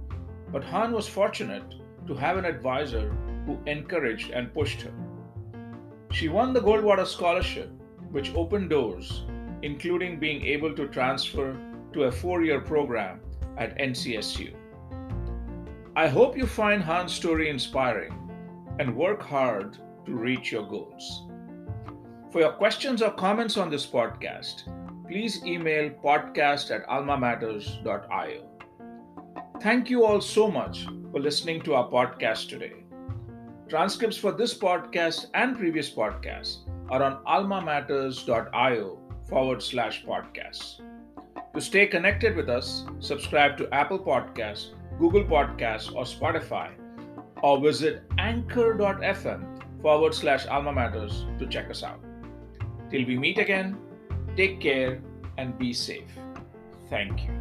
but 0.52 0.62
Hanh 0.62 0.92
was 0.92 1.08
fortunate 1.08 1.74
to 2.06 2.14
have 2.14 2.36
an 2.36 2.44
advisor 2.44 3.10
who 3.46 3.58
encouraged 3.66 4.30
and 4.30 4.54
pushed 4.54 4.82
her. 4.82 4.92
She 6.10 6.28
won 6.28 6.52
the 6.52 6.60
Goldwater 6.60 7.06
Scholarship, 7.06 7.70
which 8.10 8.34
opened 8.34 8.70
doors, 8.70 9.24
including 9.62 10.20
being 10.20 10.44
able 10.46 10.74
to 10.76 10.86
transfer 10.88 11.56
to 11.92 12.04
a 12.04 12.12
four 12.12 12.44
year 12.44 12.60
program 12.60 13.20
at 13.58 13.76
NCSU. 13.78 14.54
I 15.96 16.08
hope 16.08 16.36
you 16.36 16.44
find 16.44 16.82
Hanh's 16.82 17.12
story 17.12 17.48
inspiring 17.48 18.12
and 18.80 18.96
work 18.96 19.22
hard 19.22 19.78
to 20.06 20.12
reach 20.12 20.50
your 20.50 20.66
goals. 20.66 21.28
For 22.32 22.40
your 22.40 22.50
questions 22.50 23.00
or 23.00 23.12
comments 23.12 23.56
on 23.56 23.70
this 23.70 23.86
podcast, 23.86 24.64
please 25.06 25.44
email 25.46 25.90
podcast 25.90 26.74
at 26.74 26.84
almamatters.io. 26.88 28.42
Thank 29.60 29.88
you 29.88 30.04
all 30.04 30.20
so 30.20 30.50
much 30.50 30.84
for 31.12 31.20
listening 31.20 31.62
to 31.62 31.74
our 31.74 31.88
podcast 31.88 32.48
today. 32.48 32.84
Transcripts 33.68 34.16
for 34.16 34.32
this 34.32 34.52
podcast 34.52 35.26
and 35.34 35.56
previous 35.56 35.88
podcasts 35.88 36.68
are 36.90 37.04
on 37.04 37.24
almamatters.io 37.24 38.98
forward 39.28 39.62
slash 39.62 40.04
podcasts. 40.04 40.80
To 41.54 41.60
stay 41.60 41.86
connected 41.86 42.34
with 42.34 42.48
us, 42.48 42.84
subscribe 42.98 43.56
to 43.58 43.72
Apple 43.72 44.00
Podcasts, 44.00 44.70
Google 44.98 45.24
Podcasts, 45.24 45.92
or 45.94 46.04
Spotify, 46.04 46.70
or 47.42 47.60
visit 47.60 48.02
anchor.fm 48.18 49.82
forward 49.82 50.14
slash 50.14 50.46
alma 50.46 50.72
matters 50.72 51.26
to 51.38 51.46
check 51.46 51.68
us 51.70 51.82
out. 51.82 52.00
Till 52.90 53.04
we 53.04 53.18
meet 53.18 53.38
again, 53.38 53.76
take 54.36 54.60
care 54.60 55.02
and 55.36 55.58
be 55.58 55.72
safe. 55.72 56.10
Thank 56.88 57.24
you. 57.24 57.34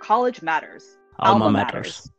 College 0.00 0.42
matters. 0.42 0.98
Alma 1.20 1.50
matters. 1.50 2.10